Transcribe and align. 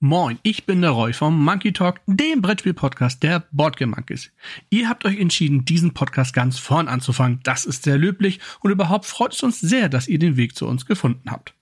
Moin, 0.00 0.38
ich 0.44 0.64
bin 0.64 0.80
der 0.80 0.92
Roy 0.92 1.12
vom 1.12 1.42
Monkey 1.42 1.72
Talk, 1.72 2.00
dem 2.06 2.40
Brettspiel-Podcast 2.40 3.20
der 3.24 3.48
Boardgame 3.50 3.96
Monkeys. 3.96 4.30
Ihr 4.70 4.88
habt 4.88 5.04
euch 5.04 5.18
entschieden, 5.18 5.64
diesen 5.64 5.92
Podcast 5.92 6.32
ganz 6.32 6.56
vorn 6.56 6.86
anzufangen. 6.86 7.40
Das 7.42 7.64
ist 7.64 7.82
sehr 7.82 7.98
löblich 7.98 8.38
und 8.60 8.70
überhaupt 8.70 9.06
freut 9.06 9.34
es 9.34 9.42
uns 9.42 9.60
sehr, 9.60 9.88
dass 9.88 10.06
ihr 10.06 10.20
den 10.20 10.36
Weg 10.36 10.54
zu 10.54 10.68
uns 10.68 10.86
gefunden 10.86 11.32
habt. 11.32 11.52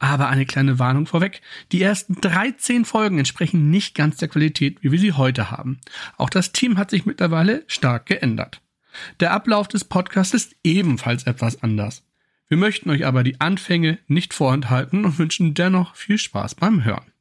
Aber 0.00 0.28
eine 0.28 0.46
kleine 0.46 0.80
Warnung 0.80 1.06
vorweg. 1.06 1.42
Die 1.70 1.80
ersten 1.80 2.20
13 2.20 2.84
Folgen 2.84 3.20
entsprechen 3.20 3.70
nicht 3.70 3.94
ganz 3.94 4.16
der 4.16 4.26
Qualität, 4.26 4.82
wie 4.82 4.90
wir 4.90 4.98
sie 4.98 5.12
heute 5.12 5.52
haben. 5.52 5.78
Auch 6.16 6.30
das 6.30 6.50
Team 6.50 6.78
hat 6.78 6.90
sich 6.90 7.06
mittlerweile 7.06 7.62
stark 7.68 8.06
geändert. 8.06 8.62
Der 9.20 9.30
Ablauf 9.30 9.68
des 9.68 9.84
Podcasts 9.84 10.34
ist 10.34 10.56
ebenfalls 10.64 11.22
etwas 11.22 11.62
anders. 11.62 12.02
Wir 12.48 12.56
möchten 12.56 12.90
euch 12.90 13.06
aber 13.06 13.22
die 13.22 13.40
Anfänge 13.40 14.00
nicht 14.08 14.34
vorenthalten 14.34 15.04
und 15.04 15.20
wünschen 15.20 15.54
dennoch 15.54 15.94
viel 15.94 16.18
Spaß 16.18 16.56
beim 16.56 16.82
Hören. 16.82 17.12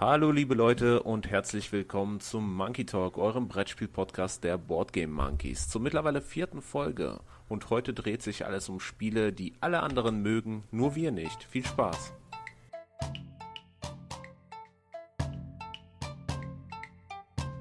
Hallo 0.00 0.32
liebe 0.32 0.56
Leute 0.56 1.04
und 1.04 1.30
herzlich 1.30 1.70
willkommen 1.70 2.18
zum 2.18 2.52
Monkey 2.56 2.84
Talk, 2.84 3.16
eurem 3.16 3.46
Brettspiel-Podcast 3.46 4.42
der 4.42 4.58
Boardgame 4.58 5.12
Monkeys, 5.12 5.68
zur 5.68 5.80
mittlerweile 5.80 6.20
vierten 6.20 6.62
Folge. 6.62 7.20
Und 7.48 7.70
heute 7.70 7.94
dreht 7.94 8.20
sich 8.20 8.44
alles 8.44 8.68
um 8.68 8.80
Spiele, 8.80 9.32
die 9.32 9.54
alle 9.60 9.84
anderen 9.84 10.20
mögen, 10.20 10.64
nur 10.72 10.96
wir 10.96 11.12
nicht. 11.12 11.44
Viel 11.44 11.64
Spaß! 11.64 12.12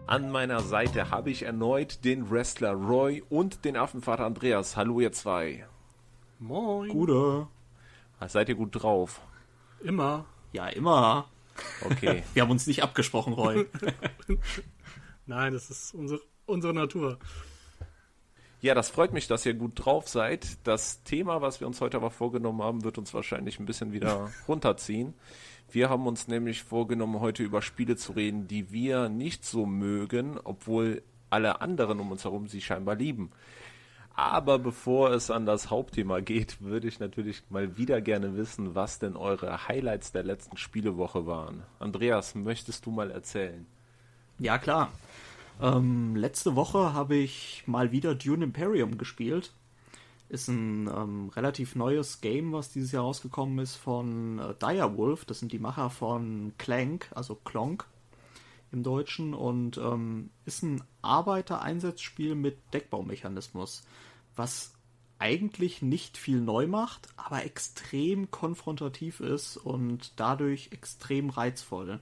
An 0.07 0.31
meiner 0.31 0.61
Seite 0.61 1.11
habe 1.11 1.29
ich 1.29 1.43
erneut 1.43 2.03
den 2.03 2.31
Wrestler 2.31 2.73
Roy 2.73 3.23
und 3.29 3.63
den 3.63 3.77
Affenvater 3.77 4.25
Andreas. 4.25 4.75
Hallo 4.75 4.99
ihr 4.99 5.11
zwei. 5.11 5.67
Moin. 6.39 6.89
Gute. 6.89 7.47
Seid 8.25 8.49
ihr 8.49 8.55
gut 8.55 8.71
drauf? 8.71 9.21
Immer. 9.81 10.25
Ja, 10.51 10.67
immer. 10.67 11.29
Okay. 11.81 12.23
Wir 12.33 12.43
haben 12.43 12.51
uns 12.51 12.67
nicht 12.67 12.83
abgesprochen, 12.83 13.33
Roy. 13.33 13.65
Nein, 15.25 15.53
das 15.53 15.69
ist 15.69 15.93
unsere, 15.93 16.21
unsere 16.45 16.73
Natur. 16.73 17.19
Ja, 18.61 18.73
das 18.73 18.89
freut 18.89 19.11
mich, 19.11 19.27
dass 19.27 19.45
ihr 19.45 19.53
gut 19.55 19.73
drauf 19.75 20.07
seid. 20.07 20.57
Das 20.63 21.03
Thema, 21.03 21.41
was 21.41 21.59
wir 21.59 21.67
uns 21.67 21.81
heute 21.81 21.97
aber 21.97 22.11
vorgenommen 22.11 22.61
haben, 22.61 22.85
wird 22.85 22.97
uns 22.97 23.13
wahrscheinlich 23.13 23.59
ein 23.59 23.65
bisschen 23.65 23.91
wieder 23.91 24.31
runterziehen. 24.47 25.13
Wir 25.69 25.89
haben 25.89 26.07
uns 26.07 26.29
nämlich 26.29 26.63
vorgenommen, 26.63 27.19
heute 27.19 27.43
über 27.43 27.61
Spiele 27.61 27.97
zu 27.97 28.13
reden, 28.13 28.47
die 28.47 28.71
wir 28.71 29.09
nicht 29.09 29.43
so 29.43 29.65
mögen, 29.65 30.39
obwohl 30.41 31.03
alle 31.29 31.59
anderen 31.59 31.99
um 31.99 32.11
uns 32.11 32.23
herum 32.23 32.47
sie 32.47 32.61
scheinbar 32.61 32.95
lieben. 32.95 33.31
Aber 34.15 34.59
bevor 34.59 35.11
es 35.11 35.31
an 35.31 35.45
das 35.45 35.71
Hauptthema 35.71 36.19
geht, 36.19 36.61
würde 36.61 36.87
ich 36.87 36.99
natürlich 36.99 37.43
mal 37.49 37.77
wieder 37.77 37.99
gerne 37.99 38.35
wissen, 38.37 38.75
was 38.75 38.99
denn 38.99 39.15
eure 39.15 39.67
Highlights 39.67 40.11
der 40.11 40.23
letzten 40.23 40.57
Spielewoche 40.57 41.25
waren. 41.25 41.63
Andreas, 41.79 42.35
möchtest 42.35 42.85
du 42.85 42.91
mal 42.91 43.09
erzählen? 43.09 43.65
Ja, 44.37 44.59
klar. 44.59 44.91
Ähm, 45.61 46.15
letzte 46.15 46.55
Woche 46.55 46.93
habe 46.93 47.15
ich 47.15 47.63
mal 47.65 47.91
wieder 47.91 48.13
Dune 48.13 48.43
Imperium 48.43 48.97
gespielt. 48.97 49.51
Ist 50.29 50.47
ein 50.47 50.87
ähm, 50.87 51.29
relativ 51.35 51.75
neues 51.75 52.21
Game, 52.21 52.53
was 52.53 52.71
dieses 52.71 52.91
Jahr 52.91 53.03
rausgekommen 53.03 53.59
ist 53.59 53.75
von 53.75 54.39
äh, 54.39 54.53
Direwolf. 54.61 55.25
Das 55.25 55.39
sind 55.39 55.51
die 55.51 55.59
Macher 55.59 55.89
von 55.89 56.53
Clank, 56.57 57.09
also 57.15 57.35
Klonk 57.35 57.87
im 58.73 58.83
Deutschen. 58.83 59.33
Und 59.33 59.77
ähm, 59.77 60.31
ist 60.45 60.63
ein 60.63 60.83
Arbeitereinsatzspiel 61.01 62.35
mit 62.35 62.57
Deckbaumechanismus, 62.73 63.83
was 64.35 64.73
eigentlich 65.19 65.81
nicht 65.81 66.17
viel 66.17 66.41
neu 66.41 66.67
macht, 66.67 67.07
aber 67.15 67.45
extrem 67.45 68.29
konfrontativ 68.29 69.21
ist 69.21 69.55
und 69.55 70.11
dadurch 70.17 70.69
extrem 70.71 71.29
reizvoll. 71.29 72.01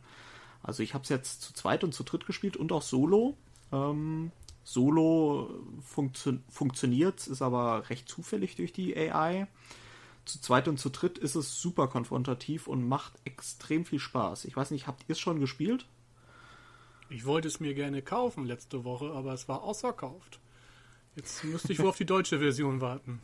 Also 0.64 0.82
ich 0.82 0.94
habe 0.94 1.04
es 1.04 1.10
jetzt 1.10 1.42
zu 1.42 1.54
zweit 1.54 1.84
und 1.84 1.94
zu 1.94 2.04
dritt 2.04 2.26
gespielt 2.26 2.58
und 2.58 2.72
auch 2.72 2.82
solo. 2.82 3.38
Ähm, 3.72 4.32
solo 4.64 5.50
funktio 5.82 6.34
funktioniert, 6.50 7.28
ist 7.28 7.42
aber 7.42 7.90
recht 7.90 8.10
zufällig 8.10 8.56
durch 8.56 8.74
die 8.74 8.96
AI. 8.98 9.48
Zu 10.26 10.40
zweit 10.40 10.68
und 10.68 10.80
zu 10.80 10.90
dritt 10.90 11.18
ist 11.18 11.36
es 11.36 11.60
super 11.60 11.88
konfrontativ 11.88 12.68
und 12.68 12.88
macht 12.88 13.14
extrem 13.26 13.86
viel 13.86 14.00
Spaß. 14.00 14.46
Ich 14.46 14.56
weiß 14.56 14.72
nicht, 14.72 14.88
habt 14.88 15.04
ihr 15.08 15.14
es 15.14 15.20
schon 15.20 15.40
gespielt? 15.40 15.86
Ich 17.12 17.26
wollte 17.26 17.50
es 17.50 17.60
mir 17.60 17.74
gerne 17.74 18.02
kaufen 18.02 18.46
letzte 18.46 18.86
Woche, 18.86 19.12
aber 19.12 19.34
es 19.34 19.50
war 19.50 19.64
ausverkauft. 19.64 20.40
Jetzt 21.18 21.44
müsste 21.44 21.74
ich 21.74 21.80
wohl 21.80 21.90
auf 21.90 21.98
die 21.98 22.06
deutsche 22.06 22.40
Version 22.40 22.80
warten. 22.80 23.22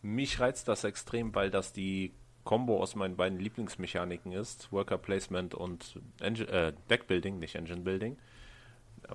Mich 0.00 0.38
reizt 0.38 0.68
das 0.68 0.84
extrem, 0.84 1.34
weil 1.34 1.50
das 1.50 1.72
die 1.72 2.12
Combo 2.44 2.80
aus 2.80 2.94
meinen 2.94 3.16
beiden 3.16 3.40
Lieblingsmechaniken 3.40 4.30
ist, 4.30 4.70
Worker 4.70 4.96
Placement 4.96 5.54
und 5.54 6.00
äh, 6.20 6.72
Deckbuilding, 6.88 7.40
nicht 7.40 7.56
Engine 7.56 7.80
Building. 7.80 8.16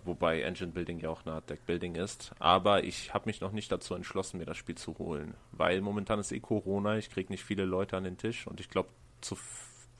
Wobei 0.04 0.42
Engine 0.42 0.72
Building 0.72 1.00
ja 1.00 1.10
auch 1.10 1.26
eine 1.26 1.36
Art 1.36 1.50
Deckbuilding 1.50 1.96
ist. 1.96 2.34
Aber 2.40 2.84
ich 2.84 3.14
habe 3.14 3.28
mich 3.28 3.40
noch 3.40 3.54
nicht 3.54 3.72
dazu 3.72 3.96
entschlossen, 3.96 4.40
mir 4.40 4.46
das 4.46 4.58
Spiel 4.58 4.76
zu 4.76 4.98
holen. 4.98 5.36
Weil 5.54 5.80
momentan 5.80 6.20
ist 6.20 6.34
eh 6.34 6.42
Corona, 6.42 6.98
ich 6.98 7.10
kriege 7.10 7.32
nicht 7.32 7.46
viele 7.46 7.64
Leute 7.64 7.96
an 7.96 8.04
den 8.04 8.18
Tisch 8.18 8.46
und 8.46 8.60
ich 8.60 8.68
glaube, 8.68 8.90
zu 9.22 9.38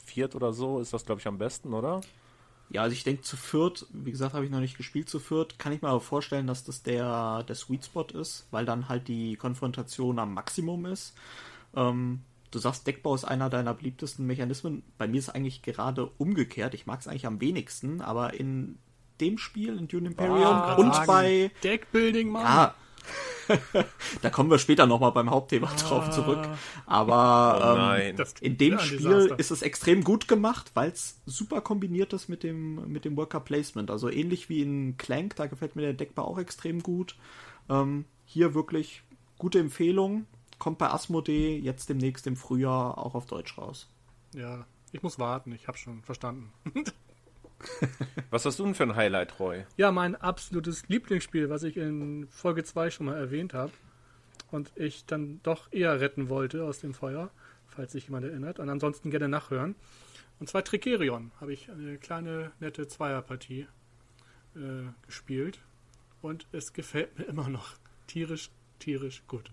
viert 0.04 0.36
oder 0.36 0.52
so 0.52 0.82
ist 0.82 0.92
das, 0.92 1.06
glaube 1.06 1.22
ich, 1.22 1.28
am 1.28 1.38
besten, 1.38 1.74
oder? 1.74 2.02
Ja, 2.70 2.82
also 2.82 2.94
ich 2.94 3.04
denke 3.04 3.22
zu 3.22 3.38
viert, 3.38 3.86
wie 3.92 4.12
gesagt, 4.12 4.34
habe 4.34 4.46
ich 4.46 4.52
noch 4.52 4.60
nicht 4.60 4.78
gespielt 4.78 5.08
zu 5.10 5.20
viert, 5.20 5.60
kann 5.60 5.74
ich 5.74 5.82
mir 5.82 5.90
aber 5.90 6.02
vorstellen, 6.02 6.48
dass 6.48 6.64
das 6.64 6.82
der, 6.82 7.44
der 7.44 7.56
Sweet 7.56 7.86
Spot 7.86 8.08
ist, 8.14 8.48
weil 8.52 8.66
dann 8.66 8.90
halt 8.90 9.08
die 9.08 9.36
Konfrontation 9.36 10.18
am 10.18 10.34
Maximum 10.34 10.86
ist. 10.88 11.14
Ähm, 11.76 12.22
du 12.50 12.60
sagst, 12.60 12.88
Deckbau 12.88 13.14
ist 13.14 13.26
einer 13.26 13.50
deiner 13.50 13.74
beliebtesten 13.76 14.26
Mechanismen. 14.26 14.82
Bei 14.98 15.08
mir 15.08 15.20
ist 15.20 15.28
es 15.28 15.36
eigentlich 15.36 15.62
gerade 15.62 16.10
umgekehrt. 16.18 16.74
Ich 16.74 16.86
mag 16.88 17.00
es 17.00 17.08
eigentlich 17.08 17.28
am 17.28 17.42
wenigsten, 17.42 18.02
aber 18.02 18.34
in 18.34 18.80
dem 19.22 19.38
Spiel, 19.38 19.78
in 19.78 19.88
Dune 19.88 20.08
Imperium 20.08 20.44
Ah, 20.44 20.74
und 20.74 20.94
sagen. 20.96 21.08
bei... 21.08 21.52
Deckbuilding, 21.64 22.30
Mann. 22.30 22.44
Ja, 22.44 22.76
da 24.22 24.30
kommen 24.30 24.50
wir 24.50 24.58
später 24.58 24.86
nochmal 24.86 25.12
beim 25.12 25.30
Hauptthema 25.30 25.68
drauf 25.76 26.10
zurück. 26.12 26.48
Aber 26.86 27.98
Oh 28.00 28.02
ähm, 28.02 28.16
in 28.42 28.58
dem 28.58 28.74
ja, 28.74 28.80
Spiel 28.80 28.98
Desaster. 29.00 29.40
ist 29.40 29.52
es 29.52 29.62
extrem 29.62 30.04
gut 30.04 30.28
gemacht, 30.28 30.72
weil 30.74 30.92
es 30.92 31.22
super 31.26 31.62
kombiniert 31.62 32.14
ist 32.14 32.30
mit 32.30 32.44
dem, 32.44 32.92
mit 32.92 33.06
dem 33.06 33.18
Worker 33.18 33.40
Placement. 33.40 33.92
Also 33.92 34.10
ähnlich 34.10 34.50
wie 34.50 34.62
in 34.62 34.98
Clank, 34.98 35.36
da 35.36 35.48
gefällt 35.48 35.76
mir 35.76 35.84
der 35.84 35.94
Deckbau 35.94 36.24
auch 36.24 36.38
extrem 36.38 36.82
gut. 36.82 37.16
Ähm, 37.70 38.06
hier 38.26 38.54
wirklich 38.54 39.04
gute 39.38 39.60
Empfehlung. 39.60 40.26
Kommt 40.60 40.78
bei 40.78 40.90
Asmodee 40.90 41.58
jetzt 41.58 41.90
demnächst 41.90 42.28
im 42.28 42.36
Frühjahr 42.36 42.98
auch 42.98 43.16
auf 43.16 43.26
Deutsch 43.26 43.58
raus. 43.58 43.90
Ja, 44.34 44.66
ich 44.92 45.04
muss 45.04 45.20
warten, 45.20 45.52
ich 45.52 45.68
habe 45.68 45.78
schon 45.78 46.04
verstanden. 46.04 46.52
Was 48.30 48.46
hast 48.46 48.60
du 48.60 48.64
denn 48.64 48.76
für 48.76 48.84
ein 48.84 48.96
Highlight, 48.96 49.40
Roy? 49.40 49.66
Ja, 49.78 49.92
mein 49.92 50.16
absolutes 50.16 50.88
Lieblingsspiel, 50.88 51.50
was 51.50 51.64
ich 51.64 51.78
in 51.78 52.28
Folge 52.30 52.64
2 52.64 52.90
schon 52.90 53.06
mal 53.08 53.16
erwähnt 53.16 53.54
habe 53.54 53.72
und 54.52 54.72
ich 54.76 55.06
dann 55.06 55.40
doch 55.44 55.72
eher 55.72 56.00
retten 56.00 56.30
wollte 56.30 56.64
aus 56.64 56.80
dem 56.80 56.94
Feuer, 56.94 57.32
falls 57.68 57.92
sich 57.92 58.06
jemand 58.06 58.26
erinnert. 58.26 58.60
Und 58.60 58.70
ansonsten 58.70 59.12
gerne 59.12 59.28
nachhören. 59.28 59.76
Und 60.40 60.48
zwar 60.48 60.64
Tricerion 60.64 61.32
habe 61.40 61.54
ich 61.54 61.70
eine 61.70 61.98
kleine, 61.98 62.52
nette 62.60 62.88
Zweierpartie 62.88 63.68
äh, 64.56 64.60
gespielt. 65.06 65.60
Und 66.22 66.48
es 66.52 66.74
gefällt 66.74 67.18
mir 67.18 67.26
immer 67.26 67.50
noch 67.50 67.74
tierisch, 68.08 68.50
tierisch 68.80 69.24
gut. 69.28 69.52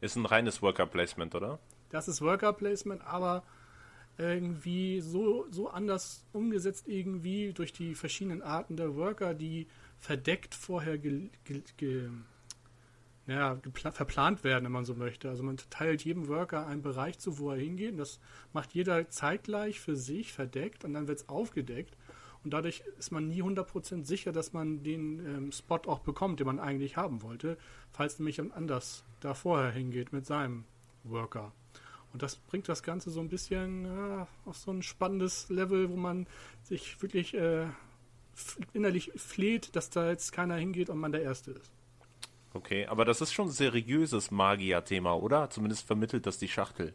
Ist 0.00 0.16
ein 0.16 0.26
reines 0.26 0.62
Worker 0.62 0.86
Placement, 0.86 1.34
oder? 1.34 1.58
Das 1.90 2.08
ist 2.08 2.22
Worker 2.22 2.52
Placement, 2.52 3.02
aber 3.04 3.42
irgendwie 4.18 5.00
so, 5.00 5.46
so 5.50 5.68
anders 5.68 6.24
umgesetzt 6.32 6.88
irgendwie 6.88 7.52
durch 7.52 7.72
die 7.72 7.94
verschiedenen 7.94 8.42
Arten 8.42 8.76
der 8.76 8.94
Worker, 8.96 9.34
die 9.34 9.66
verdeckt 9.98 10.54
vorher 10.54 10.98
ge, 10.98 11.30
ge, 11.44 11.62
ge, 11.76 12.10
ja, 13.26 13.58
verplant 13.92 14.44
werden, 14.44 14.64
wenn 14.64 14.72
man 14.72 14.84
so 14.84 14.94
möchte. 14.94 15.28
Also 15.28 15.42
man 15.42 15.56
teilt 15.70 16.04
jedem 16.04 16.28
Worker 16.28 16.66
einen 16.66 16.82
Bereich 16.82 17.18
zu, 17.18 17.38
wo 17.38 17.50
er 17.50 17.58
hingeht. 17.58 17.92
Und 17.92 17.98
das 17.98 18.18
macht 18.52 18.72
jeder 18.72 19.08
zeitgleich 19.08 19.80
für 19.80 19.96
sich 19.96 20.32
verdeckt 20.32 20.84
und 20.84 20.94
dann 20.94 21.06
wird 21.06 21.18
es 21.18 21.28
aufgedeckt. 21.28 21.96
Und 22.42 22.52
dadurch 22.54 22.82
ist 22.98 23.12
man 23.12 23.28
nie 23.28 23.42
100% 23.42 24.04
sicher, 24.04 24.32
dass 24.32 24.52
man 24.52 24.82
den 24.82 25.24
ähm, 25.26 25.52
Spot 25.52 25.80
auch 25.86 26.00
bekommt, 26.00 26.40
den 26.40 26.46
man 26.46 26.58
eigentlich 26.58 26.96
haben 26.96 27.22
wollte, 27.22 27.58
falls 27.92 28.18
nämlich 28.18 28.38
jemand 28.38 28.56
anders 28.56 29.04
da 29.20 29.34
vorher 29.34 29.70
hingeht 29.70 30.12
mit 30.12 30.26
seinem 30.26 30.64
Worker. 31.04 31.52
Und 32.12 32.22
das 32.22 32.36
bringt 32.36 32.68
das 32.68 32.82
Ganze 32.82 33.10
so 33.10 33.20
ein 33.20 33.28
bisschen 33.28 33.84
ja, 33.84 34.26
auf 34.44 34.56
so 34.56 34.72
ein 34.72 34.82
spannendes 34.82 35.48
Level, 35.48 35.90
wo 35.90 35.96
man 35.96 36.26
sich 36.62 37.00
wirklich 37.02 37.34
äh, 37.34 37.66
innerlich 38.72 39.12
fleht, 39.16 39.76
dass 39.76 39.90
da 39.90 40.08
jetzt 40.10 40.32
keiner 40.32 40.56
hingeht 40.56 40.90
und 40.90 40.98
man 40.98 41.12
der 41.12 41.22
Erste 41.22 41.52
ist. 41.52 41.70
Okay, 42.52 42.86
aber 42.86 43.04
das 43.04 43.20
ist 43.20 43.32
schon 43.32 43.48
ein 43.48 43.52
seriöses 43.52 44.32
Magier-Thema, 44.32 45.14
oder? 45.14 45.50
Zumindest 45.50 45.86
vermittelt 45.86 46.26
das 46.26 46.38
die 46.38 46.48
Schachtel. 46.48 46.94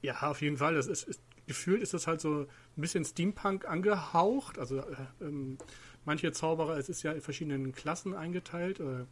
Ja, 0.00 0.30
auf 0.30 0.40
jeden 0.42 0.58
Fall. 0.58 0.74
Das 0.74 0.86
ist, 0.86 1.02
ist, 1.02 1.20
gefühlt 1.46 1.82
ist 1.82 1.92
das 1.92 2.06
halt 2.06 2.20
so 2.20 2.42
ein 2.42 2.46
bisschen 2.76 3.04
Steampunk 3.04 3.64
angehaucht. 3.66 4.58
Also 4.58 4.78
äh, 4.78 4.84
ähm, 5.20 5.58
manche 6.04 6.30
Zauberer, 6.30 6.76
es 6.78 6.88
ist 6.88 7.02
ja 7.02 7.12
in 7.12 7.20
verschiedenen 7.20 7.72
Klassen 7.72 8.14
eingeteilt, 8.14 8.78
äh, 8.78 9.06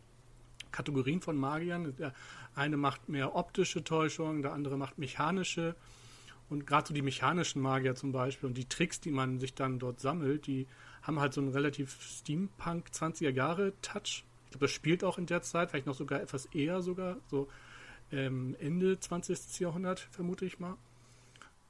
Kategorien 0.75 1.21
von 1.21 1.37
Magiern. 1.37 1.95
Der 1.97 2.13
eine 2.55 2.77
macht 2.77 3.09
mehr 3.09 3.35
optische 3.35 3.85
Täuschung, 3.85 4.43
der 4.43 4.53
andere 4.53 4.77
macht 4.77 4.99
mechanische. 4.99 5.75
Und 6.51 6.67
gerade 6.67 6.89
so 6.89 6.95
die 6.95 7.03
mechanischen 7.03 7.63
Magier 7.63 7.95
zum 7.95 8.13
Beispiel 8.13 8.49
und 8.49 8.59
die 8.59 8.69
Tricks, 8.69 9.01
die 9.01 9.11
man 9.11 9.39
sich 9.39 9.55
dann 9.55 9.79
dort 9.79 10.01
sammelt, 10.01 10.47
die 10.47 10.67
haben 11.03 11.21
halt 11.21 11.33
so 11.33 11.41
einen 11.41 11.51
relativ 11.51 11.97
Steampunk 12.03 12.89
20er 12.93 13.31
Jahre 13.31 13.73
Touch. 13.81 14.25
Ich 14.45 14.51
glaube, 14.51 14.67
das 14.67 14.71
spielt 14.73 15.05
auch 15.05 15.17
in 15.17 15.27
der 15.27 15.43
Zeit, 15.43 15.71
vielleicht 15.71 15.87
noch 15.87 15.95
sogar 15.95 16.21
etwas 16.21 16.47
eher 16.47 16.83
sogar, 16.83 17.17
so 17.31 17.49
ähm, 18.13 18.57
Ende 18.61 18.99
20. 19.01 19.61
Jahrhundert, 19.61 20.01
vermute 20.01 20.45
ich 20.45 20.59
mal. 20.59 20.77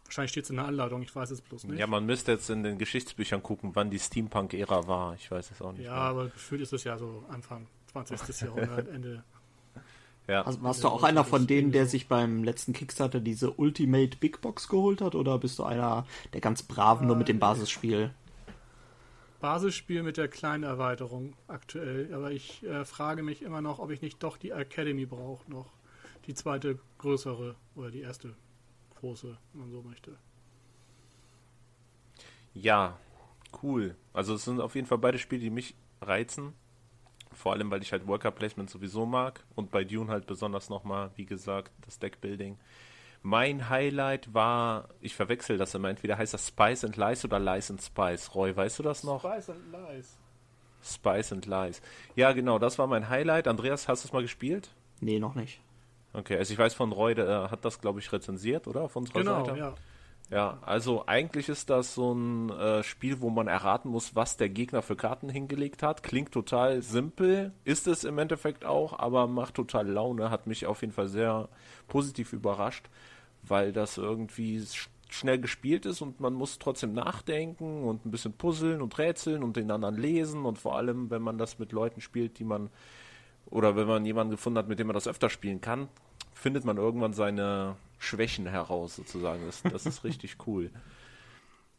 Wahrscheinlich 0.05 0.33
steht 0.33 0.45
es 0.45 0.51
in 0.51 0.57
der 0.57 0.67
Anleitung, 0.67 1.03
ich 1.03 1.15
weiß 1.15 1.31
es 1.31 1.41
bloß 1.41 1.65
nicht. 1.65 1.79
Ja, 1.79 1.87
man 1.87 2.05
müsste 2.05 2.33
jetzt 2.33 2.51
in 2.51 2.63
den 2.63 2.79
Geschichtsbüchern 2.79 3.43
gucken, 3.43 3.71
wann 3.75 3.91
die 3.91 3.99
Steampunk-Ära 3.99 4.87
war. 4.87 5.15
Ich 5.15 5.31
weiß 5.31 5.51
es 5.51 5.63
auch 5.63 5.73
nicht. 5.73 5.85
Ja, 5.85 5.93
mehr. 5.93 6.01
aber 6.03 6.25
gefühlt 6.29 6.61
ist 6.61 6.73
es 6.73 6.85
ja 6.85 6.99
so 6.99 7.25
Anfang 7.29 7.67
20. 7.95 8.41
Jahrhundert, 8.41 8.89
Ende. 8.89 9.25
Ja. 10.27 10.41
Also 10.41 10.63
warst 10.63 10.83
du 10.83 10.89
auch 10.89 11.03
einer 11.03 11.23
von 11.23 11.47
denen, 11.47 11.71
der 11.71 11.85
sich 11.85 12.09
beim 12.09 12.45
letzten 12.45 12.73
Kickstarter 12.73 13.21
diese 13.21 13.51
Ultimate 13.51 14.17
Big 14.17 14.41
Box 14.41 14.69
geholt 14.69 15.03
hat, 15.03 15.15
oder 15.15 15.39
bist 15.39 15.59
du 15.59 15.65
einer 15.65 16.07
der 16.33 16.41
ganz 16.41 16.63
braven 16.63 17.07
nur 17.07 17.17
mit 17.17 17.29
dem 17.29 17.39
Basisspiel? 17.39 18.11
Basisspiel 19.41 20.03
mit 20.03 20.17
der 20.17 20.29
kleinen 20.29 20.65
Erweiterung 20.65 21.35
aktuell, 21.47 22.15
aber 22.15 22.31
ich 22.31 22.63
äh, 22.65 22.87
frage 22.87 23.23
mich 23.23 23.43
immer 23.43 23.61
noch, 23.61 23.79
ob 23.79 23.91
ich 23.91 24.01
nicht 24.01 24.23
doch 24.23 24.39
die 24.39 24.53
Academy 24.53 25.05
brauche 25.05 25.51
noch. 25.51 25.71
Die 26.27 26.33
zweite 26.33 26.79
größere 26.97 27.55
oder 27.75 27.91
die 27.91 28.01
erste 28.01 28.35
große, 29.01 29.37
wenn 29.53 29.61
man 29.61 29.71
so 29.71 29.83
möchte. 29.83 30.17
Ja, 32.55 32.97
cool. 33.63 33.95
Also 34.15 34.35
es 34.35 34.45
sind 34.45 34.61
auf 34.61 34.75
jeden 34.75 34.87
Fall 34.87 34.97
beide 34.97 35.19
Spiele, 35.19 35.43
die 35.43 35.51
mich 35.51 35.75
reizen. 36.01 36.55
Vor 37.35 37.53
allem, 37.53 37.71
weil 37.71 37.83
ich 37.83 37.93
halt 37.93 38.07
Worker 38.07 38.31
Placement 38.31 38.71
sowieso 38.71 39.07
mag 39.07 39.45
und 39.55 39.71
bei 39.71 39.85
Dune 39.85 40.11
halt 40.11 40.27
besonders 40.27 40.69
nochmal, 40.69 41.11
wie 41.17 41.27
gesagt, 41.27 41.73
das 41.85 41.99
Deckbuilding. 41.99 42.59
Mein 43.23 43.71
Highlight 43.71 44.33
war, 44.35 44.89
ich 45.01 45.15
verwechsel 45.15 45.57
das 45.57 45.75
immer, 45.75 45.89
entweder 45.89 46.19
heißt 46.19 46.35
das 46.35 46.49
Spice 46.49 46.85
and 46.85 46.97
Lies 46.97 47.25
oder 47.25 47.39
Lies 47.39 47.71
and 47.71 47.83
Spice. 47.83 48.35
Roy, 48.35 48.55
weißt 48.55 48.79
du 48.79 48.83
das 48.83 49.03
noch? 49.03 49.21
Spice 49.21 49.51
and 49.51 49.73
Lies. 49.73 50.19
Spice 50.83 51.33
and 51.33 51.47
Lies. 51.47 51.81
Ja, 52.17 52.33
genau, 52.33 52.59
das 52.59 52.79
war 52.79 52.87
mein 52.87 53.09
Highlight. 53.09 53.49
Andreas, 53.49 53.89
hast 53.89 54.05
du 54.05 54.09
es 54.09 54.13
mal 54.13 54.23
gespielt? 54.23 54.71
Nee, 55.01 55.19
noch 55.19 55.35
nicht. 55.35 55.61
Okay, 56.13 56.37
also 56.37 56.53
ich 56.53 56.59
weiß 56.59 56.75
von 56.75 56.93
Roy, 56.93 57.15
der 57.15 57.51
hat 57.51 57.65
das, 57.65 57.81
glaube 57.81 57.99
ich, 57.99 58.13
rezensiert, 58.13 58.69
oder? 58.69 58.83
Auf 58.83 58.95
unserer 58.95 59.21
genau, 59.21 59.45
Seite. 59.45 59.59
Ja. 59.59 59.75
Ja, 60.31 60.59
also 60.63 61.07
eigentlich 61.07 61.49
ist 61.49 61.69
das 61.69 61.95
so 61.95 62.13
ein 62.15 62.51
äh, 62.51 62.83
Spiel, 62.83 63.21
wo 63.21 63.29
man 63.29 63.47
erraten 63.47 63.91
muss, 63.91 64.17
was 64.17 64.37
der 64.37 64.49
Gegner 64.49 64.81
für 64.81 64.97
Karten 64.97 65.29
hingelegt 65.29 65.83
hat. 65.83 66.03
Klingt 66.03 66.33
total 66.33 66.81
simpel, 66.83 67.53
ist 67.65 67.87
es 67.87 68.05
im 68.05 68.19
Endeffekt 68.19 68.65
auch, 68.65 68.99
aber 68.99 69.27
macht 69.27 69.55
total 69.55 69.87
Laune, 69.87 70.31
hat 70.31 70.47
mich 70.47 70.67
auf 70.67 70.81
jeden 70.81 70.95
Fall 70.95 71.09
sehr 71.09 71.49
positiv 71.89 72.33
überrascht, 72.33 72.89
weil 73.43 73.73
das 73.73 73.99
irgendwie 73.99 74.61
sch 74.65 74.89
schnell 75.11 75.39
gespielt 75.39 75.87
ist 75.87 76.01
und 76.01 76.19
man 76.19 76.35
muss 76.35 76.59
trotzdem 76.59 76.93
nachdenken 76.93 77.85
und 77.85 78.05
ein 78.05 78.11
bisschen 78.11 78.33
puzzeln 78.33 78.83
und 78.83 78.99
rätseln 78.99 79.45
und 79.45 79.57
den 79.57 79.71
anderen 79.71 79.97
lesen 79.97 80.45
und 80.45 80.59
vor 80.59 80.77
allem, 80.77 81.09
wenn 81.09 81.23
man 81.23 81.39
das 81.39 81.61
mit 81.61 81.71
Leuten 81.71 82.01
spielt, 82.01 82.41
die 82.41 82.45
man 82.45 82.69
oder 83.47 83.77
wenn 83.77 83.87
man 83.87 84.05
jemanden 84.05 84.33
gefunden 84.33 84.59
hat, 84.59 84.67
mit 84.67 84.81
dem 84.81 84.89
man 84.89 84.95
das 84.95 85.07
öfter 85.07 85.31
spielen 85.31 85.61
kann, 85.61 85.89
findet 86.33 86.65
man 86.65 86.79
irgendwann 86.79 87.13
seine 87.13 87.77
Schwächen 87.99 88.47
heraus, 88.47 88.97
sozusagen. 88.97 89.45
Das, 89.47 89.63
das 89.63 89.87
ist 89.87 90.05
richtig 90.05 90.37
cool. 90.47 90.71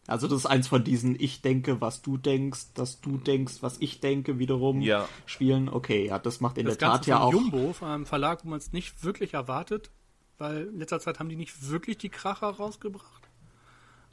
Also 0.08 0.28
das 0.28 0.40
ist 0.40 0.46
eins 0.46 0.68
von 0.68 0.84
diesen 0.84 1.20
Ich 1.20 1.42
denke, 1.42 1.82
was 1.82 2.02
du 2.02 2.18
denkst, 2.18 2.74
dass 2.76 3.02
du 3.02 3.18
denkst, 3.18 3.56
was 3.62 3.78
ich 3.80 4.02
denke, 4.02 4.38
wiederum 4.38 4.82
ja. 4.82 5.10
spielen. 5.26 5.68
Okay, 5.68 6.08
ja, 6.08 6.20
das 6.20 6.42
macht 6.42 6.58
in 6.58 6.68
das 6.68 6.78
der 6.78 6.90
Ganze 6.90 7.00
Tat 7.00 7.08
ja 7.08 7.20
auch. 7.22 7.34
Jumbo, 7.34 7.74
von 7.74 7.90
einem 7.90 8.06
Verlag, 8.06 8.46
wo 8.46 8.50
man 8.50 8.60
es 8.60 8.72
nicht 8.72 9.04
wirklich 9.04 9.34
erwartet, 9.34 9.90
weil 10.38 10.68
in 10.68 10.80
letzter 10.80 11.00
Zeit 11.00 11.20
haben 11.20 11.30
die 11.30 11.36
nicht 11.36 11.70
wirklich 11.70 11.98
die 11.98 12.10
Kracher 12.10 12.50
rausgebracht. 12.50 13.30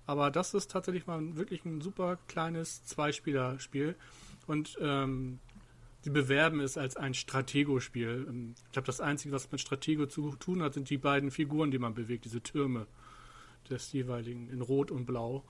Aber 0.07 0.31
das 0.31 0.55
ist 0.55 0.71
tatsächlich 0.71 1.07
mal 1.07 1.37
wirklich 1.37 1.65
ein 1.65 1.81
super 1.81 2.19
kleines 2.27 2.85
Zweispieler-Spiel. 2.85 3.95
Und 4.47 4.77
ähm, 4.81 5.41
sie 6.03 6.11
bewerben 6.11 6.61
es 6.61 6.77
als 6.77 6.97
ein 6.97 7.15
Stratego-Spiel. 7.15 8.27
Ähm, 8.29 8.55
ich 8.67 8.73
glaube, 8.73 8.87
das 8.87 9.01
Einzige, 9.01 9.33
was 9.35 9.51
mit 9.51 9.61
Stratego 9.61 10.07
zu 10.07 10.33
tun 10.37 10.63
hat, 10.63 10.75
sind 10.75 10.91
die 10.91 10.99
beiden 10.99 11.31
Figuren, 11.31 11.71
die 11.71 11.79
man 11.79 11.95
bewegt, 11.95 12.25
diese 12.25 12.43
Türme 12.43 12.87
des 13.71 13.93
jeweiligen 13.93 14.49
in 14.51 14.61
Rot 14.61 14.91
und 14.91 15.07
Blau. 15.07 15.45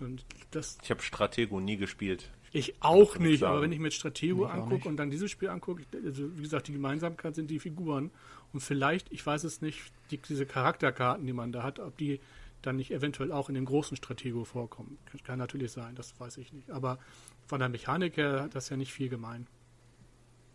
Und 0.00 0.24
das 0.50 0.78
ich 0.82 0.90
habe 0.90 1.02
Stratego 1.02 1.60
nie 1.60 1.76
gespielt. 1.76 2.30
Ich 2.54 2.74
auch 2.80 3.18
nicht, 3.18 3.40
sagen. 3.40 3.52
aber 3.52 3.62
wenn 3.62 3.72
ich 3.72 3.78
mir 3.78 3.90
Stratego 3.90 4.44
angucke 4.44 4.86
und 4.86 4.98
dann 4.98 5.10
dieses 5.10 5.30
Spiel 5.30 5.48
angucke, 5.48 5.84
also 6.04 6.36
wie 6.36 6.42
gesagt, 6.42 6.68
die 6.68 6.72
Gemeinsamkeit 6.72 7.34
sind 7.34 7.50
die 7.50 7.58
Figuren 7.58 8.10
und 8.52 8.60
vielleicht, 8.60 9.10
ich 9.10 9.24
weiß 9.24 9.44
es 9.44 9.62
nicht, 9.62 9.80
die, 10.10 10.18
diese 10.18 10.44
Charakterkarten, 10.44 11.26
die 11.26 11.32
man 11.32 11.52
da 11.52 11.62
hat, 11.62 11.78
ob 11.78 11.96
die 11.96 12.20
dann 12.60 12.76
nicht 12.76 12.90
eventuell 12.90 13.32
auch 13.32 13.48
in 13.48 13.54
dem 13.54 13.64
großen 13.64 13.96
Stratego 13.96 14.44
vorkommen. 14.44 14.98
Kann 15.24 15.38
natürlich 15.38 15.72
sein, 15.72 15.94
das 15.94 16.18
weiß 16.20 16.36
ich 16.36 16.52
nicht. 16.52 16.70
Aber 16.70 16.98
von 17.46 17.58
der 17.58 17.68
Mechanik 17.68 18.18
her 18.18 18.42
hat 18.42 18.54
das 18.54 18.68
ja 18.68 18.76
nicht 18.76 18.92
viel 18.92 19.08
gemein. 19.08 19.46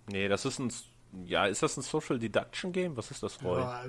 Nee, 0.10 0.28
das 0.28 0.46
ist 0.46 0.60
ein. 0.60 0.72
Ja, 1.26 1.46
ist 1.46 1.64
das 1.64 1.78
ein 1.78 1.84
Social 1.84 2.20
Deduction 2.20 2.72
Game? 2.72 2.98
Was 2.98 3.12
ist 3.12 3.24
das, 3.24 3.42
Roy? 3.44 3.60
Ja, 3.60 3.84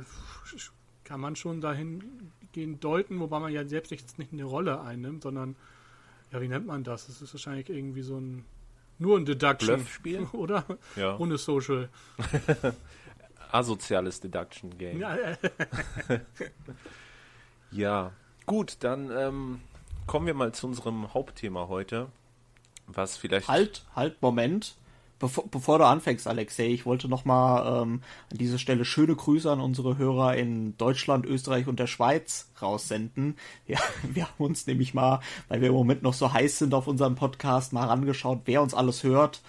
kann 1.05 1.20
man 1.20 1.37
schon 1.37 1.61
dahingehend 1.61 2.85
deuten, 2.85 3.19
wobei 3.20 3.38
man 3.38 3.53
ja 3.53 3.67
selbst 3.67 3.91
jetzt 3.91 4.19
nicht 4.19 4.32
eine 4.32 4.44
Rolle 4.44 4.81
einnimmt, 4.81 5.23
sondern. 5.23 5.56
Ja, 6.31 6.43
wie 6.43 6.49
nennt 6.49 6.67
man 6.67 6.85
das? 6.85 7.06
Das 7.06 7.23
ist 7.23 7.32
wahrscheinlich 7.32 7.70
irgendwie 7.70 8.03
so 8.03 8.19
ein. 8.19 8.44
Nur 8.99 9.17
ein 9.17 9.25
Deduction-Spiel, 9.25 10.25
oder? 10.32 10.65
Ja. 10.97 11.17
Ohne 11.19 11.38
Social. 11.38 11.88
Asoziales 13.53 14.20
Deduction 14.20 14.76
Game. 14.76 14.99
Ja, 14.99 15.17
ja. 17.70 18.12
gut, 18.44 18.76
dann 18.81 19.11
ähm, 19.11 19.61
kommen 20.06 20.26
wir 20.26 20.35
mal 20.35 20.53
zu 20.53 20.67
unserem 20.67 21.15
Hauptthema 21.15 21.69
heute. 21.69 22.09
Was 22.88 23.17
vielleicht. 23.17 23.49
Halt, 23.49 23.87
halt, 23.94 24.20
Moment. 24.20 24.76
Bevor, 25.19 25.49
bevor, 25.50 25.79
du 25.79 25.87
anfängst, 25.87 26.29
Alexei, 26.29 26.69
ich 26.69 26.87
wollte 26.87 27.09
nochmal 27.09 27.82
ähm, 27.82 28.03
an 28.31 28.38
dieser 28.38 28.59
Stelle 28.59 28.85
schöne 28.85 29.17
Grüße 29.17 29.50
an 29.50 29.61
unsere 29.61 29.99
Hörer 29.99 30.37
in 30.37 30.76
Deutschland, 30.76 31.26
Österreich 31.26 31.67
und 31.67 31.81
der 31.81 31.88
Schweiz 31.88 32.50
raussenden. 32.62 33.37
Ja, 33.67 33.79
wir 34.03 34.26
haben 34.26 34.44
uns 34.44 34.67
nämlich 34.67 34.94
mal, 34.94 35.20
weil 35.49 35.61
wir 35.61 35.69
im 35.69 35.75
Moment 35.75 36.03
noch 36.03 36.15
so 36.15 36.32
heiß 36.32 36.59
sind 36.59 36.75
auf 36.75 36.87
unserem 36.87 37.17
Podcast, 37.17 37.73
mal 37.73 37.87
rangeschaut, 37.87 38.43
wer 38.44 38.62
uns 38.62 38.75
alles 38.75 39.03
hört. 39.03 39.43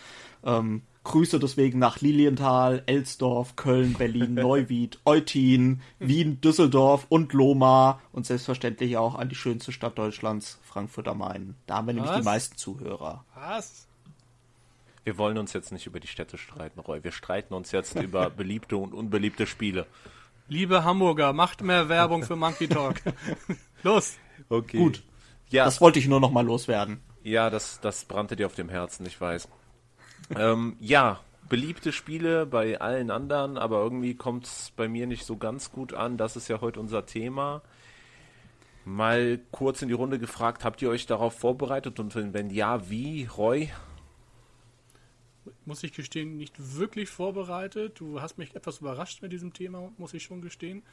Ähm, 0.43 0.81
Grüße 1.03 1.39
deswegen 1.39 1.79
nach 1.79 2.01
Lilienthal, 2.01 2.83
Elsdorf, 2.85 3.55
Köln, 3.55 3.93
Berlin, 3.93 4.33
Neuwied, 4.35 4.99
Eutin, 5.05 5.81
Wien, 5.97 6.41
Düsseldorf 6.41 7.05
und 7.09 7.33
Lohmar 7.33 8.01
und 8.11 8.25
selbstverständlich 8.25 8.97
auch 8.97 9.15
an 9.15 9.29
die 9.29 9.35
schönste 9.35 9.71
Stadt 9.71 9.97
Deutschlands, 9.97 10.59
Frankfurt 10.63 11.07
am 11.07 11.19
Main. 11.19 11.55
Da 11.65 11.77
haben 11.77 11.87
wir 11.87 11.93
nämlich 11.93 12.11
die 12.11 12.21
meisten 12.21 12.57
Zuhörer. 12.57 13.25
Was? 13.33 13.88
Wir 15.03 15.17
wollen 15.17 15.37
uns 15.37 15.53
jetzt 15.53 15.71
nicht 15.71 15.87
über 15.87 15.99
die 15.99 16.07
Städte 16.07 16.37
streiten, 16.37 16.79
Roy. 16.79 17.03
Wir 17.03 17.11
streiten 17.11 17.53
uns 17.53 17.71
jetzt 17.71 17.95
über 18.01 18.29
beliebte 18.29 18.77
und 18.77 18.93
unbeliebte 18.93 19.47
Spiele. 19.47 19.85
Liebe 20.47 20.83
Hamburger, 20.83 21.31
macht 21.33 21.61
mehr 21.61 21.89
Werbung 21.89 22.23
für 22.23 22.35
Monkey 22.35 22.67
Talk. 22.67 22.95
Los. 23.83 24.17
Okay. 24.49 24.77
Gut. 24.77 25.03
Ja. 25.49 25.65
Das 25.65 25.79
wollte 25.81 25.99
ich 25.99 26.07
nur 26.07 26.19
noch 26.19 26.31
mal 26.31 26.45
loswerden. 26.45 27.01
Ja, 27.23 27.49
das, 27.49 27.79
das 27.81 28.05
brannte 28.05 28.35
dir 28.35 28.45
auf 28.45 28.55
dem 28.55 28.69
Herzen, 28.69 29.05
ich 29.05 29.19
weiß. 29.19 29.47
ähm, 30.35 30.75
ja, 30.79 31.19
beliebte 31.49 31.91
Spiele 31.91 32.45
bei 32.45 32.79
allen 32.79 33.11
anderen, 33.11 33.57
aber 33.57 33.77
irgendwie 33.81 34.15
kommt 34.15 34.45
es 34.45 34.71
bei 34.75 34.87
mir 34.87 35.07
nicht 35.07 35.25
so 35.25 35.37
ganz 35.37 35.71
gut 35.71 35.93
an. 35.93 36.17
Das 36.17 36.35
ist 36.35 36.47
ja 36.47 36.61
heute 36.61 36.79
unser 36.79 37.05
Thema. 37.05 37.61
Mal 38.85 39.39
kurz 39.51 39.81
in 39.81 39.87
die 39.87 39.93
Runde 39.93 40.19
gefragt, 40.19 40.63
habt 40.63 40.81
ihr 40.81 40.89
euch 40.89 41.05
darauf 41.05 41.37
vorbereitet 41.37 41.99
und 41.99 42.15
wenn 42.15 42.49
ja, 42.49 42.89
wie? 42.89 43.25
Roy? 43.25 43.69
Muss 45.65 45.83
ich 45.83 45.93
gestehen, 45.93 46.37
nicht 46.37 46.55
wirklich 46.57 47.09
vorbereitet. 47.09 47.99
Du 47.99 48.21
hast 48.21 48.37
mich 48.37 48.55
etwas 48.55 48.79
überrascht 48.79 49.21
mit 49.21 49.31
diesem 49.31 49.53
Thema, 49.53 49.91
muss 49.97 50.13
ich 50.13 50.23
schon 50.23 50.41
gestehen. 50.41 50.83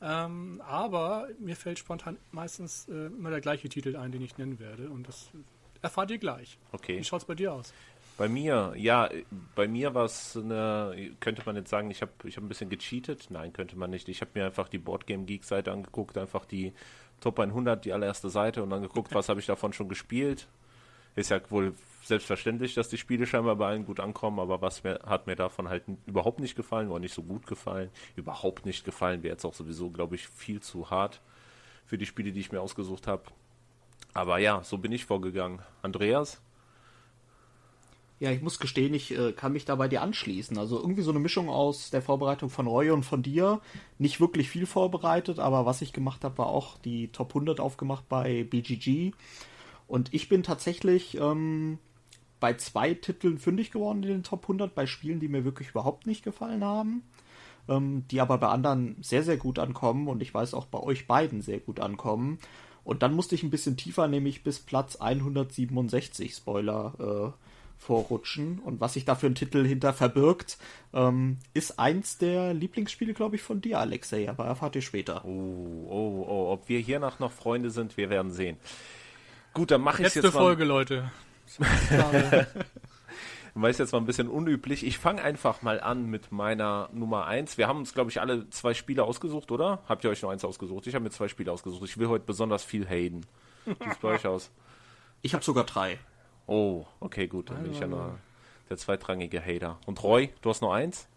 Ähm, 0.00 0.62
aber 0.66 1.28
mir 1.38 1.56
fällt 1.56 1.78
spontan 1.78 2.18
meistens 2.30 2.88
äh, 2.88 3.06
immer 3.06 3.30
der 3.30 3.40
gleiche 3.40 3.68
Titel 3.68 3.96
ein, 3.96 4.12
den 4.12 4.22
ich 4.22 4.38
nennen 4.38 4.58
werde. 4.60 4.90
Und 4.90 5.08
das 5.08 5.30
erfahrt 5.82 6.10
ihr 6.10 6.18
gleich. 6.18 6.58
Okay. 6.72 6.98
Wie 6.98 7.04
schaut 7.04 7.22
es 7.22 7.26
bei 7.26 7.34
dir 7.34 7.52
aus? 7.52 7.72
Bei 8.16 8.28
mir, 8.28 8.74
ja, 8.76 9.08
bei 9.54 9.68
mir 9.68 9.94
war 9.94 10.04
es 10.04 10.36
eine, 10.36 11.12
könnte 11.20 11.42
man 11.46 11.54
jetzt 11.54 11.70
sagen, 11.70 11.90
ich 11.90 12.02
habe 12.02 12.12
ich 12.24 12.36
hab 12.36 12.44
ein 12.44 12.48
bisschen 12.48 12.68
gecheatet. 12.68 13.28
Nein, 13.30 13.52
könnte 13.52 13.76
man 13.76 13.90
nicht. 13.90 14.08
Ich 14.08 14.20
habe 14.20 14.32
mir 14.34 14.46
einfach 14.46 14.68
die 14.68 14.78
Boardgame 14.78 15.24
Geek 15.24 15.44
Seite 15.44 15.72
angeguckt, 15.72 16.18
einfach 16.18 16.44
die 16.44 16.72
Top 17.20 17.38
100, 17.38 17.84
die 17.84 17.92
allererste 17.92 18.30
Seite 18.30 18.62
und 18.62 18.70
dann 18.70 18.82
geguckt, 18.82 19.10
was 19.14 19.28
habe 19.28 19.40
ich 19.40 19.46
davon 19.46 19.72
schon 19.72 19.88
gespielt. 19.88 20.48
Ist 21.14 21.30
ja 21.30 21.40
wohl 21.50 21.74
selbstverständlich, 22.02 22.74
dass 22.74 22.88
die 22.88 22.98
Spiele 22.98 23.26
scheinbar 23.26 23.56
bei 23.56 23.68
allen 23.68 23.84
gut 23.84 24.00
ankommen, 24.00 24.40
aber 24.40 24.60
was 24.60 24.82
mir, 24.82 25.00
hat 25.04 25.26
mir 25.26 25.36
davon 25.36 25.68
halt 25.68 25.84
überhaupt 26.06 26.40
nicht 26.40 26.56
gefallen, 26.56 26.88
oder 26.88 27.00
nicht 27.00 27.14
so 27.14 27.22
gut 27.22 27.46
gefallen, 27.46 27.90
überhaupt 28.16 28.66
nicht 28.66 28.84
gefallen, 28.84 29.22
wäre 29.22 29.34
jetzt 29.34 29.44
auch 29.44 29.54
sowieso, 29.54 29.90
glaube 29.90 30.14
ich, 30.14 30.26
viel 30.28 30.60
zu 30.60 30.90
hart 30.90 31.20
für 31.84 31.98
die 31.98 32.06
Spiele, 32.06 32.32
die 32.32 32.40
ich 32.40 32.52
mir 32.52 32.60
ausgesucht 32.60 33.06
habe. 33.06 33.24
Aber 34.14 34.38
ja, 34.38 34.62
so 34.64 34.78
bin 34.78 34.92
ich 34.92 35.04
vorgegangen. 35.04 35.60
Andreas? 35.82 36.40
Ja, 38.20 38.32
ich 38.32 38.42
muss 38.42 38.58
gestehen, 38.58 38.94
ich 38.94 39.16
äh, 39.16 39.32
kann 39.32 39.52
mich 39.52 39.64
da 39.64 39.76
bei 39.76 39.86
dir 39.86 40.02
anschließen. 40.02 40.58
Also 40.58 40.78
irgendwie 40.80 41.02
so 41.02 41.12
eine 41.12 41.20
Mischung 41.20 41.48
aus 41.48 41.90
der 41.90 42.02
Vorbereitung 42.02 42.50
von 42.50 42.66
Roy 42.66 42.90
und 42.90 43.04
von 43.04 43.22
dir. 43.22 43.60
Nicht 43.98 44.20
wirklich 44.20 44.50
viel 44.50 44.66
vorbereitet, 44.66 45.38
aber 45.38 45.66
was 45.66 45.82
ich 45.82 45.92
gemacht 45.92 46.24
habe, 46.24 46.38
war 46.38 46.46
auch 46.48 46.78
die 46.78 47.08
Top 47.08 47.30
100 47.30 47.60
aufgemacht 47.60 48.08
bei 48.08 48.42
BGG. 48.42 49.12
Und 49.88 50.14
ich 50.14 50.28
bin 50.28 50.42
tatsächlich 50.42 51.18
ähm, 51.18 51.78
bei 52.38 52.54
zwei 52.54 52.94
Titeln 52.94 53.38
fündig 53.38 53.72
geworden 53.72 54.02
in 54.02 54.10
den 54.10 54.22
Top 54.22 54.42
100, 54.42 54.74
bei 54.74 54.86
Spielen, 54.86 55.18
die 55.18 55.28
mir 55.28 55.44
wirklich 55.44 55.70
überhaupt 55.70 56.06
nicht 56.06 56.22
gefallen 56.22 56.62
haben, 56.62 57.02
ähm, 57.68 58.04
die 58.10 58.20
aber 58.20 58.38
bei 58.38 58.48
anderen 58.48 58.96
sehr, 59.02 59.22
sehr 59.24 59.38
gut 59.38 59.58
ankommen 59.58 60.06
und 60.06 60.22
ich 60.22 60.32
weiß 60.32 60.54
auch 60.54 60.66
bei 60.66 60.78
euch 60.78 61.06
beiden 61.06 61.40
sehr 61.40 61.58
gut 61.58 61.80
ankommen. 61.80 62.38
Und 62.84 63.02
dann 63.02 63.14
musste 63.14 63.34
ich 63.34 63.42
ein 63.42 63.50
bisschen 63.50 63.76
tiefer, 63.76 64.08
nämlich 64.08 64.42
bis 64.44 64.60
Platz 64.60 64.96
167, 64.96 66.34
Spoiler, 66.34 67.34
äh, 67.34 67.44
vorrutschen. 67.78 68.58
Und 68.60 68.80
was 68.80 68.94
sich 68.94 69.04
da 69.04 69.14
für 69.14 69.26
ein 69.26 69.34
Titel 69.34 69.66
hinter 69.66 69.92
verbirgt, 69.92 70.58
ähm, 70.92 71.38
ist 71.54 71.78
eins 71.78 72.18
der 72.18 72.54
Lieblingsspiele, 72.54 73.14
glaube 73.14 73.36
ich, 73.36 73.42
von 73.42 73.60
dir, 73.60 73.78
Alexei. 73.78 74.28
Aber 74.28 74.46
erfahrt 74.46 74.76
ihr 74.76 74.82
später. 74.82 75.24
Oh, 75.24 75.86
oh, 75.88 76.26
oh. 76.28 76.52
Ob 76.52 76.68
wir 76.68 76.80
hiernach 76.80 77.18
noch 77.18 77.32
Freunde 77.32 77.70
sind, 77.70 77.96
wir 77.96 78.10
werden 78.10 78.32
sehen. 78.32 78.56
Gut, 79.54 79.70
dann 79.70 79.80
mache 79.80 79.98
ich 79.98 80.04
Letzte 80.04 80.20
jetzt 80.20 80.34
mal. 80.34 80.40
Folge, 80.40 80.64
Leute. 80.64 81.10
Weil 83.54 83.70
es 83.70 83.78
jetzt 83.78 83.92
mal 83.92 83.98
ein 83.98 84.04
bisschen 84.06 84.28
unüblich. 84.28 84.86
Ich 84.86 84.98
fange 84.98 85.22
einfach 85.22 85.62
mal 85.62 85.80
an 85.80 86.06
mit 86.06 86.30
meiner 86.30 86.88
Nummer 86.92 87.26
1. 87.26 87.58
Wir 87.58 87.66
haben 87.66 87.78
uns, 87.78 87.92
glaube 87.92 88.10
ich, 88.10 88.20
alle 88.20 88.48
zwei 88.50 88.72
Spiele 88.74 89.02
ausgesucht, 89.02 89.50
oder? 89.50 89.82
Habt 89.88 90.04
ihr 90.04 90.10
euch 90.10 90.22
noch 90.22 90.30
eins 90.30 90.44
ausgesucht? 90.44 90.86
Ich 90.86 90.94
habe 90.94 91.02
mir 91.02 91.10
zwei 91.10 91.26
Spiele 91.26 91.50
ausgesucht. 91.50 91.82
Ich 91.84 91.98
will 91.98 92.08
heute 92.08 92.24
besonders 92.24 92.62
viel 92.62 92.86
Hayden. 92.86 93.26
Wie 93.64 93.72
sieht's 93.72 93.98
bei 93.98 94.08
euch 94.08 94.26
aus? 94.26 94.50
Ich 95.20 95.34
habe 95.34 95.42
sogar 95.42 95.64
drei. 95.64 95.98
Oh, 96.46 96.86
okay, 97.00 97.26
gut. 97.26 97.50
Dann 97.50 97.64
bin 97.64 97.72
ich 97.72 97.80
ja 97.80 97.88
nur 97.88 98.20
der 98.70 98.76
zweitrangige 98.76 99.44
Hater. 99.44 99.80
Und 99.84 100.00
Roy, 100.04 100.32
du 100.42 100.50
hast 100.50 100.60
noch 100.62 100.72
eins? 100.72 101.08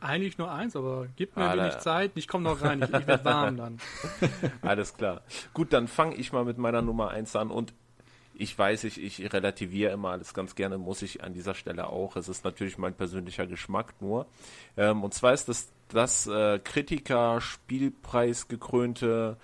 Eigentlich 0.00 0.38
nur 0.38 0.50
eins, 0.50 0.76
aber 0.76 1.06
gib 1.16 1.36
mir 1.36 1.44
Ah, 1.44 1.56
da- 1.56 1.62
wenig 1.64 1.78
Zeit. 1.78 2.12
Ich 2.14 2.28
komme 2.28 2.44
noch 2.44 2.60
rein. 2.62 2.82
Ich, 2.82 2.88
ich 2.92 3.06
werde 3.06 3.24
warm 3.24 3.56
dann. 3.56 3.78
Alles 4.62 4.94
klar. 4.94 5.22
Gut, 5.54 5.72
dann 5.72 5.88
fange 5.88 6.14
ich 6.16 6.32
mal 6.32 6.44
mit 6.44 6.58
meiner 6.58 6.82
Nummer 6.82 7.08
1 7.10 7.34
an 7.36 7.50
und 7.50 7.72
ich 8.40 8.56
weiß, 8.56 8.84
ich, 8.84 9.02
ich 9.02 9.32
relativiere 9.32 9.90
immer 9.92 10.10
alles 10.10 10.32
ganz 10.32 10.54
gerne, 10.54 10.78
muss 10.78 11.02
ich 11.02 11.24
an 11.24 11.34
dieser 11.34 11.54
Stelle 11.56 11.88
auch. 11.88 12.14
Es 12.14 12.28
ist 12.28 12.44
natürlich 12.44 12.78
mein 12.78 12.94
persönlicher 12.94 13.48
Geschmack 13.48 13.94
nur. 14.00 14.26
Ähm, 14.76 15.02
und 15.02 15.12
zwar 15.12 15.32
ist 15.34 15.48
das 15.48 15.72
das 15.88 16.28
äh, 16.28 16.60
Kritiker-Spielpreis 17.38 18.48
gekrönte 18.48 19.36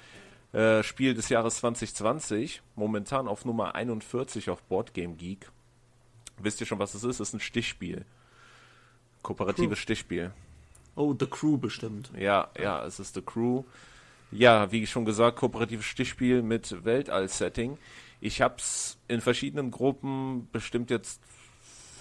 äh, 0.53 0.83
Spiel 0.83 1.15
des 1.15 1.29
Jahres 1.29 1.57
2020, 1.57 2.63
momentan 2.77 3.29
auf 3.29 3.45
Nummer 3.45 3.75
41 3.75 4.51
auf 4.51 4.63
Boardgame 4.63 5.15
Geek. 5.15 5.51
Wisst 6.39 6.61
ihr 6.61 6.67
schon, 6.67 6.79
was 6.79 6.95
es 6.95 7.03
ist? 7.05 7.21
Es 7.21 7.29
ist 7.29 7.35
ein 7.35 7.41
Stichspiel. 7.41 8.05
Kooperatives 9.25 9.81
Stichspiel. 9.81 10.31
Oh, 10.95 11.13
The 11.19 11.27
Crew 11.27 11.57
bestimmt. 11.57 12.13
Ja, 12.17 12.49
ja, 12.57 12.85
es 12.85 13.01
ist 13.01 13.15
The 13.15 13.23
Crew. 13.23 13.65
Ja, 14.31 14.71
wie 14.71 14.87
schon 14.87 15.05
gesagt, 15.05 15.39
kooperatives 15.39 15.85
Stichspiel 15.85 16.43
mit 16.43 16.85
Weltall-Setting. 16.85 17.79
Ich 18.21 18.41
habe 18.41 18.57
es 18.59 18.97
in 19.09 19.21
verschiedenen 19.21 19.71
Gruppen 19.71 20.49
bestimmt 20.53 20.91
jetzt 20.91 21.21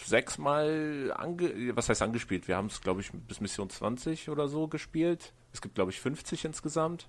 sechsmal 0.06 1.14
ange 1.16 1.76
was 1.76 1.90
heißt 1.90 2.02
angespielt? 2.02 2.48
Wir 2.48 2.58
haben 2.58 2.68
es, 2.68 2.82
glaube 2.82 3.02
ich, 3.02 3.12
bis 3.12 3.40
Mission 3.40 3.70
20 3.70 4.30
oder 4.30 4.48
so 4.48 4.68
gespielt. 4.68 5.32
Es 5.54 5.62
gibt, 5.62 5.76
glaube 5.76 5.92
ich, 5.92 6.00
50 6.00 6.46
insgesamt. 6.46 7.08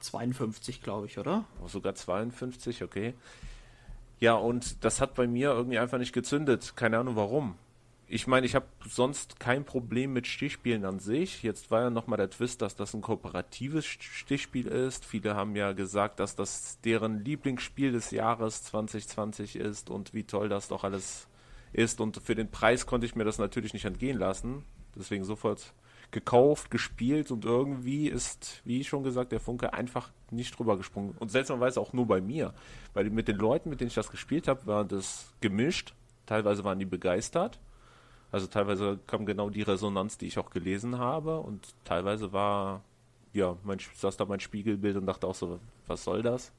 52, 0.00 0.82
glaube 0.82 1.06
ich, 1.06 1.18
oder? 1.18 1.44
Oh, 1.62 1.68
sogar 1.68 1.94
52, 1.94 2.82
okay. 2.82 3.14
Ja, 4.18 4.34
und 4.34 4.84
das 4.84 5.00
hat 5.00 5.14
bei 5.14 5.26
mir 5.26 5.50
irgendwie 5.50 5.78
einfach 5.78 5.98
nicht 5.98 6.12
gezündet. 6.12 6.74
Keine 6.76 6.98
Ahnung 6.98 7.16
warum. 7.16 7.56
Ich 8.12 8.26
meine, 8.26 8.44
ich 8.44 8.56
habe 8.56 8.66
sonst 8.88 9.38
kein 9.38 9.64
Problem 9.64 10.12
mit 10.12 10.26
Stichspielen 10.26 10.84
an 10.84 10.98
sich. 10.98 11.44
Jetzt 11.44 11.70
war 11.70 11.82
ja 11.82 11.90
nochmal 11.90 12.16
der 12.16 12.28
Twist, 12.28 12.60
dass 12.60 12.74
das 12.74 12.92
ein 12.92 13.02
kooperatives 13.02 13.86
Stichspiel 13.86 14.66
ist. 14.66 15.04
Viele 15.04 15.36
haben 15.36 15.54
ja 15.54 15.70
gesagt, 15.70 16.18
dass 16.18 16.34
das 16.34 16.80
deren 16.80 17.24
Lieblingsspiel 17.24 17.92
des 17.92 18.10
Jahres 18.10 18.64
2020 18.64 19.54
ist 19.54 19.90
und 19.90 20.12
wie 20.12 20.24
toll 20.24 20.48
das 20.48 20.66
doch 20.66 20.82
alles 20.82 21.28
ist. 21.72 22.00
Und 22.00 22.16
für 22.16 22.34
den 22.34 22.50
Preis 22.50 22.84
konnte 22.84 23.06
ich 23.06 23.14
mir 23.14 23.22
das 23.22 23.38
natürlich 23.38 23.74
nicht 23.74 23.84
entgehen 23.84 24.18
lassen. 24.18 24.64
Deswegen 24.96 25.22
sofort 25.22 25.72
gekauft, 26.10 26.72
gespielt 26.72 27.30
und 27.30 27.44
irgendwie 27.44 28.08
ist, 28.08 28.60
wie 28.64 28.82
schon 28.82 29.04
gesagt, 29.04 29.30
der 29.30 29.38
Funke 29.38 29.72
einfach 29.72 30.10
nicht 30.32 30.58
drüber 30.58 30.76
gesprungen. 30.76 31.14
Und 31.20 31.30
seltsamerweise 31.30 31.80
auch 31.80 31.92
nur 31.92 32.08
bei 32.08 32.20
mir. 32.20 32.54
Weil 32.92 33.08
mit 33.10 33.28
den 33.28 33.36
Leuten, 33.36 33.70
mit 33.70 33.80
denen 33.80 33.86
ich 33.86 33.94
das 33.94 34.10
gespielt 34.10 34.48
habe, 34.48 34.66
war 34.66 34.84
das 34.84 35.32
gemischt. 35.40 35.94
Teilweise 36.26 36.64
waren 36.64 36.80
die 36.80 36.86
begeistert. 36.86 37.60
Also 38.32 38.46
teilweise 38.46 38.98
kam 39.06 39.26
genau 39.26 39.50
die 39.50 39.62
Resonanz, 39.62 40.18
die 40.18 40.26
ich 40.26 40.38
auch 40.38 40.50
gelesen 40.50 40.98
habe. 40.98 41.40
Und 41.40 41.74
teilweise 41.84 42.32
war, 42.32 42.82
ja, 43.32 43.56
mein, 43.64 43.78
saß 43.94 44.16
da 44.16 44.24
mein 44.24 44.40
Spiegelbild 44.40 44.96
und 44.96 45.06
dachte 45.06 45.26
auch 45.26 45.34
so, 45.34 45.58
was 45.86 46.04
soll 46.04 46.22
das? 46.22 46.52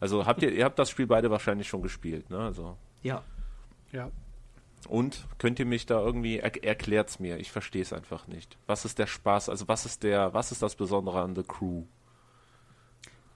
Also 0.00 0.26
habt 0.26 0.42
ihr, 0.42 0.52
ihr 0.52 0.64
habt 0.64 0.78
das 0.78 0.90
Spiel 0.90 1.06
beide 1.06 1.30
wahrscheinlich 1.30 1.68
schon 1.68 1.82
gespielt, 1.82 2.30
ne? 2.30 2.38
Also. 2.38 2.76
Ja. 3.02 3.22
Ja. 3.92 4.10
Und 4.88 5.26
könnt 5.38 5.58
ihr 5.58 5.66
mich 5.66 5.86
da 5.86 6.00
irgendwie 6.00 6.38
er, 6.38 6.64
erklärt's 6.64 7.18
mir? 7.18 7.38
Ich 7.38 7.50
verstehe 7.50 7.82
es 7.82 7.92
einfach 7.92 8.28
nicht. 8.28 8.56
Was 8.66 8.84
ist 8.84 8.98
der 8.98 9.06
Spaß? 9.08 9.48
Also 9.48 9.66
was 9.66 9.86
ist 9.86 10.02
der, 10.02 10.34
was 10.34 10.52
ist 10.52 10.62
das 10.62 10.76
Besondere 10.76 11.20
an 11.20 11.34
The 11.34 11.42
Crew? 11.42 11.84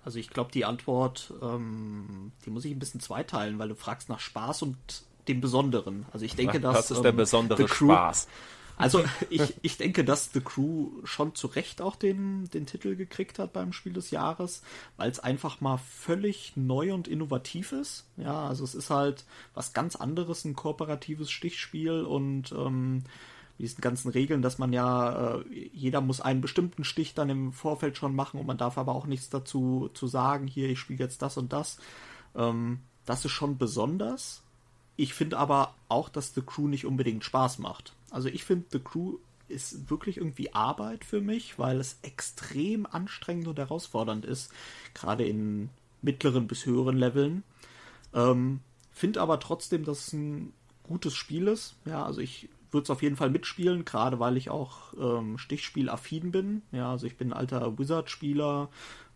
Also 0.04 0.18
ich 0.18 0.30
glaube, 0.30 0.50
die 0.52 0.64
Antwort, 0.64 1.32
ähm, 1.42 2.32
die 2.44 2.50
muss 2.50 2.64
ich 2.64 2.72
ein 2.72 2.78
bisschen 2.78 3.00
zweiteilen, 3.00 3.58
weil 3.58 3.68
du 3.68 3.74
fragst 3.74 4.08
nach 4.08 4.20
Spaß 4.20 4.62
und 4.62 5.04
dem 5.28 5.40
Besonderen. 5.40 6.06
Also 6.12 6.24
ich 6.24 6.34
denke, 6.34 6.60
dass 6.60 6.76
was 6.76 6.90
ist 6.90 7.02
der 7.02 7.10
ähm, 7.10 7.16
besondere 7.16 7.58
The 7.58 7.64
Crew, 7.64 7.92
Spaß? 7.92 8.28
Also 8.76 9.04
ich, 9.30 9.54
ich 9.62 9.76
denke, 9.76 10.04
dass 10.04 10.32
The 10.32 10.40
Crew 10.40 10.90
schon 11.04 11.34
zu 11.34 11.46
Recht 11.46 11.80
auch 11.80 11.96
den, 11.96 12.48
den 12.50 12.66
Titel 12.66 12.96
gekriegt 12.96 13.38
hat 13.38 13.52
beim 13.52 13.72
Spiel 13.72 13.92
des 13.92 14.10
Jahres, 14.10 14.62
weil 14.96 15.10
es 15.10 15.20
einfach 15.20 15.60
mal 15.60 15.78
völlig 15.78 16.56
neu 16.56 16.92
und 16.92 17.06
innovativ 17.06 17.72
ist. 17.72 18.06
Ja, 18.16 18.46
also 18.46 18.64
es 18.64 18.74
ist 18.74 18.90
halt 18.90 19.24
was 19.54 19.72
ganz 19.72 19.96
anderes, 19.96 20.44
ein 20.44 20.56
kooperatives 20.56 21.30
Stichspiel 21.30 22.02
und 22.02 22.52
ähm, 22.52 23.04
mit 23.58 23.68
diesen 23.68 23.80
ganzen 23.80 24.10
Regeln, 24.10 24.42
dass 24.42 24.58
man 24.58 24.72
ja, 24.72 25.36
äh, 25.36 25.44
jeder 25.72 26.00
muss 26.00 26.20
einen 26.20 26.40
bestimmten 26.40 26.84
Stich 26.84 27.14
dann 27.14 27.30
im 27.30 27.52
Vorfeld 27.52 27.96
schon 27.96 28.14
machen 28.14 28.40
und 28.40 28.46
man 28.46 28.58
darf 28.58 28.78
aber 28.78 28.94
auch 28.94 29.06
nichts 29.06 29.30
dazu 29.30 29.90
zu 29.94 30.06
sagen, 30.06 30.46
hier, 30.46 30.68
ich 30.68 30.80
spiele 30.80 31.00
jetzt 31.00 31.22
das 31.22 31.36
und 31.36 31.52
das. 31.52 31.78
Ähm, 32.34 32.80
das 33.04 33.24
ist 33.24 33.32
schon 33.32 33.58
besonders. 33.58 34.41
Ich 34.96 35.14
finde 35.14 35.38
aber 35.38 35.74
auch, 35.88 36.08
dass 36.08 36.34
The 36.34 36.42
Crew 36.42 36.68
nicht 36.68 36.86
unbedingt 36.86 37.24
Spaß 37.24 37.58
macht. 37.58 37.94
Also 38.10 38.28
ich 38.28 38.44
finde, 38.44 38.66
The 38.70 38.80
Crew 38.80 39.16
ist 39.48 39.90
wirklich 39.90 40.16
irgendwie 40.16 40.54
Arbeit 40.54 41.04
für 41.04 41.20
mich, 41.20 41.58
weil 41.58 41.78
es 41.80 41.98
extrem 42.02 42.86
anstrengend 42.86 43.48
und 43.48 43.58
herausfordernd 43.58 44.24
ist, 44.24 44.52
gerade 44.94 45.24
in 45.24 45.70
mittleren 46.00 46.46
bis 46.46 46.66
höheren 46.66 46.96
Leveln. 46.96 47.42
Ähm, 48.14 48.60
finde 48.90 49.20
aber 49.20 49.40
trotzdem, 49.40 49.84
dass 49.84 50.08
es 50.08 50.12
ein 50.12 50.52
gutes 50.82 51.14
Spiel 51.14 51.48
ist. 51.48 51.76
Ja, 51.84 52.04
also 52.04 52.20
ich 52.20 52.48
würde 52.70 52.84
es 52.84 52.90
auf 52.90 53.02
jeden 53.02 53.16
Fall 53.16 53.30
mitspielen, 53.30 53.84
gerade 53.84 54.18
weil 54.18 54.36
ich 54.36 54.50
auch 54.50 54.94
ähm, 54.98 55.38
Stichspiel-affin 55.38 56.32
bin. 56.32 56.62
Ja, 56.72 56.90
also 56.90 57.06
ich 57.06 57.16
bin 57.16 57.28
ein 57.28 57.38
alter 57.38 57.78
Wizard-Spieler, 57.78 58.68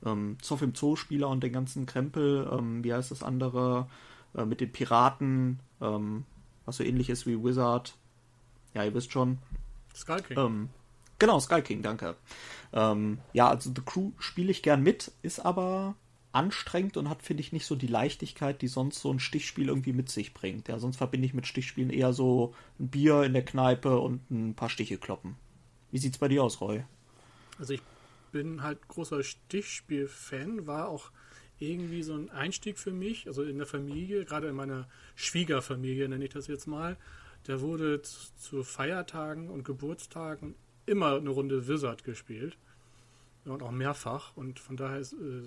ähm, 0.04 0.36
Zoff 0.42 0.62
im 0.62 0.74
Zoo-Spieler 0.74 1.28
und 1.28 1.42
den 1.42 1.52
ganzen 1.52 1.86
Krempel. 1.86 2.48
Ähm, 2.52 2.84
wie 2.84 2.92
heißt 2.92 3.10
das 3.10 3.22
andere? 3.22 3.88
Äh, 4.36 4.44
mit 4.44 4.60
den 4.60 4.70
Piraten, 4.70 5.60
ähm, 5.80 6.24
was 6.64 6.76
so 6.76 6.84
ähnlich 6.84 7.10
ist 7.10 7.26
wie 7.26 7.42
Wizard. 7.42 7.96
Ja, 8.74 8.84
ihr 8.84 8.94
wisst 8.94 9.12
schon. 9.12 9.38
Skull 9.94 10.20
King. 10.20 10.38
Ähm, 10.38 10.68
genau, 11.18 11.40
Sky 11.40 11.62
King, 11.62 11.82
danke. 11.82 12.16
Ähm, 12.72 13.18
ja, 13.32 13.48
also 13.48 13.72
The 13.74 13.82
Crew 13.84 14.12
spiele 14.18 14.50
ich 14.50 14.62
gern 14.62 14.82
mit, 14.82 15.12
ist 15.22 15.40
aber 15.40 15.94
anstrengend 16.32 16.98
und 16.98 17.08
hat, 17.08 17.22
finde 17.22 17.40
ich, 17.40 17.52
nicht 17.52 17.64
so 17.64 17.76
die 17.76 17.86
Leichtigkeit, 17.86 18.60
die 18.60 18.68
sonst 18.68 19.00
so 19.00 19.10
ein 19.10 19.20
Stichspiel 19.20 19.68
irgendwie 19.68 19.94
mit 19.94 20.10
sich 20.10 20.34
bringt. 20.34 20.68
Ja, 20.68 20.78
sonst 20.78 20.96
verbinde 20.96 21.24
ich 21.24 21.32
mit 21.32 21.46
Stichspielen 21.46 21.88
eher 21.88 22.12
so 22.12 22.54
ein 22.78 22.88
Bier 22.88 23.22
in 23.22 23.32
der 23.32 23.44
Kneipe 23.44 23.98
und 23.98 24.30
ein 24.30 24.54
paar 24.54 24.68
Stiche 24.68 24.98
kloppen. 24.98 25.36
Wie 25.90 25.98
sieht's 25.98 26.18
bei 26.18 26.28
dir 26.28 26.44
aus, 26.44 26.60
Roy? 26.60 26.84
Also 27.58 27.72
ich 27.72 27.80
bin 28.32 28.62
halt 28.62 28.86
großer 28.88 29.22
Stichspiel-Fan, 29.22 30.66
war 30.66 30.90
auch 30.90 31.10
irgendwie 31.58 32.02
so 32.02 32.14
ein 32.14 32.30
Einstieg 32.30 32.78
für 32.78 32.92
mich, 32.92 33.26
also 33.26 33.42
in 33.42 33.58
der 33.58 33.66
Familie, 33.66 34.24
gerade 34.24 34.48
in 34.48 34.54
meiner 34.54 34.88
Schwiegerfamilie 35.14 36.08
nenne 36.08 36.24
ich 36.24 36.32
das 36.32 36.46
jetzt 36.46 36.66
mal. 36.66 36.96
Der 37.46 37.60
wurde 37.60 38.02
zu 38.02 38.62
Feiertagen 38.64 39.48
und 39.50 39.64
Geburtstagen 39.64 40.54
immer 40.84 41.16
eine 41.16 41.30
Runde 41.30 41.68
Wizard 41.68 42.04
gespielt. 42.04 42.58
Und 43.44 43.62
auch 43.62 43.70
mehrfach. 43.70 44.36
Und 44.36 44.58
von 44.58 44.76
daher 44.76 44.98
ist, 44.98 45.12
äh, 45.12 45.46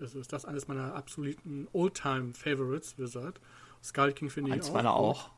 also 0.00 0.18
ist 0.18 0.32
das 0.32 0.46
eines 0.46 0.68
meiner 0.68 0.94
absoluten 0.94 1.68
Oldtime-Favorites, 1.72 2.98
Wizard. 2.98 3.40
Skull 3.84 4.12
King 4.12 4.30
finde 4.30 4.56
ich 4.56 4.62
auch. 4.62 4.72
meiner 4.72 4.94
auch. 4.94 5.30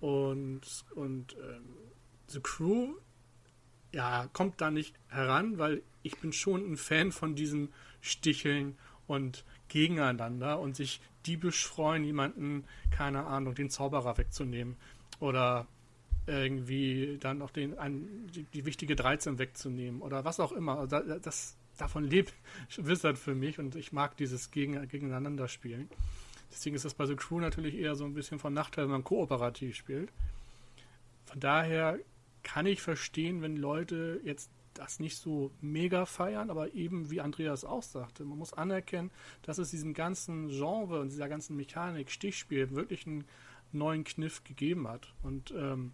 Und, 0.00 0.60
und 0.94 1.36
ähm, 1.42 1.76
The 2.28 2.40
Crew, 2.40 2.94
ja, 3.92 4.28
kommt 4.32 4.60
da 4.60 4.70
nicht 4.70 4.94
heran, 5.08 5.58
weil 5.58 5.82
ich 6.02 6.18
bin 6.18 6.32
schon 6.32 6.70
ein 6.70 6.76
Fan 6.76 7.12
von 7.12 7.34
diesem 7.34 7.70
Sticheln 8.00 8.78
und 9.10 9.44
Gegeneinander 9.68 10.60
und 10.60 10.76
sich 10.76 11.00
diebisch 11.26 11.66
freuen, 11.66 12.04
jemanden, 12.04 12.64
keine 12.92 13.26
Ahnung, 13.26 13.56
den 13.56 13.68
Zauberer 13.68 14.16
wegzunehmen. 14.18 14.76
Oder 15.18 15.66
irgendwie 16.26 17.18
dann 17.18 17.38
noch 17.38 17.50
den, 17.50 17.76
ein, 17.76 18.28
die, 18.32 18.44
die, 18.44 18.64
wichtige 18.64 18.94
13 18.94 19.40
wegzunehmen 19.40 20.00
oder 20.00 20.24
was 20.24 20.38
auch 20.38 20.52
immer. 20.52 20.78
Also 20.78 21.00
das, 21.18 21.56
davon 21.76 22.04
lebt 22.04 22.32
Wizard 22.76 23.18
für 23.18 23.34
mich 23.34 23.58
und 23.58 23.74
ich 23.74 23.92
mag 23.92 24.16
dieses 24.16 24.52
Gegen, 24.52 24.86
Gegeneinander 24.86 25.48
spielen. 25.48 25.90
Deswegen 26.52 26.76
ist 26.76 26.84
das 26.84 26.94
bei 26.94 27.06
The 27.06 27.16
Crew 27.16 27.40
natürlich 27.40 27.74
eher 27.74 27.96
so 27.96 28.04
ein 28.04 28.14
bisschen 28.14 28.38
von 28.38 28.54
Nachteil, 28.54 28.84
wenn 28.84 28.92
man 28.92 29.04
kooperativ 29.04 29.74
spielt. 29.74 30.12
Von 31.26 31.40
daher 31.40 31.98
kann 32.44 32.66
ich 32.66 32.80
verstehen, 32.80 33.42
wenn 33.42 33.56
Leute 33.56 34.20
jetzt 34.24 34.50
das 34.80 34.98
nicht 34.98 35.18
so 35.18 35.50
mega 35.60 36.06
feiern, 36.06 36.48
aber 36.48 36.72
eben 36.74 37.10
wie 37.10 37.20
Andreas 37.20 37.66
auch 37.66 37.82
sagte, 37.82 38.24
man 38.24 38.38
muss 38.38 38.54
anerkennen, 38.54 39.10
dass 39.42 39.58
es 39.58 39.70
diesem 39.70 39.92
ganzen 39.92 40.48
Genre 40.48 41.00
und 41.00 41.10
dieser 41.10 41.28
ganzen 41.28 41.54
Mechanik, 41.54 42.10
Stichspiel 42.10 42.70
wirklich 42.70 43.06
einen 43.06 43.24
neuen 43.72 44.04
Kniff 44.04 44.42
gegeben 44.42 44.88
hat. 44.88 45.12
Und 45.22 45.52
ähm, 45.56 45.92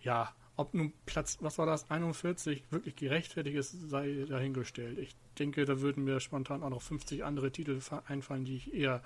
ja, 0.00 0.32
ob 0.56 0.72
nun 0.72 0.94
Platz, 1.04 1.36
was 1.40 1.58
war 1.58 1.66
das, 1.66 1.90
41 1.90 2.64
wirklich 2.70 2.96
gerechtfertigt 2.96 3.56
ist, 3.56 3.90
sei 3.90 4.24
dahingestellt. 4.26 4.98
Ich 4.98 5.14
denke, 5.38 5.66
da 5.66 5.80
würden 5.80 6.04
mir 6.04 6.18
spontan 6.20 6.62
auch 6.62 6.70
noch 6.70 6.82
50 6.82 7.24
andere 7.24 7.50
Titel 7.50 7.78
einfallen, 8.06 8.46
die 8.46 8.56
ich 8.56 8.72
eher 8.72 9.02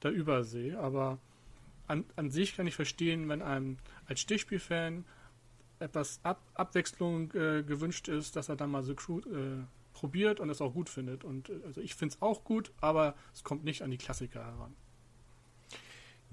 da 0.00 0.10
übersehe. 0.10 0.78
Aber 0.80 1.18
an, 1.86 2.04
an 2.16 2.30
sich 2.30 2.56
kann 2.56 2.66
ich 2.66 2.74
verstehen, 2.74 3.28
wenn 3.28 3.42
einem 3.42 3.78
als 4.06 4.20
Stichspielfan 4.20 5.04
etwas 5.78 6.20
Ab 6.22 6.40
Abwechslung 6.54 7.32
äh, 7.32 7.62
gewünscht 7.62 8.08
ist, 8.08 8.36
dass 8.36 8.48
er 8.48 8.56
dann 8.56 8.70
mal 8.70 8.82
Crew 8.94 9.20
äh, 9.20 9.64
probiert 9.92 10.40
und 10.40 10.50
es 10.50 10.60
auch 10.60 10.72
gut 10.72 10.88
findet. 10.88 11.24
Und 11.24 11.48
äh, 11.48 11.60
also 11.66 11.80
ich 11.80 11.94
finde 11.94 12.14
es 12.14 12.22
auch 12.22 12.44
gut, 12.44 12.72
aber 12.80 13.14
es 13.32 13.44
kommt 13.44 13.64
nicht 13.64 13.82
an 13.82 13.90
die 13.90 13.98
Klassiker 13.98 14.44
heran. 14.44 14.74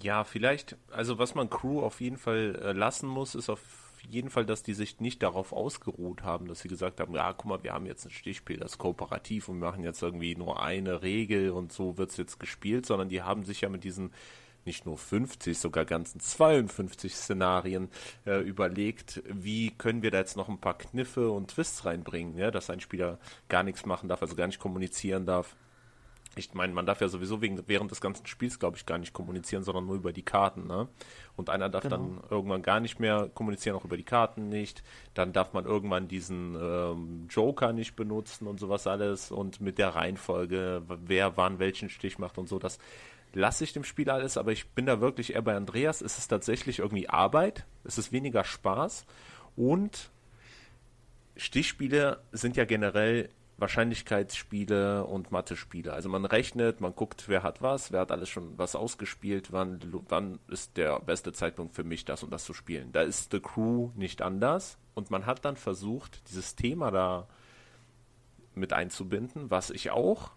Ja, 0.02 0.24
vielleicht, 0.24 0.76
also 0.92 1.20
was 1.20 1.36
man 1.36 1.50
Crew 1.50 1.82
auf 1.82 2.02
jeden 2.02 2.18
Fall 2.18 2.60
äh, 2.62 2.72
lassen 2.72 3.08
muss, 3.08 3.36
ist 3.36 3.50
auf 3.50 3.62
jeden 4.10 4.30
Fall, 4.30 4.46
dass 4.46 4.64
die 4.64 4.74
sich 4.74 5.00
nicht 5.00 5.24
darauf 5.24 5.54
ausgeruht 5.54 6.24
haben, 6.24 6.48
dass 6.48 6.60
sie 6.60 6.68
gesagt 6.68 7.00
haben, 7.00 7.14
ja, 7.16 7.32
guck 7.32 7.46
mal, 7.46 7.64
wir 7.64 7.74
haben 7.74 7.86
jetzt 7.86 8.06
ein 8.06 8.12
Stichspiel, 8.12 8.58
das 8.58 8.74
ist 8.74 8.78
kooperativ 8.78 9.48
und 9.48 9.62
wir 9.62 9.70
machen 9.70 9.84
jetzt 9.84 10.02
irgendwie 10.02 10.36
nur 10.36 10.62
eine 10.62 11.02
Regel 11.04 11.52
und 11.52 11.72
so 11.72 11.98
wird 11.98 12.10
es 12.10 12.18
jetzt 12.18 12.40
gespielt, 12.40 12.86
sondern 12.86 13.08
die 13.08 13.22
haben 13.22 13.44
sich 13.44 13.62
ja 13.62 13.70
mit 13.70 13.84
diesen 13.84 14.12
nicht 14.66 14.86
nur 14.86 14.98
50, 14.98 15.58
sogar 15.58 15.86
ganzen 15.86 16.20
52 16.20 17.16
Szenarien 17.16 17.90
äh, 18.26 18.40
überlegt, 18.42 19.22
wie 19.28 19.72
können 19.72 20.02
wir 20.02 20.12
da 20.12 20.20
jetzt 20.20 20.38
noch 20.38 20.50
ein 20.50 20.60
paar 20.60 20.78
Kniffe 20.78 21.30
und 21.30 21.52
Twists 21.52 21.86
reinbringen, 21.86 22.38
ja, 22.38 22.52
dass 22.52 22.70
ein 22.70 22.80
Spieler 22.80 23.20
gar 23.50 23.64
nichts 23.64 23.86
machen 23.86 24.10
darf, 24.10 24.22
also 24.22 24.36
gar 24.36 24.48
nicht 24.48 24.60
kommunizieren 24.60 25.26
darf. 25.26 25.56
Ich 26.36 26.54
meine, 26.56 26.74
man 26.74 26.88
darf 26.88 27.00
ja 27.00 27.08
sowieso 27.10 27.42
wegen, 27.42 27.62
während 27.68 27.92
des 27.92 28.02
ganzen 28.02 28.26
Spiels, 28.26 28.58
glaube 28.58 28.76
ich, 28.76 28.88
gar 28.88 28.98
nicht 28.98 29.14
kommunizieren, 29.14 29.64
sondern 29.64 29.86
nur 29.86 29.96
über 29.96 30.12
die 30.12 30.24
Karten. 30.24 30.66
Ne? 30.66 30.88
Und 31.36 31.52
einer 31.52 31.70
darf 31.70 31.84
genau. 31.84 31.98
dann 31.98 32.22
irgendwann 32.30 32.64
gar 32.64 32.80
nicht 32.80 33.00
mehr 33.00 33.30
kommunizieren, 33.36 33.76
auch 33.76 33.86
über 33.86 33.98
die 33.98 34.04
Karten 34.04 34.50
nicht. 34.50 34.84
Dann 35.14 35.32
darf 35.32 35.54
man 35.54 35.66
irgendwann 35.66 36.08
diesen 36.08 36.56
ähm, 36.60 37.28
Joker 37.30 37.72
nicht 37.72 37.96
benutzen 37.96 38.48
und 38.48 38.60
sowas 38.60 38.88
alles. 38.88 39.32
Und 39.32 39.62
mit 39.62 39.78
der 39.78 39.90
Reihenfolge, 39.90 40.82
wer 40.88 41.38
wann 41.38 41.60
welchen 41.60 41.90
Stich 41.90 42.18
macht 42.18 42.40
und 42.40 42.50
so, 42.50 42.58
das 42.58 42.80
lasse 43.34 43.64
ich 43.64 43.74
dem 43.74 43.84
Spiel 43.84 44.10
alles. 44.10 44.38
Aber 44.38 44.52
ich 44.52 44.70
bin 44.70 44.86
da 44.86 45.02
wirklich 45.02 45.34
eher 45.34 45.42
bei 45.42 45.56
Andreas. 45.56 46.02
Es 46.02 46.18
ist 46.18 46.28
tatsächlich 46.28 46.80
irgendwie 46.80 47.10
Arbeit. 47.10 47.66
Es 47.84 47.98
ist 47.98 48.12
weniger 48.12 48.44
Spaß. 48.44 49.06
Und 49.56 50.10
Stichspiele 51.36 52.22
sind 52.32 52.56
ja 52.58 52.66
generell 52.66 53.30
Wahrscheinlichkeitsspiele 53.58 55.06
und 55.06 55.32
Mathe-Spiele. 55.32 55.94
Also 55.94 56.10
man 56.10 56.26
rechnet, 56.26 56.82
man 56.82 56.96
guckt, 56.96 57.26
wer 57.28 57.44
hat 57.44 57.62
was, 57.62 57.92
wer 57.92 58.02
hat 58.02 58.12
alles 58.12 58.30
schon 58.30 58.58
was 58.58 58.76
ausgespielt, 58.76 59.52
wann, 59.52 59.80
wann 60.10 60.40
ist 60.48 60.76
der 60.78 61.00
beste 61.00 61.34
Zeitpunkt 61.34 61.76
für 61.76 61.84
mich, 61.84 62.04
das 62.06 62.24
und 62.24 62.32
das 62.32 62.46
zu 62.46 62.54
spielen. 62.54 62.92
Da 62.92 63.02
ist 63.04 63.32
The 63.32 63.40
Crew 63.40 63.92
nicht 63.96 64.22
anders 64.22 64.78
und 64.96 65.12
man 65.12 65.26
hat 65.26 65.46
dann 65.46 65.56
versucht, 65.56 66.30
dieses 66.30 66.56
Thema 66.56 66.92
da 66.92 67.28
mit 68.56 68.74
einzubinden, 68.74 69.50
was 69.50 69.70
ich 69.70 69.92
auch 69.92 70.32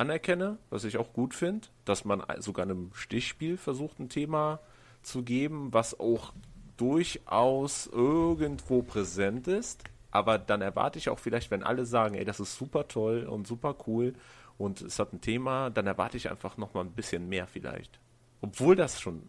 anerkenne, 0.00 0.58
was 0.70 0.84
ich 0.84 0.96
auch 0.96 1.12
gut 1.12 1.34
finde, 1.34 1.68
dass 1.84 2.04
man 2.04 2.22
sogar 2.38 2.64
einem 2.64 2.90
Stichspiel 2.94 3.56
versucht, 3.56 4.00
ein 4.00 4.08
Thema 4.08 4.60
zu 5.02 5.22
geben, 5.22 5.72
was 5.72 5.98
auch 5.98 6.32
durchaus 6.76 7.86
irgendwo 7.86 8.82
präsent 8.82 9.46
ist 9.46 9.84
aber 10.10 10.38
dann 10.38 10.60
erwarte 10.60 10.98
ich 10.98 11.08
auch 11.08 11.18
vielleicht, 11.18 11.50
wenn 11.50 11.62
alle 11.62 11.86
sagen, 11.86 12.14
ey, 12.14 12.24
das 12.24 12.40
ist 12.40 12.56
super 12.56 12.88
toll 12.88 13.24
und 13.24 13.46
super 13.46 13.76
cool 13.86 14.14
und 14.58 14.80
es 14.82 14.98
hat 14.98 15.12
ein 15.12 15.20
Thema, 15.20 15.70
dann 15.70 15.86
erwarte 15.86 16.16
ich 16.16 16.30
einfach 16.30 16.56
nochmal 16.56 16.84
ein 16.84 16.92
bisschen 16.92 17.28
mehr 17.28 17.46
vielleicht. 17.46 18.00
Obwohl 18.40 18.76
das 18.76 19.00
schon 19.00 19.22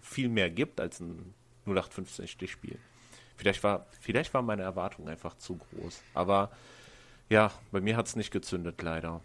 viel 0.00 0.28
mehr 0.28 0.50
gibt 0.50 0.80
als 0.80 1.00
ein 1.00 1.34
0815 1.66 2.28
Stichspiel. 2.28 2.78
Vielleicht 3.36 3.62
war, 3.62 3.86
vielleicht 4.00 4.32
war 4.32 4.40
meine 4.40 4.62
Erwartung 4.62 5.08
einfach 5.08 5.36
zu 5.36 5.56
groß. 5.56 6.00
Aber 6.14 6.50
ja, 7.28 7.50
bei 7.70 7.80
mir 7.80 7.96
hat 7.96 8.06
es 8.06 8.16
nicht 8.16 8.30
gezündet, 8.30 8.80
leider. 8.80 9.20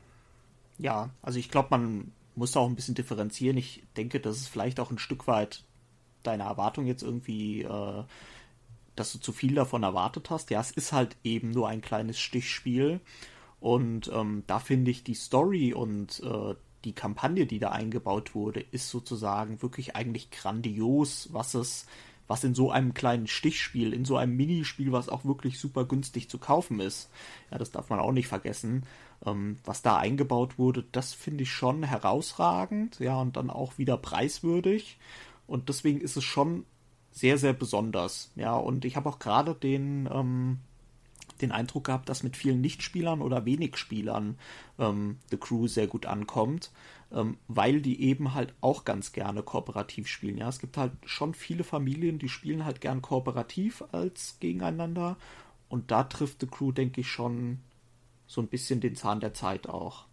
Ja, 0.77 1.09
also 1.21 1.39
ich 1.39 1.49
glaube, 1.49 1.69
man 1.71 2.11
muss 2.35 2.51
da 2.51 2.61
auch 2.61 2.67
ein 2.67 2.75
bisschen 2.75 2.95
differenzieren. 2.95 3.57
Ich 3.57 3.83
denke, 3.97 4.19
dass 4.19 4.37
es 4.37 4.47
vielleicht 4.47 4.79
auch 4.79 4.91
ein 4.91 4.99
Stück 4.99 5.27
weit 5.27 5.63
deine 6.23 6.43
Erwartung 6.43 6.85
jetzt 6.85 7.03
irgendwie 7.03 7.63
äh, 7.63 8.03
dass 8.95 9.13
du 9.13 9.19
zu 9.19 9.31
viel 9.31 9.55
davon 9.55 9.83
erwartet 9.83 10.29
hast. 10.29 10.49
Ja, 10.49 10.59
es 10.59 10.71
ist 10.71 10.91
halt 10.91 11.15
eben 11.23 11.51
nur 11.51 11.67
ein 11.67 11.81
kleines 11.81 12.19
Stichspiel. 12.19 12.99
Und 13.59 14.09
ähm, 14.13 14.43
da 14.47 14.59
finde 14.59 14.91
ich 14.91 15.03
die 15.03 15.13
Story 15.13 15.73
und 15.73 16.21
äh, 16.23 16.55
die 16.83 16.93
Kampagne, 16.93 17.45
die 17.45 17.59
da 17.59 17.69
eingebaut 17.69 18.33
wurde, 18.33 18.59
ist 18.59 18.89
sozusagen 18.89 19.61
wirklich 19.61 19.95
eigentlich 19.95 20.31
grandios, 20.31 21.29
was 21.31 21.53
es, 21.53 21.85
was 22.27 22.43
in 22.43 22.55
so 22.55 22.71
einem 22.71 22.93
kleinen 22.93 23.27
Stichspiel, 23.27 23.93
in 23.93 24.03
so 24.03 24.17
einem 24.17 24.35
Minispiel, 24.35 24.91
was 24.91 25.09
auch 25.09 25.25
wirklich 25.25 25.59
super 25.59 25.85
günstig 25.85 26.27
zu 26.27 26.39
kaufen 26.39 26.79
ist. 26.79 27.09
Ja, 27.51 27.59
das 27.59 27.71
darf 27.71 27.89
man 27.89 27.99
auch 27.99 28.11
nicht 28.11 28.27
vergessen. 28.27 28.83
Ähm, 29.25 29.57
was 29.65 29.81
da 29.81 29.97
eingebaut 29.97 30.57
wurde, 30.57 30.85
das 30.91 31.13
finde 31.13 31.43
ich 31.43 31.51
schon 31.51 31.83
herausragend, 31.83 32.99
ja, 32.99 33.19
und 33.19 33.37
dann 33.37 33.49
auch 33.49 33.77
wieder 33.77 33.97
preiswürdig. 33.97 34.97
Und 35.47 35.69
deswegen 35.69 36.01
ist 36.01 36.17
es 36.17 36.23
schon 36.23 36.65
sehr, 37.11 37.37
sehr 37.37 37.53
besonders. 37.53 38.31
Ja, 38.35 38.55
und 38.55 38.85
ich 38.85 38.95
habe 38.95 39.09
auch 39.09 39.19
gerade 39.19 39.53
den, 39.53 40.09
ähm, 40.11 40.59
den 41.41 41.51
Eindruck 41.51 41.85
gehabt, 41.85 42.09
dass 42.09 42.23
mit 42.23 42.37
vielen 42.37 42.61
Nichtspielern 42.61 43.21
oder 43.21 43.45
wenig 43.45 43.77
Spielern 43.77 44.37
ähm, 44.79 45.17
The 45.29 45.37
Crew 45.37 45.67
sehr 45.67 45.87
gut 45.87 46.05
ankommt, 46.05 46.71
ähm, 47.11 47.37
weil 47.47 47.81
die 47.81 48.01
eben 48.01 48.33
halt 48.33 48.53
auch 48.61 48.85
ganz 48.85 49.11
gerne 49.11 49.43
kooperativ 49.43 50.07
spielen. 50.07 50.37
Ja, 50.37 50.49
es 50.49 50.59
gibt 50.59 50.77
halt 50.77 50.93
schon 51.05 51.33
viele 51.33 51.63
Familien, 51.63 52.19
die 52.19 52.29
spielen 52.29 52.65
halt 52.65 52.81
gern 52.81 53.01
kooperativ 53.01 53.83
als 53.91 54.37
gegeneinander. 54.39 55.17
Und 55.69 55.91
da 55.91 56.03
trifft 56.03 56.41
The 56.41 56.47
Crew, 56.47 56.71
denke 56.71 57.01
ich, 57.01 57.07
schon 57.07 57.59
so 58.31 58.39
ein 58.39 58.47
bisschen 58.47 58.79
den 58.79 58.95
Zahn 58.95 59.19
der 59.19 59.33
Zeit 59.33 59.67
auch. 59.67 60.05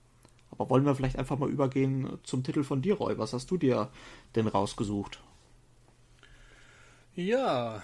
Aber 0.50 0.68
wollen 0.70 0.84
wir 0.84 0.96
vielleicht 0.96 1.16
einfach 1.16 1.38
mal 1.38 1.48
übergehen 1.48 2.18
zum 2.24 2.42
Titel 2.42 2.64
von 2.64 2.82
dir, 2.82 2.94
Roy? 2.94 3.16
Was 3.16 3.32
hast 3.32 3.48
du 3.52 3.56
dir 3.56 3.92
denn 4.34 4.48
rausgesucht? 4.48 5.22
Ja, 7.14 7.80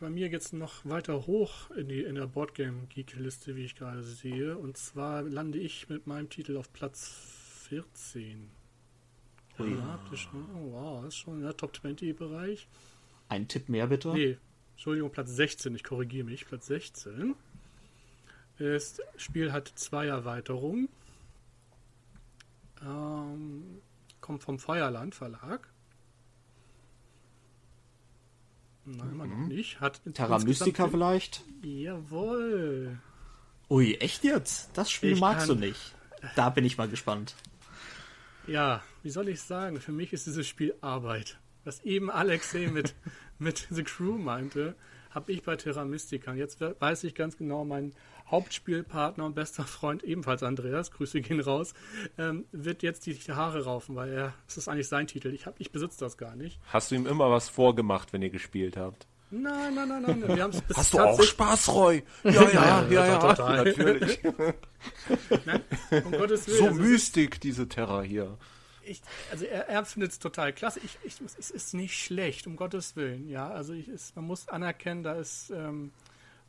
bei 0.00 0.10
mir 0.10 0.30
geht 0.30 0.40
es 0.40 0.52
noch 0.52 0.84
weiter 0.84 1.28
hoch 1.28 1.70
in, 1.76 1.86
die, 1.86 2.00
in 2.00 2.16
der 2.16 2.26
Boardgame-Geek-Liste, 2.26 3.54
wie 3.54 3.66
ich 3.66 3.76
gerade 3.76 4.02
sehe. 4.02 4.58
Und 4.58 4.76
zwar 4.76 5.22
lande 5.22 5.58
ich 5.58 5.88
mit 5.88 6.08
meinem 6.08 6.28
Titel 6.28 6.56
auf 6.56 6.72
Platz 6.72 7.12
14. 7.68 8.50
Ui. 9.60 9.70
Ja, 9.70 10.00
oh, 10.34 10.72
wow, 10.72 11.04
das 11.04 11.14
ist 11.14 11.20
schon 11.20 11.40
der 11.40 11.56
Top 11.56 11.72
20-Bereich. 11.72 12.66
Ein 13.28 13.46
Tipp 13.46 13.68
mehr 13.68 13.86
bitte? 13.86 14.12
Nee, 14.12 14.38
Entschuldigung, 14.72 15.12
Platz 15.12 15.30
16, 15.30 15.72
ich 15.76 15.84
korrigiere 15.84 16.24
mich, 16.24 16.46
Platz 16.46 16.66
16. 16.66 17.36
Das 18.58 19.00
Spiel 19.16 19.52
hat 19.52 19.72
zwei 19.74 20.06
Erweiterungen. 20.06 20.88
Ähm, 22.82 23.80
kommt 24.20 24.42
vom 24.42 24.58
Feuerland 24.58 25.14
Verlag. 25.14 25.68
Nein, 28.84 29.10
immer 29.10 29.26
noch 29.26 29.36
mhm. 29.36 29.48
nicht. 29.48 29.80
Hat 29.80 30.00
Terra 30.14 30.38
Mystica 30.38 30.88
vielleicht? 30.88 31.44
Jawohl. 31.62 32.98
Ui, 33.70 33.94
echt 33.96 34.24
jetzt? 34.24 34.70
Das 34.74 34.90
Spiel 34.90 35.12
ich 35.12 35.20
magst 35.20 35.46
kann... 35.46 35.60
du 35.60 35.66
nicht. 35.66 35.94
Da 36.34 36.50
bin 36.50 36.64
ich 36.64 36.78
mal 36.78 36.88
gespannt. 36.88 37.34
Ja, 38.46 38.82
wie 39.02 39.10
soll 39.10 39.28
ich 39.28 39.42
sagen? 39.42 39.80
Für 39.80 39.92
mich 39.92 40.12
ist 40.12 40.26
dieses 40.26 40.46
Spiel 40.46 40.74
Arbeit. 40.80 41.38
Was 41.64 41.84
eben 41.84 42.10
Alexei 42.10 42.68
mit, 42.68 42.94
mit 43.38 43.68
The 43.70 43.84
Crew 43.84 44.16
meinte, 44.16 44.74
habe 45.10 45.32
ich 45.32 45.42
bei 45.42 45.56
Terra 45.56 45.84
Mystica. 45.84 46.30
Und 46.30 46.38
jetzt 46.38 46.60
weiß 46.60 47.04
ich 47.04 47.14
ganz 47.14 47.36
genau, 47.36 47.64
mein 47.64 47.92
Hauptspielpartner 48.30 49.24
und 49.24 49.34
bester 49.34 49.64
Freund, 49.64 50.02
ebenfalls 50.04 50.42
Andreas, 50.42 50.90
Grüße 50.90 51.20
gehen 51.20 51.40
raus, 51.40 51.74
ähm, 52.18 52.44
wird 52.52 52.82
jetzt 52.82 53.06
die 53.06 53.16
Haare 53.32 53.64
raufen, 53.64 53.96
weil 53.96 54.12
er, 54.12 54.34
es 54.46 54.56
ist 54.56 54.68
eigentlich 54.68 54.88
sein 54.88 55.06
Titel. 55.06 55.32
Ich, 55.32 55.46
hab, 55.46 55.58
ich 55.58 55.72
besitze 55.72 56.00
das 56.00 56.16
gar 56.18 56.36
nicht. 56.36 56.60
Hast 56.72 56.90
du 56.90 56.94
ihm 56.94 57.06
immer 57.06 57.30
was 57.30 57.48
vorgemacht, 57.48 58.12
wenn 58.12 58.22
ihr 58.22 58.30
gespielt 58.30 58.76
habt? 58.76 59.06
Nein, 59.30 59.74
nein, 59.74 59.88
nein, 59.88 60.02
nein. 60.02 60.36
Wir 60.36 60.42
haben's 60.42 60.60
bis 60.68 60.76
Hast 60.76 60.94
du 60.94 61.00
auch 61.00 61.22
Spaß, 61.22 61.68
Roy? 61.68 62.02
Ja, 62.24 62.30
ja, 62.32 62.42
ja, 62.52 62.88
ja, 62.88 63.06
ja, 63.06 63.18
total. 63.18 63.64
natürlich. 63.64 64.20
nein, 65.44 65.62
um 66.04 66.12
Gottes 66.12 66.46
Willen. 66.46 66.74
So 66.74 66.82
Mystik, 66.82 67.40
diese 67.40 67.68
Terra 67.68 68.02
hier. 68.02 68.38
ich, 68.84 69.02
also 69.30 69.44
er, 69.44 69.68
er 69.68 69.84
findet 69.84 70.12
es 70.12 70.18
total 70.18 70.52
klasse. 70.52 70.80
Ich, 70.82 70.98
ich, 71.04 71.20
es 71.38 71.50
ist 71.50 71.74
nicht 71.74 71.98
schlecht, 71.98 72.46
um 72.46 72.56
Gottes 72.56 72.96
Willen. 72.96 73.28
Ja, 73.28 73.50
also 73.50 73.74
ich, 73.74 73.88
es, 73.88 74.14
man 74.16 74.24
muss 74.24 74.48
anerkennen, 74.48 75.02
da 75.02 75.14
ist 75.14 75.50
ähm, 75.50 75.92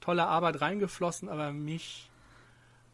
tolle 0.01 0.25
Arbeit 0.27 0.61
reingeflossen, 0.61 1.29
aber 1.29 1.51
mich 1.51 2.09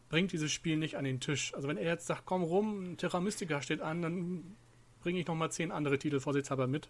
bringt 0.10 0.32
dieses 0.32 0.52
Spiel 0.52 0.78
nicht 0.78 0.96
an 0.96 1.06
den 1.06 1.20
Tisch. 1.20 1.54
Also 1.56 1.68
wenn 1.68 1.78
er 1.78 1.86
jetzt 1.86 2.08
sagt, 2.08 2.24
komm 2.26 2.44
rum, 2.44 2.98
Terra 2.98 3.20
Mystica 3.20 3.62
steht 3.62 3.82
an, 3.82 4.02
dann 4.02 4.56
bringe 5.02 5.20
ich 5.20 5.28
noch 5.28 5.36
mal 5.36 5.52
zehn 5.52 5.72
andere 5.72 6.00
Titel 6.00 6.20
vorsichtshalber 6.20 6.68
mit 6.68 6.90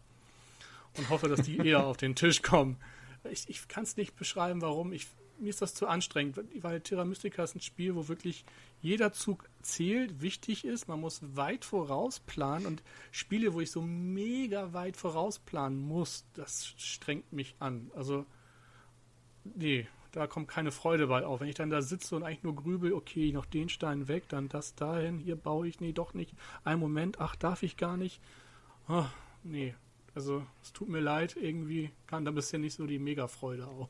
und 0.98 1.10
hoffe, 1.10 1.28
dass 1.28 1.42
die 1.42 1.58
eher 1.68 1.86
auf 1.86 1.98
den 1.98 2.16
Tisch 2.16 2.42
kommen. 2.42 2.78
Ich, 3.30 3.50
ich 3.50 3.68
kann 3.68 3.84
es 3.84 3.98
nicht 3.98 4.16
beschreiben, 4.16 4.62
warum. 4.62 4.94
Ich, 4.94 5.08
mir 5.40 5.50
ist 5.50 5.62
das 5.62 5.74
zu 5.74 5.88
anstrengend, 5.88 6.40
weil 6.62 6.82
Terra 6.82 7.04
Mystica 7.04 7.44
ist 7.44 7.56
ein 7.56 7.62
Spiel, 7.62 7.96
wo 7.96 8.08
wirklich 8.08 8.46
jeder 8.82 9.12
Zug 9.12 9.50
zählt, 9.62 10.22
wichtig 10.22 10.64
ist. 10.64 10.88
Man 10.88 11.02
muss 11.02 11.22
weit 11.36 11.66
voraus 11.66 12.20
planen 12.20 12.66
und 12.66 12.84
Spiele, 13.12 13.54
wo 13.54 13.62
ich 13.62 13.72
so 13.72 13.82
mega 13.82 14.74
weit 14.74 14.96
vorausplanen 14.96 15.80
muss, 15.80 16.26
das 16.36 16.68
strengt 16.78 17.34
mich 17.34 17.56
an. 17.60 17.92
Also, 17.96 18.26
nee, 19.44 19.88
da 20.16 20.28
kommt 20.28 20.48
keine 20.48 20.72
Freude 20.72 21.08
bei 21.08 21.26
auf. 21.26 21.42
Wenn 21.42 21.50
ich 21.50 21.56
dann 21.56 21.70
da 21.70 21.82
sitze 21.82 22.16
und 22.16 22.24
eigentlich 22.24 22.44
nur 22.44 22.56
grübel, 22.56 22.94
okay, 22.94 23.32
noch 23.32 23.46
den 23.46 23.68
Stein 23.70 24.08
weg, 24.08 24.24
dann 24.30 24.48
das 24.48 24.74
dahin, 24.74 25.20
hier 25.20 25.36
baue 25.36 25.68
ich, 25.68 25.82
nee, 25.82 25.92
doch 25.92 26.14
nicht. 26.14 26.34
Ein 26.64 26.80
Moment, 26.80 27.20
ach, 27.20 27.36
darf 27.36 27.64
ich 27.64 27.76
gar 27.76 27.98
nicht. 27.98 28.22
Oh, 28.88 29.06
nee, 29.44 29.76
also 30.14 30.44
es 30.64 30.72
tut 30.72 30.88
mir 30.88 31.02
leid, 31.02 31.36
irgendwie 31.40 31.92
kam 32.08 32.24
da 32.24 32.32
bisher 32.32 32.60
nicht 32.60 32.76
so 32.76 32.88
die 32.88 33.00
Mega-Freude 33.00 33.68
auf. 33.68 33.90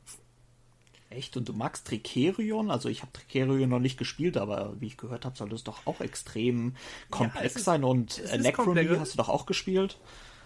Echt? 1.10 1.36
Und 1.36 1.48
du 1.48 1.52
magst 1.52 1.86
Tricerion? 1.86 2.72
Also 2.72 2.88
ich 2.88 3.02
habe 3.02 3.12
Tricerion 3.12 3.70
noch 3.70 3.78
nicht 3.78 3.96
gespielt, 3.96 4.36
aber 4.36 4.74
wie 4.80 4.88
ich 4.88 4.96
gehört 4.96 5.24
habe, 5.24 5.36
soll 5.36 5.48
das 5.48 5.62
doch 5.62 5.86
auch 5.86 6.00
extrem 6.00 6.74
komplex 7.10 7.54
ja, 7.54 7.58
ist, 7.60 7.64
sein. 7.64 7.84
Und 7.84 8.20
Necrony 8.40 8.84
hast 8.98 9.14
du 9.14 9.18
doch 9.18 9.28
auch 9.28 9.46
gespielt? 9.46 10.00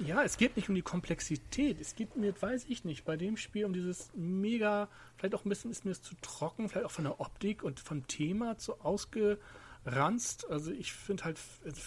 Ja, 0.06 0.22
es 0.22 0.38
geht 0.38 0.56
nicht 0.56 0.68
um 0.70 0.74
die 0.74 0.82
Komplexität. 0.82 1.78
Es 1.78 1.94
geht 1.94 2.16
mir, 2.16 2.32
weiß 2.40 2.64
ich 2.68 2.84
nicht, 2.84 3.04
bei 3.04 3.18
dem 3.18 3.36
Spiel 3.36 3.66
um 3.66 3.74
dieses 3.74 4.10
mega, 4.14 4.88
vielleicht 5.16 5.34
auch 5.34 5.44
ein 5.44 5.50
bisschen 5.50 5.70
ist 5.70 5.84
mir 5.84 5.90
es 5.90 6.00
zu 6.00 6.14
trocken, 6.22 6.68
vielleicht 6.68 6.86
auch 6.86 6.90
von 6.90 7.04
der 7.04 7.20
Optik 7.20 7.62
und 7.62 7.80
vom 7.80 8.06
Thema 8.06 8.56
zu 8.56 8.80
ausgeranzt. 8.80 10.48
Also 10.48 10.72
ich 10.72 10.94
finde 10.94 11.24
halt 11.24 11.38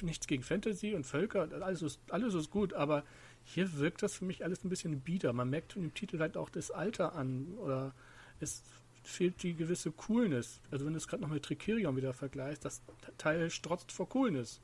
nichts 0.03 0.27
gegen 0.27 0.43
Fantasy 0.43 0.93
und 0.93 1.05
Völker, 1.05 1.49
alles 1.61 1.81
ist, 1.81 1.99
alles 2.09 2.35
ist 2.35 2.51
gut, 2.51 2.73
aber 2.73 3.03
hier 3.45 3.77
wirkt 3.79 4.03
das 4.03 4.15
für 4.15 4.25
mich 4.25 4.43
alles 4.43 4.63
ein 4.63 4.69
bisschen 4.69 5.01
bieder. 5.01 5.33
Man 5.33 5.49
merkt 5.49 5.75
im 5.75 5.93
Titel 5.95 6.19
halt 6.19 6.37
auch 6.37 6.49
das 6.49 6.69
Alter 6.69 7.15
an 7.15 7.47
oder 7.57 7.95
es 8.39 8.61
fehlt 9.01 9.41
die 9.41 9.55
gewisse 9.55 9.91
Coolness. 9.91 10.61
Also 10.69 10.85
wenn 10.85 10.93
du 10.93 10.97
es 10.97 11.07
gerade 11.07 11.23
noch 11.23 11.29
mit 11.29 11.43
Tricerion 11.43 11.95
wieder 11.95 12.13
vergleichst, 12.13 12.63
das 12.63 12.83
Teil 13.17 13.49
strotzt 13.49 13.91
vor 13.91 14.07
Coolness. 14.07 14.61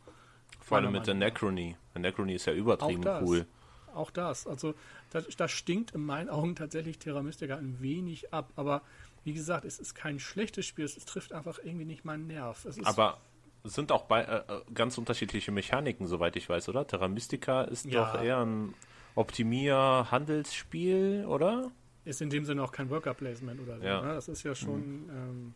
Vor 0.62 0.78
allem 0.78 0.92
mit 0.92 1.08
der 1.08 1.16
Necrony. 1.16 1.76
Der 1.94 2.02
Necrony 2.02 2.36
ist 2.36 2.46
ja 2.46 2.54
übertrieben 2.54 3.08
auch 3.08 3.22
cool. 3.22 3.46
Auch 3.94 4.12
das. 4.12 4.46
Also 4.46 4.76
da, 5.10 5.22
das 5.22 5.52
stinkt 5.52 5.92
in 5.92 6.06
meinen 6.06 6.30
Augen 6.30 6.56
tatsächlich 6.56 7.00
Terra 7.00 7.24
Mystica 7.24 7.56
ein 7.56 7.82
wenig 7.82 8.34
ab. 8.34 8.52
Aber 8.56 8.84
wie 9.24 9.34
gesagt, 9.34 9.66
es 9.66 9.80
ist 9.80 9.96
kein 9.96 10.20
schlechtes 10.20 10.66
Spiel. 10.66 10.86
Es, 10.86 10.96
es 10.96 11.06
trifft 11.06 11.34
einfach 11.34 11.60
irgendwie 11.64 11.86
nicht 11.86 12.06
meinen 12.06 12.28
Nerv. 12.28 12.68
aber 12.84 13.20
es 13.64 13.74
sind 13.74 13.92
auch 13.92 14.04
bei, 14.04 14.22
äh, 14.22 14.38
äh, 14.38 14.62
ganz 14.74 14.98
unterschiedliche 14.98 15.52
Mechaniken, 15.52 16.08
soweit 16.08 16.36
ich 16.36 16.48
weiß, 16.48 16.70
oder? 16.70 16.88
Terra 16.88 17.08
Mystica 17.08 17.64
ist 17.64 17.86
ja. 17.86 18.14
doch 18.14 18.22
eher 18.22 18.40
ein 18.40 18.74
Optimier-Handelsspiel, 19.16 21.26
oder? 21.28 21.72
Ist 22.06 22.22
in 22.22 22.30
dem 22.30 22.46
Sinne 22.46 22.64
auch 22.64 22.72
kein 22.72 22.90
Worker-Placement 22.90 23.60
oder 23.60 23.80
so. 23.80 23.86
Ja. 23.86 24.02
Ne? 24.02 24.14
Das 24.14 24.30
ist 24.30 24.44
ja 24.44 24.56
schon. 24.56 25.04
Mhm. 25.04 25.10
Ähm, 25.10 25.56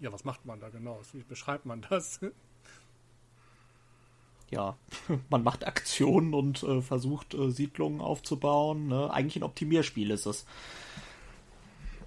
ja, 0.00 0.12
was 0.12 0.24
macht 0.24 0.46
man 0.46 0.60
da 0.60 0.68
genau? 0.68 1.00
Wie 1.12 1.24
beschreibt 1.24 1.66
man 1.66 1.84
das? 1.88 2.20
Ja, 4.50 4.76
man 5.30 5.42
macht 5.42 5.66
Aktionen 5.66 6.34
und 6.34 6.62
äh, 6.62 6.80
versucht 6.80 7.34
äh, 7.34 7.50
Siedlungen 7.50 8.00
aufzubauen. 8.00 8.88
Ne? 8.88 9.12
Eigentlich 9.12 9.36
ein 9.36 9.42
Optimierspiel 9.42 10.10
ist 10.10 10.26
es. 10.26 10.46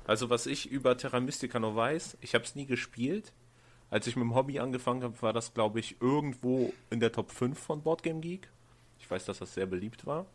Also 0.05 0.29
was 0.29 0.45
ich 0.45 0.69
über 0.69 0.97
Terra 0.97 1.19
Mystica 1.19 1.59
noch 1.59 1.75
weiß, 1.75 2.17
ich 2.21 2.33
habe 2.33 2.43
es 2.43 2.55
nie 2.55 2.65
gespielt. 2.65 3.33
Als 3.89 4.07
ich 4.07 4.15
mit 4.15 4.23
dem 4.23 4.35
Hobby 4.35 4.59
angefangen 4.59 5.03
habe, 5.03 5.21
war 5.21 5.33
das, 5.33 5.53
glaube 5.53 5.79
ich, 5.79 6.01
irgendwo 6.01 6.73
in 6.89 7.01
der 7.01 7.11
Top 7.11 7.29
5 7.29 7.59
von 7.59 7.81
Boardgame 7.81 8.21
Geek. 8.21 8.49
Ich 8.99 9.11
weiß, 9.11 9.25
dass 9.25 9.39
das 9.39 9.53
sehr 9.53 9.65
beliebt 9.65 10.05
war. 10.05 10.25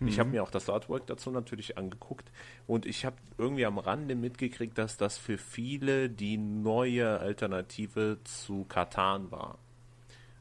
Mhm. 0.00 0.08
Ich 0.08 0.18
habe 0.18 0.30
mir 0.30 0.42
auch 0.42 0.50
das 0.50 0.68
Artwork 0.68 1.06
dazu 1.06 1.30
natürlich 1.30 1.78
angeguckt 1.78 2.30
und 2.66 2.84
ich 2.84 3.04
habe 3.04 3.16
irgendwie 3.38 3.64
am 3.64 3.78
Rande 3.78 4.14
mitgekriegt, 4.14 4.76
dass 4.76 4.96
das 4.96 5.18
für 5.18 5.38
viele 5.38 6.10
die 6.10 6.36
neue 6.36 7.20
Alternative 7.20 8.18
zu 8.24 8.64
Katan 8.64 9.30
war. 9.30 9.58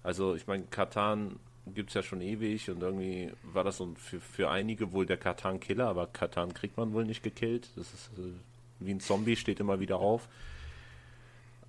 Also 0.06 0.36
ich 0.36 0.46
meine, 0.46 0.64
Katan 0.66 1.40
gibt 1.66 1.90
es 1.90 1.96
ja 1.96 2.04
schon 2.04 2.22
ewig 2.22 2.70
und 2.70 2.82
irgendwie 2.84 3.32
war 3.42 3.64
das 3.64 3.78
so 3.78 3.92
für, 3.98 4.20
für 4.22 4.52
einige 4.52 4.92
wohl 4.92 5.08
der 5.08 5.18
Katan-Killer, 5.18 5.88
aber 5.88 6.06
Katan 6.06 6.54
kriegt 6.54 6.78
man 6.78 6.94
wohl 6.94 7.06
nicht 7.06 7.24
gekillt. 7.24 7.70
Das 7.76 7.92
ist 7.92 8.12
äh, 8.20 8.32
wie 8.80 8.92
ein 8.92 9.00
Zombie, 9.00 9.36
steht 9.36 9.60
immer 9.60 9.80
wieder 9.80 9.98
auf. 9.98 10.28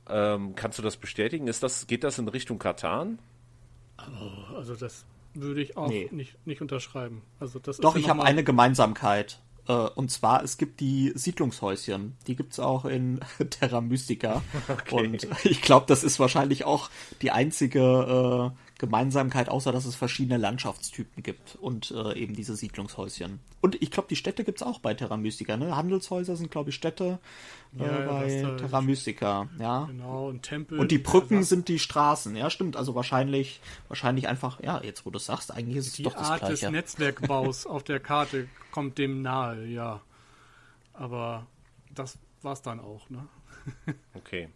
Ähm, 0.09 0.55
kannst 0.55 0.79
du 0.79 0.83
das 0.83 0.99
bestätigen? 0.99 1.49
Ist 1.49 1.63
das, 1.63 1.87
geht 1.87 2.05
das 2.05 2.19
in 2.19 2.29
Richtung 2.29 2.59
Katan? 2.59 3.19
Oh, 3.99 4.55
also 4.55 4.77
das 4.77 5.07
würde 5.33 5.63
ich 5.63 5.79
auch 5.79 5.89
nee. 5.89 6.11
nicht, 6.13 6.47
nicht 6.47 6.61
unterschreiben. 6.61 7.23
Also 7.41 7.59
das 7.59 7.79
Doch, 7.79 7.97
ich 7.97 8.11
habe 8.11 8.23
eine 8.23 8.45
Gemeinsamkeit. 8.45 9.41
Äh, 9.69 9.73
und 9.73 10.11
zwar, 10.11 10.43
es 10.43 10.59
gibt 10.59 10.81
die 10.81 11.13
Siedlungshäuschen. 11.15 12.17
Die 12.27 12.37
gibt 12.37 12.53
es 12.53 12.61
auch 12.61 12.85
in 12.85 13.21
Terra 13.51 13.81
Mystica. 13.81 14.43
Okay. 14.69 14.95
Und 14.95 15.29
ich 15.45 15.63
glaube, 15.63 15.87
das 15.89 16.05
ist 16.05 16.19
wahrscheinlich 16.19 16.65
auch 16.65 16.91
die 17.23 17.31
einzige 17.31 18.53
äh, 18.53 18.66
Gemeinsamkeit, 18.79 19.49
außer 19.49 19.73
dass 19.73 19.87
es 19.87 19.97
verschiedene 19.97 20.37
Landschaftstypen 20.37 21.23
gibt 21.23 21.57
und 21.57 21.91
äh, 21.93 22.15
eben 22.15 22.35
diese 22.35 22.55
Siedlungshäuschen. 22.57 23.41
Und 23.63 23.81
ich 23.83 23.91
glaube, 23.91 24.09
die 24.11 24.17
Städte 24.17 24.45
gibt 24.45 24.61
es 24.61 24.67
auch 24.67 24.81
bei 24.81 24.93
Terra 24.93 25.17
Mystica. 25.17 25.57
Ne? 25.57 25.75
Handelshäuser 25.75 26.37
sind, 26.37 26.51
glaube 26.51 26.71
ich, 26.71 26.77
Städte 26.77 27.19
äh, 27.79 27.83
ja, 27.83 28.07
bei 28.07 28.57
Terra 28.59 28.83
Mystica. 28.83 29.49
Ja. 29.59 29.85
Genau, 29.85 30.29
und 30.29 30.43
Tempel. 30.43 30.79
Und 30.79 30.91
die 30.91 30.99
Brücken 30.99 31.43
sind 31.43 31.69
die 31.69 31.79
Straßen. 31.79 32.37
Ja, 32.37 32.51
stimmt. 32.51 32.77
Also 32.77 32.95
wahrscheinlich, 32.95 33.61
wahrscheinlich 33.89 34.29
einfach, 34.29 34.63
ja, 34.63 34.83
jetzt 34.83 35.07
wo 35.07 35.11
du 35.11 35.19
sagst, 35.19 35.53
eigentlich 35.53 35.79
ist 35.79 35.87
es 35.87 35.93
die 35.95 36.03
doch 36.03 36.15
das 36.15 36.29
Art 36.29 36.41
Gleiche. 36.41 36.67
des 36.67 36.71
Netzwerkbaus 36.71 37.67
auf 37.67 37.83
der 37.83 38.01
Karte 38.01 38.47
kommt 38.73 38.99
dem 38.99 39.23
nahe, 39.23 39.65
ja. 39.67 40.03
Aber 40.93 41.47
das 41.95 42.19
war's 42.43 42.61
dann 42.61 42.81
auch, 42.81 43.09
ne? 43.09 43.27
okay. 44.15 44.51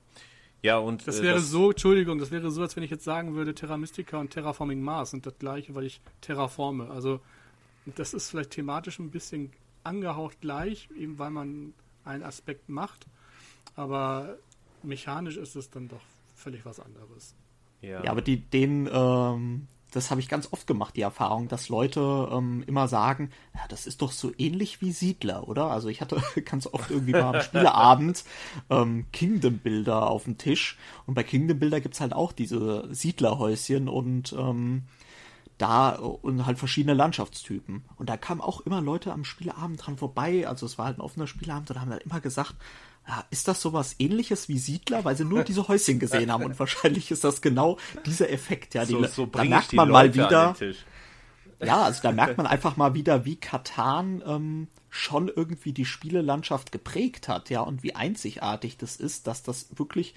Ja, 0.63 0.79
und. 0.79 1.07
Das 1.07 1.21
äh, 1.21 1.23
wäre 1.23 1.35
das 1.37 1.51
so, 1.51 1.71
Entschuldigung, 1.71 2.19
das 2.19 2.31
wäre 2.31 2.51
so, 2.51 2.63
als 2.63 2.77
wenn 2.77 2.83
ich 2.83 2.91
jetzt 2.91 3.05
sagen 3.05 3.35
würde, 3.35 3.55
Terra 3.55 3.77
Mystica 3.77 4.19
und 4.19 4.31
Terraforming 4.31 4.81
Mars 4.83 5.11
sind 5.11 5.27
das 5.27 5.39
gleiche, 5.39 5.75
weil 5.75 5.85
ich 5.85 6.01
terraforme. 6.21 6.91
Also, 6.91 7.21
das 7.87 8.15
ist 8.15 8.31
vielleicht 8.31 8.51
thematisch 8.51 8.99
ein 8.99 9.11
bisschen 9.11 9.53
angehaucht 9.85 10.41
gleich, 10.41 10.89
eben 10.97 11.19
weil 11.19 11.31
man 11.31 11.73
einen 12.05 12.23
Aspekt 12.23 12.69
macht. 12.69 13.07
Aber 13.77 14.37
mechanisch 14.83 15.37
ist 15.37 15.57
es 15.57 15.71
dann 15.71 15.89
doch 15.89 16.03
völlig 16.35 16.65
was 16.65 16.81
anderes. 16.81 17.35
Ja, 17.81 18.05
ja 18.05 18.11
aber 18.11 18.23
die, 18.23 18.39
den, 18.39 18.89
ähm, 18.93 19.67
das 19.91 20.11
habe 20.11 20.21
ich 20.21 20.29
ganz 20.29 20.49
oft 20.53 20.67
gemacht, 20.67 20.97
die 20.97 21.03
Erfahrung, 21.03 21.49
dass 21.49 21.69
Leute 21.69 22.29
ähm, 22.33 22.65
immer 22.67 22.89
sagen, 22.89 23.31
ja, 23.55 23.61
das 23.69 23.87
ist 23.87 24.03
doch 24.03 24.13
so 24.13 24.33
ähnlich 24.39 24.81
wie 24.81 24.93
Siedler, 24.93 25.49
oder? 25.49 25.71
Also 25.71 25.89
ich 25.89 26.01
hatte 26.01 26.23
ganz 26.45 26.67
oft 26.67 26.91
irgendwie 26.91 27.13
mal 27.13 27.37
am 27.37 27.43
Spieleabend 27.43 28.25
ähm, 28.71 29.07
Kingdom-Bilder 29.13 30.09
auf 30.09 30.25
dem 30.25 30.39
Tisch 30.39 30.79
und 31.07 31.15
bei 31.15 31.23
Kingdom-Bilder 31.23 31.81
gibt's 31.81 32.01
halt 32.01 32.13
auch 32.13 32.33
diese 32.33 32.89
Siedlerhäuschen 32.91 33.89
und 33.89 34.33
ähm, 34.33 34.85
da 35.59 35.91
und 35.91 36.47
halt 36.47 36.59
verschiedene 36.59 36.95
Landschaftstypen. 36.95 37.85
Und 37.97 38.09
da 38.09 38.17
kamen 38.17 38.41
auch 38.41 38.61
immer 38.63 38.81
Leute 38.81 39.13
am 39.13 39.25
Spieleabend 39.25 39.87
dran 39.87 39.99
vorbei, 39.99 40.49
also 40.49 40.67
es 40.67 40.79
war 40.79 40.87
halt 40.87 40.99
ein 40.99 41.03
offener 41.03 41.27
Spieleabend 41.27 41.71
und 41.71 41.81
haben 41.81 41.91
halt 41.91 42.03
immer 42.03 42.21
gesagt, 42.21 42.55
ist 43.31 43.49
das 43.49 43.61
sowas 43.61 43.97
ähnliches 43.99 44.49
wie 44.49 44.59
Siedler, 44.59 45.05
weil 45.05 45.17
sie 45.17 45.25
nur 45.25 45.45
diese 45.45 45.67
Häuschen 45.69 45.99
gesehen 45.99 46.33
haben 46.33 46.45
und 46.45 46.59
wahrscheinlich 46.59 47.11
ist 47.11 47.25
das 47.25 47.43
genau 47.43 47.79
dieser 48.07 48.31
Effekt, 48.31 48.75
ja, 48.75 48.85
die, 48.85 48.93
so, 48.93 49.05
so 49.05 49.27
da 49.27 49.45
merkt 49.45 49.73
man 49.73 49.91
mal 49.91 50.15
wieder, 50.15 50.55
ja, 51.63 51.83
also 51.83 52.03
da 52.03 52.13
merkt 52.13 52.39
man 52.39 52.47
einfach 52.47 52.77
mal 52.77 52.95
wieder, 52.95 53.25
wie 53.25 53.37
Katan 53.37 54.23
ähm, 54.27 54.69
schon 54.89 55.29
irgendwie 55.29 55.73
die 55.73 55.85
Spielelandschaft 55.85 56.73
geprägt 56.73 57.29
hat, 57.29 57.51
ja, 57.51 57.61
und 57.61 57.83
wie 57.83 57.95
einzigartig 57.95 58.77
das 58.77 58.97
ist, 58.97 59.27
dass 59.27 59.43
das 59.43 59.79
wirklich, 59.79 60.15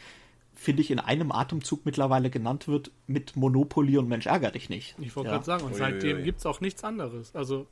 finde 0.53 0.81
ich, 0.81 0.91
in 0.91 0.99
einem 0.99 1.31
Atemzug 1.31 1.85
mittlerweile 1.85 2.29
genannt 2.29 2.67
wird 2.67 2.91
mit 3.07 3.35
Monopoly 3.35 3.97
und 3.97 4.07
Mensch 4.07 4.25
ärger 4.25 4.51
dich 4.51 4.69
nicht. 4.69 4.95
Ich 4.99 5.15
wollte 5.15 5.29
ja. 5.29 5.35
gerade 5.35 5.45
sagen, 5.45 5.63
und 5.65 5.75
seitdem 5.75 6.23
gibt 6.23 6.39
es 6.39 6.45
auch 6.45 6.61
nichts 6.61 6.83
anderes. 6.83 7.35
Also, 7.35 7.67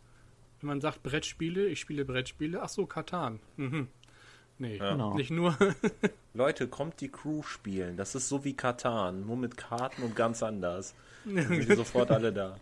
wenn 0.59 0.67
man 0.67 0.81
sagt 0.81 1.01
Brettspiele, 1.01 1.67
ich 1.67 1.79
spiele 1.79 2.05
Brettspiele, 2.05 2.61
ach 2.61 2.69
so, 2.69 2.85
Katan. 2.85 3.39
Mhm. 3.57 3.87
Nee, 4.61 4.77
ja. 4.77 4.91
genau. 4.91 5.15
nicht 5.15 5.31
nur. 5.31 5.57
Leute, 6.35 6.67
kommt 6.67 7.01
die 7.01 7.09
Crew 7.09 7.41
spielen. 7.41 7.97
Das 7.97 8.13
ist 8.13 8.29
so 8.29 8.43
wie 8.43 8.53
Katan, 8.53 9.25
nur 9.25 9.35
mit 9.35 9.57
Karten 9.57 10.03
und 10.03 10.15
ganz 10.15 10.43
anders. 10.43 10.93
Dann 11.25 11.47
sind 11.47 11.75
sofort 11.75 12.11
alle 12.11 12.31
da. 12.31 12.57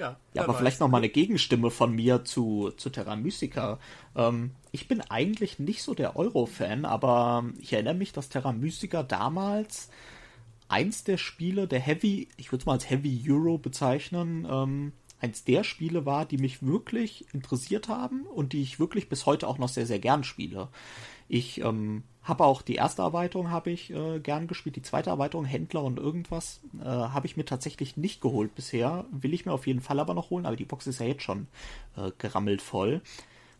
Ja, 0.00 0.16
ja 0.34 0.42
aber 0.42 0.54
vielleicht 0.54 0.80
noch 0.80 0.88
mal 0.88 0.98
eine 0.98 1.08
Gegenstimme 1.08 1.70
von 1.70 1.94
mir 1.94 2.24
zu, 2.24 2.72
zu 2.76 2.90
Terra 2.90 3.14
Mystica. 3.14 3.78
Ähm, 4.16 4.50
ich 4.72 4.88
bin 4.88 5.00
eigentlich 5.02 5.60
nicht 5.60 5.84
so 5.84 5.94
der 5.94 6.16
Euro-Fan, 6.16 6.84
aber 6.84 7.44
ich 7.60 7.72
erinnere 7.72 7.94
mich, 7.94 8.12
dass 8.12 8.28
Terra 8.28 8.52
Mystica 8.52 9.04
damals 9.04 9.90
eins 10.66 11.04
der 11.04 11.16
Spiele, 11.16 11.68
der 11.68 11.80
Heavy, 11.80 12.28
ich 12.36 12.50
würde 12.50 12.62
es 12.62 12.66
mal 12.66 12.72
als 12.72 12.90
Heavy 12.90 13.24
Euro 13.28 13.56
bezeichnen, 13.58 14.46
ähm, 14.50 14.92
eins 15.20 15.44
der 15.44 15.64
Spiele 15.64 16.06
war, 16.06 16.24
die 16.24 16.38
mich 16.38 16.62
wirklich 16.62 17.26
interessiert 17.32 17.88
haben 17.88 18.22
und 18.22 18.52
die 18.52 18.62
ich 18.62 18.78
wirklich 18.78 19.08
bis 19.08 19.26
heute 19.26 19.48
auch 19.48 19.58
noch 19.58 19.68
sehr, 19.68 19.86
sehr 19.86 19.98
gern 19.98 20.24
spiele. 20.24 20.68
Ich 21.28 21.60
ähm, 21.60 22.04
habe 22.22 22.44
auch 22.44 22.62
die 22.62 22.76
erste 22.76 23.02
Erweiterung 23.02 23.50
habe 23.50 23.70
ich 23.70 23.90
äh, 23.90 24.20
gern 24.20 24.46
gespielt, 24.46 24.76
die 24.76 24.82
zweite 24.82 25.10
Erweiterung 25.10 25.44
Händler 25.44 25.82
und 25.82 25.98
irgendwas 25.98 26.60
äh, 26.80 26.84
habe 26.84 27.26
ich 27.26 27.36
mir 27.36 27.44
tatsächlich 27.44 27.96
nicht 27.96 28.20
geholt 28.20 28.54
bisher. 28.54 29.04
Will 29.10 29.34
ich 29.34 29.44
mir 29.44 29.52
auf 29.52 29.66
jeden 29.66 29.80
Fall 29.80 30.00
aber 30.00 30.14
noch 30.14 30.30
holen, 30.30 30.46
aber 30.46 30.56
die 30.56 30.64
Box 30.64 30.86
ist 30.86 31.00
ja 31.00 31.06
jetzt 31.06 31.22
schon 31.22 31.48
äh, 31.96 32.10
gerammelt 32.18 32.62
voll. 32.62 33.02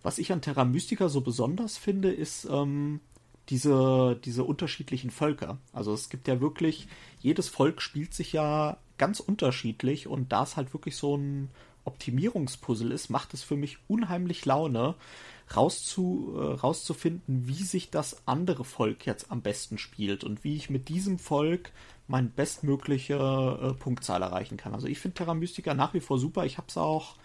Was 0.03 0.19
ich 0.19 0.33
an 0.33 0.43
Terra 0.43 0.65
Mystica 0.65 1.09
so 1.09 1.21
besonders 1.21 1.77
finde, 1.77 2.13
ist 2.13 2.47
ähm, 2.51 3.01
diese, 3.49 4.19
diese 4.25 4.45
unterschiedlichen 4.45 5.11
Völker. 5.11 5.59
Also 5.73 5.93
es 5.93 6.09
gibt 6.09 6.29
ja 6.29 6.41
wirklich, 6.41 6.89
jedes 7.21 7.49
Volk 7.49 7.83
spielt 7.83 8.15
sich 8.15 8.33
ja 8.33 8.79
ganz 8.99 9.21
unterschiedlich 9.21 10.07
und 10.07 10.33
da 10.33 10.43
es 10.43 10.57
halt 10.57 10.73
wirklich 10.75 10.97
so 10.97 11.17
ein 11.17 11.51
Optimierungspuzzle 11.85 12.93
ist, 12.93 13.09
macht 13.09 13.35
es 13.35 13.43
für 13.43 13.57
mich 13.57 13.79
unheimlich 13.89 14.45
Laune, 14.45 14.95
rauszu, 15.57 16.35
äh, 16.37 16.55
rauszufinden, 16.55 17.49
wie 17.49 17.63
sich 17.63 17.91
das 17.91 18.27
andere 18.27 18.65
Volk 18.65 19.07
jetzt 19.07 19.31
am 19.31 19.41
besten 19.41 19.79
spielt 19.79 20.23
und 20.23 20.45
wie 20.45 20.57
ich 20.57 20.69
mit 20.69 20.89
diesem 20.89 21.19
Volk 21.19 21.73
meine 22.07 22.29
bestmögliche 22.29 23.15
äh, 23.15 23.73
Punktzahl 23.75 24.23
erreichen 24.23 24.57
kann. 24.57 24.75
Also 24.75 24.87
ich 24.87 24.99
finde 24.99 25.17
Terra 25.17 25.35
Mystica 25.35 25.75
nach 25.75 25.95
wie 25.95 26.01
vor 26.01 26.19
super. 26.19 26.45
Ich 26.45 26.59
habe 26.59 26.69
es 26.69 26.77
auch, 26.77 27.17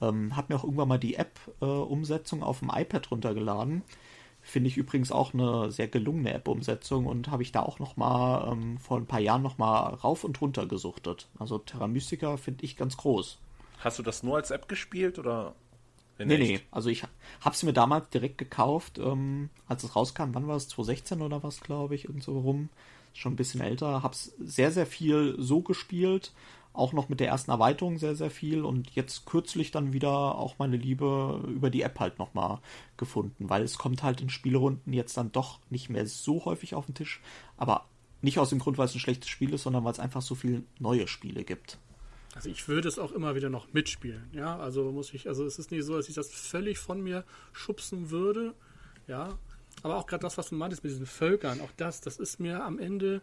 ähm, 0.00 0.36
habe 0.36 0.52
mir 0.52 0.58
auch 0.58 0.64
irgendwann 0.64 0.88
mal 0.88 0.98
die 0.98 1.14
App-Umsetzung 1.14 2.40
äh, 2.40 2.44
auf 2.44 2.58
dem 2.60 2.70
iPad 2.70 3.10
runtergeladen. 3.10 3.82
Finde 4.44 4.68
ich 4.68 4.76
übrigens 4.76 5.12
auch 5.12 5.34
eine 5.34 5.70
sehr 5.70 5.86
gelungene 5.86 6.34
App-Umsetzung 6.34 7.06
und 7.06 7.30
habe 7.30 7.44
ich 7.44 7.52
da 7.52 7.62
auch 7.62 7.78
noch 7.78 7.96
mal 7.96 8.52
ähm, 8.52 8.76
vor 8.78 8.98
ein 8.98 9.06
paar 9.06 9.20
Jahren 9.20 9.42
noch 9.42 9.56
mal 9.56 9.94
rauf 9.94 10.24
und 10.24 10.40
runter 10.40 10.66
gesuchtet. 10.66 11.28
Also 11.38 11.58
Terra 11.58 11.86
Mystica 11.86 12.36
finde 12.36 12.64
ich 12.64 12.76
ganz 12.76 12.96
groß. 12.96 13.38
Hast 13.78 13.98
du 14.00 14.02
das 14.02 14.24
nur 14.24 14.36
als 14.36 14.50
App 14.50 14.68
gespielt 14.68 15.20
oder? 15.20 15.54
Nee, 16.18 16.34
echt? 16.34 16.42
nee. 16.42 16.60
Also 16.72 16.90
ich 16.90 17.04
habe 17.04 17.54
es 17.54 17.62
mir 17.62 17.72
damals 17.72 18.08
direkt 18.10 18.38
gekauft, 18.38 18.98
ähm, 18.98 19.48
als 19.68 19.84
es 19.84 19.94
rauskam. 19.94 20.30
Wann 20.32 20.48
war 20.48 20.56
es? 20.56 20.68
2016 20.68 21.22
oder 21.22 21.42
was, 21.42 21.60
glaube 21.60 21.94
ich, 21.94 22.06
irgend 22.06 22.24
so 22.24 22.38
rum. 22.38 22.68
Schon 23.14 23.34
ein 23.34 23.36
bisschen 23.36 23.60
älter. 23.60 24.02
Habe 24.02 24.14
es 24.14 24.34
sehr, 24.38 24.72
sehr 24.72 24.86
viel 24.86 25.36
so 25.38 25.60
gespielt 25.60 26.32
auch 26.72 26.92
noch 26.92 27.08
mit 27.08 27.20
der 27.20 27.28
ersten 27.28 27.50
Erweiterung 27.50 27.98
sehr, 27.98 28.14
sehr 28.14 28.30
viel 28.30 28.64
und 28.64 28.90
jetzt 28.94 29.26
kürzlich 29.26 29.70
dann 29.70 29.92
wieder 29.92 30.10
auch 30.10 30.58
meine 30.58 30.76
Liebe 30.76 31.42
über 31.48 31.70
die 31.70 31.82
App 31.82 32.00
halt 32.00 32.18
nochmal 32.18 32.60
gefunden, 32.96 33.50
weil 33.50 33.62
es 33.62 33.78
kommt 33.78 34.02
halt 34.02 34.20
in 34.20 34.30
Spielerunden 34.30 34.92
jetzt 34.92 35.16
dann 35.16 35.32
doch 35.32 35.60
nicht 35.70 35.90
mehr 35.90 36.06
so 36.06 36.44
häufig 36.44 36.74
auf 36.74 36.86
den 36.86 36.94
Tisch, 36.94 37.20
aber 37.56 37.86
nicht 38.22 38.38
aus 38.38 38.50
dem 38.50 38.58
Grund, 38.58 38.78
weil 38.78 38.86
es 38.86 38.94
ein 38.94 39.00
schlechtes 39.00 39.28
Spiel 39.28 39.52
ist, 39.52 39.64
sondern 39.64 39.84
weil 39.84 39.92
es 39.92 40.00
einfach 40.00 40.22
so 40.22 40.34
viele 40.34 40.62
neue 40.78 41.08
Spiele 41.08 41.44
gibt. 41.44 41.78
Also 42.34 42.48
ich 42.48 42.66
würde 42.68 42.88
es 42.88 42.98
auch 42.98 43.12
immer 43.12 43.34
wieder 43.34 43.50
noch 43.50 43.72
mitspielen, 43.74 44.30
ja, 44.32 44.58
also 44.58 44.90
muss 44.90 45.12
ich, 45.12 45.28
also 45.28 45.44
es 45.44 45.58
ist 45.58 45.70
nicht 45.70 45.84
so, 45.84 45.96
dass 45.96 46.08
ich 46.08 46.14
das 46.14 46.30
völlig 46.30 46.78
von 46.78 47.02
mir 47.02 47.24
schubsen 47.52 48.10
würde, 48.10 48.54
ja, 49.06 49.38
aber 49.82 49.96
auch 49.96 50.06
gerade 50.06 50.22
das, 50.22 50.38
was 50.38 50.48
du 50.48 50.54
meintest 50.54 50.82
mit 50.82 50.92
diesen 50.92 51.04
Völkern, 51.04 51.60
auch 51.60 51.72
das, 51.76 52.00
das 52.00 52.18
ist 52.18 52.40
mir 52.40 52.64
am 52.64 52.78
Ende 52.78 53.20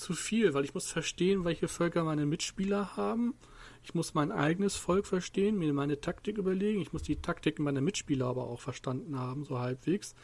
zu 0.00 0.14
viel, 0.14 0.54
weil 0.54 0.64
ich 0.64 0.74
muss 0.74 0.90
verstehen, 0.90 1.44
welche 1.44 1.68
Völker 1.68 2.02
meine 2.04 2.26
Mitspieler 2.26 2.96
haben. 2.96 3.34
Ich 3.82 3.94
muss 3.94 4.14
mein 4.14 4.32
eigenes 4.32 4.76
Volk 4.76 5.06
verstehen, 5.06 5.58
mir 5.58 5.72
meine 5.72 6.00
Taktik 6.00 6.38
überlegen. 6.38 6.80
Ich 6.80 6.92
muss 6.92 7.02
die 7.02 7.16
Taktiken 7.16 7.62
meiner 7.62 7.80
Mitspieler 7.80 8.26
aber 8.26 8.44
auch 8.44 8.60
verstanden 8.60 9.18
haben, 9.18 9.44
so 9.44 9.58
halbwegs. 9.58 10.14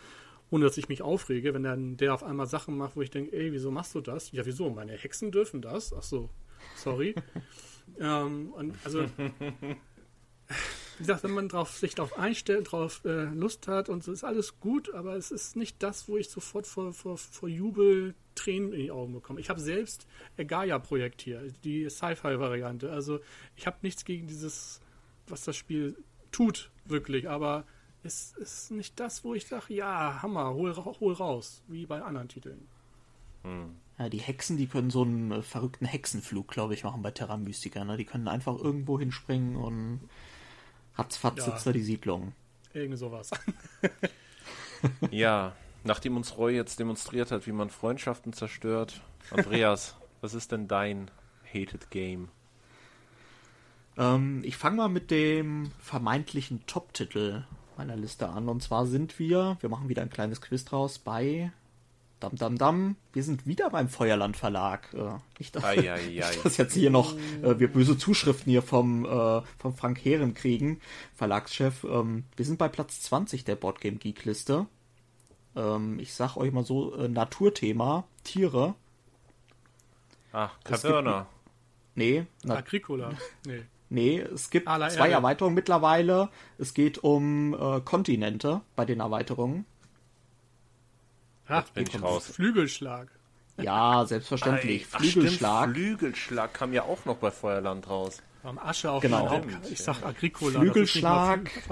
Ohne 0.50 0.64
dass 0.64 0.78
ich 0.78 0.88
mich 0.88 1.02
aufrege, 1.02 1.54
wenn 1.54 1.62
dann 1.62 1.96
der 1.96 2.14
auf 2.14 2.22
einmal 2.22 2.46
Sachen 2.46 2.76
macht, 2.76 2.96
wo 2.96 3.02
ich 3.02 3.10
denke, 3.10 3.36
ey, 3.36 3.52
wieso 3.52 3.70
machst 3.70 3.94
du 3.94 4.00
das? 4.00 4.32
Ja, 4.32 4.46
wieso? 4.46 4.70
Meine 4.70 4.92
Hexen 4.92 5.32
dürfen 5.32 5.62
das? 5.62 5.92
Ach 5.92 6.02
so, 6.02 6.30
sorry. 6.76 7.14
ähm, 7.98 8.52
und 8.52 8.74
also 8.84 9.06
wie 10.98 10.98
gesagt, 10.98 11.24
wenn 11.24 11.32
man 11.32 11.48
drauf, 11.48 11.76
sich 11.76 11.94
darauf 11.94 12.18
einstellt, 12.18 12.68
darauf 12.68 13.04
äh, 13.04 13.24
Lust 13.24 13.68
hat 13.68 13.88
und 13.88 14.04
so 14.04 14.12
ist 14.12 14.24
alles 14.24 14.60
gut, 14.60 14.94
aber 14.94 15.16
es 15.16 15.30
ist 15.30 15.56
nicht 15.56 15.82
das, 15.82 16.08
wo 16.08 16.16
ich 16.16 16.30
sofort 16.30 16.66
vor, 16.66 16.92
vor, 16.92 17.18
vor 17.18 17.48
Jubel 17.48 18.14
Tränen 18.36 18.72
in 18.72 18.80
die 18.80 18.90
Augen 18.90 19.12
bekomme. 19.12 19.40
Ich 19.40 19.50
habe 19.50 19.60
selbst 19.60 20.06
Gaia-Projekt 20.36 21.22
hier, 21.22 21.52
die 21.64 21.90
Sci-Fi-Variante. 21.90 22.92
Also 22.92 23.20
ich 23.56 23.66
habe 23.66 23.78
nichts 23.82 24.04
gegen 24.04 24.28
dieses, 24.28 24.80
was 25.26 25.42
das 25.42 25.56
Spiel 25.56 25.96
tut, 26.30 26.70
wirklich, 26.84 27.28
aber 27.28 27.64
es 28.04 28.32
ist 28.36 28.70
nicht 28.70 29.00
das, 29.00 29.24
wo 29.24 29.34
ich 29.34 29.46
sage, 29.46 29.74
ja, 29.74 30.22
Hammer, 30.22 30.54
hol, 30.54 30.76
hol 30.76 31.12
raus, 31.12 31.62
wie 31.66 31.86
bei 31.86 32.00
anderen 32.02 32.28
Titeln. 32.28 32.68
Hm. 33.42 33.76
Ja, 33.98 34.08
die 34.08 34.18
Hexen, 34.18 34.56
die 34.56 34.66
können 34.66 34.90
so 34.90 35.02
einen 35.02 35.32
äh, 35.32 35.42
verrückten 35.42 35.86
Hexenflug, 35.86 36.48
glaube 36.48 36.74
ich, 36.74 36.84
machen 36.84 37.02
bei 37.02 37.10
Terra 37.10 37.36
Mystica. 37.36 37.84
Ne? 37.84 37.96
Die 37.96 38.04
können 38.04 38.28
einfach 38.28 38.58
irgendwo 38.58 38.98
hinspringen 38.98 39.56
und 39.56 40.00
Ratzfatz 40.96 41.38
ja. 41.38 41.44
sitzt 41.44 41.66
da 41.66 41.72
die 41.72 41.82
Siedlung. 41.82 42.32
Irgend 42.74 42.98
sowas. 42.98 43.30
ja, 45.10 45.56
nachdem 45.86 46.16
uns 46.16 46.36
Roy 46.36 46.54
jetzt 46.54 46.78
demonstriert 46.78 47.30
hat, 47.30 47.46
wie 47.46 47.52
man 47.52 47.70
Freundschaften 47.70 48.32
zerstört. 48.32 49.00
Andreas, 49.30 49.96
was 50.20 50.34
ist 50.34 50.52
denn 50.52 50.68
dein 50.68 51.10
Hated 51.52 51.90
Game? 51.90 52.28
Ähm, 53.96 54.42
ich 54.44 54.56
fange 54.56 54.76
mal 54.76 54.88
mit 54.88 55.10
dem 55.10 55.70
vermeintlichen 55.78 56.66
Top-Titel 56.66 57.44
meiner 57.76 57.96
Liste 57.96 58.28
an. 58.28 58.48
Und 58.48 58.62
zwar 58.62 58.86
sind 58.86 59.18
wir, 59.18 59.56
wir 59.60 59.68
machen 59.68 59.88
wieder 59.88 60.02
ein 60.02 60.10
kleines 60.10 60.40
Quiz 60.40 60.64
draus, 60.64 60.98
bei 60.98 61.52
Dam 62.20 62.36
Dam 62.36 62.56
Dam. 62.56 62.96
Wir 63.12 63.22
sind 63.22 63.46
wieder 63.46 63.70
beim 63.70 63.88
Feuerland 63.88 64.36
Verlag. 64.36 64.92
Äh, 64.94 65.18
nicht, 65.38 65.54
dass, 65.54 65.64
ai, 65.64 65.92
ai, 65.92 66.22
ai. 66.24 66.36
dass 66.42 66.56
jetzt 66.56 66.74
hier 66.74 66.90
noch 66.90 67.14
äh, 67.42 67.58
wir 67.58 67.70
böse 67.70 67.98
Zuschriften 67.98 68.50
hier 68.50 68.62
vom, 68.62 69.04
äh, 69.04 69.42
vom 69.58 69.74
Frank 69.74 69.98
Heeren 70.02 70.32
kriegen, 70.32 70.80
Verlagschef. 71.14 71.84
Ähm, 71.84 72.24
wir 72.36 72.44
sind 72.44 72.58
bei 72.58 72.68
Platz 72.68 73.02
20 73.02 73.44
der 73.44 73.56
Boardgame 73.56 73.96
Geek 73.96 74.24
Liste. 74.24 74.66
Ähm, 75.56 75.98
ich 75.98 76.14
sag 76.14 76.36
euch 76.36 76.52
mal 76.52 76.64
so, 76.64 76.94
äh, 76.94 77.08
Naturthema, 77.08 78.04
Tiere. 78.22 78.74
Ach, 80.32 80.58
Caverna. 80.62 81.26
Nee. 81.94 82.26
Agricola. 82.46 83.12
Nee. 83.46 83.62
Nee, 83.88 84.18
es 84.18 84.50
gibt 84.50 84.66
zwei 84.66 85.10
Erweiterungen 85.10 85.54
mittlerweile. 85.54 86.28
Es 86.58 86.74
geht 86.74 86.98
um 86.98 87.54
äh, 87.54 87.80
Kontinente 87.80 88.60
bei 88.74 88.84
den 88.84 89.00
Erweiterungen. 89.00 89.64
Ach, 91.48 91.68
bin 91.70 91.86
ich 91.86 92.02
raus. 92.02 92.26
Flügelschlag. 92.26 93.08
Ja, 93.58 94.04
selbstverständlich. 94.04 94.86
Ach, 94.92 94.98
Flügelschlag. 94.98 95.70
Stimmt, 95.70 95.76
Flügelschlag 95.76 96.52
kam 96.52 96.72
ja 96.72 96.82
auch 96.82 97.04
noch 97.04 97.16
bei 97.16 97.30
Feuerland 97.30 97.88
raus. 97.88 98.22
Am 98.42 98.58
Asche 98.58 98.90
auf 98.90 99.02
genau. 99.02 99.40
Ich 99.70 99.78
sag 99.78 100.04
Agricola. 100.04 100.60
Flügelschlag 100.60 101.46
ist, 101.56 101.68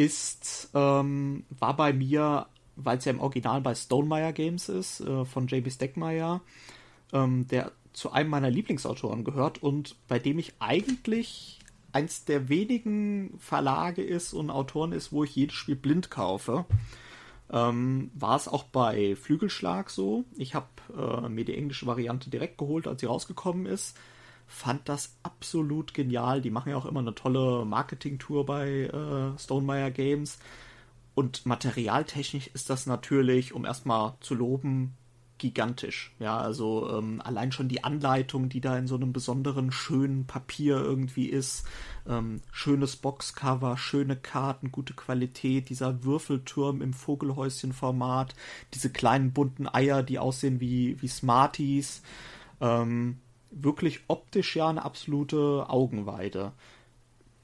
ist 0.00 0.70
ähm, 0.74 1.44
war 1.50 1.76
bei 1.76 1.92
mir, 1.92 2.46
weil 2.76 2.98
es 2.98 3.04
ja 3.04 3.12
im 3.12 3.20
Original 3.20 3.60
bei 3.60 3.74
Stonemeyer 3.74 4.32
Games 4.32 4.68
ist, 4.68 5.00
äh, 5.00 5.24
von 5.24 5.46
J.B. 5.46 5.70
Steckmeyer, 5.70 6.40
ähm, 7.12 7.46
der 7.48 7.72
zu 7.92 8.12
einem 8.12 8.30
meiner 8.30 8.50
Lieblingsautoren 8.50 9.24
gehört 9.24 9.62
und 9.62 9.96
bei 10.08 10.18
dem 10.18 10.38
ich 10.38 10.54
eigentlich 10.60 11.58
eins 11.92 12.24
der 12.24 12.48
wenigen 12.48 13.36
Verlage 13.38 14.02
ist 14.02 14.32
und 14.32 14.50
Autoren 14.50 14.92
ist, 14.92 15.12
wo 15.12 15.24
ich 15.24 15.34
jedes 15.34 15.56
Spiel 15.56 15.76
blind 15.76 16.10
kaufe 16.10 16.66
ähm, 17.52 18.10
war 18.14 18.36
es 18.36 18.48
auch 18.48 18.64
bei 18.64 19.16
Flügelschlag 19.16 19.90
so. 19.90 20.24
Ich 20.36 20.54
habe 20.54 20.68
äh, 20.96 21.28
mir 21.28 21.44
die 21.44 21.56
englische 21.56 21.86
Variante 21.86 22.30
direkt 22.30 22.58
geholt, 22.58 22.86
als 22.86 23.00
sie 23.00 23.06
rausgekommen 23.06 23.66
ist. 23.66 23.96
Fand 24.52 24.88
das 24.88 25.16
absolut 25.22 25.94
genial. 25.94 26.40
Die 26.40 26.50
machen 26.50 26.70
ja 26.70 26.76
auch 26.76 26.84
immer 26.84 26.98
eine 26.98 27.14
tolle 27.14 27.64
Marketing-Tour 27.64 28.44
bei 28.44 28.82
äh, 28.82 29.38
Stonemeyer 29.38 29.92
Games. 29.92 30.40
Und 31.14 31.46
materialtechnisch 31.46 32.48
ist 32.48 32.68
das 32.68 32.86
natürlich, 32.86 33.54
um 33.54 33.64
erstmal 33.64 34.14
zu 34.18 34.34
loben, 34.34 34.96
gigantisch. 35.38 36.12
Ja, 36.18 36.36
also 36.38 36.90
ähm, 36.98 37.22
allein 37.24 37.52
schon 37.52 37.68
die 37.68 37.84
Anleitung, 37.84 38.48
die 38.48 38.60
da 38.60 38.76
in 38.76 38.88
so 38.88 38.96
einem 38.96 39.12
besonderen 39.12 39.70
schönen 39.70 40.26
Papier 40.26 40.78
irgendwie 40.78 41.26
ist, 41.26 41.64
ähm, 42.08 42.42
schönes 42.50 42.96
Boxcover, 42.96 43.76
schöne 43.76 44.16
Karten, 44.16 44.72
gute 44.72 44.94
Qualität, 44.94 45.68
dieser 45.68 46.02
Würfelturm 46.02 46.82
im 46.82 46.92
Vogelhäuschen-Format, 46.92 48.34
diese 48.74 48.90
kleinen 48.90 49.32
bunten 49.32 49.68
Eier, 49.68 50.02
die 50.02 50.18
aussehen 50.18 50.58
wie, 50.58 51.00
wie 51.00 51.08
Smarties. 51.08 52.02
Ähm, 52.60 53.20
wirklich 53.50 54.00
optisch 54.08 54.56
ja 54.56 54.68
eine 54.68 54.84
absolute 54.84 55.66
Augenweide. 55.68 56.52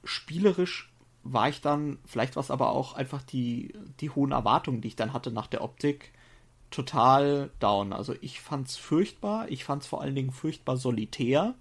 Spielerisch 0.03 0.91
war 1.23 1.49
ich 1.49 1.61
dann, 1.61 1.99
vielleicht 2.05 2.35
war 2.35 2.43
es 2.43 2.51
aber 2.51 2.69
auch 2.71 2.93
einfach 2.93 3.21
die, 3.21 3.73
die 3.99 4.09
hohen 4.09 4.31
Erwartungen, 4.31 4.81
die 4.81 4.89
ich 4.89 4.95
dann 4.95 5.13
hatte 5.13 5.31
nach 5.31 5.47
der 5.47 5.63
Optik, 5.63 6.13
total 6.71 7.51
down. 7.59 7.93
Also 7.93 8.15
ich 8.21 8.39
fand's 8.39 8.77
furchtbar. 8.77 9.49
Ich 9.49 9.63
fand's 9.63 9.87
vor 9.87 10.01
allen 10.01 10.15
Dingen 10.15 10.31
furchtbar 10.31 10.77
solitär. 10.77 11.55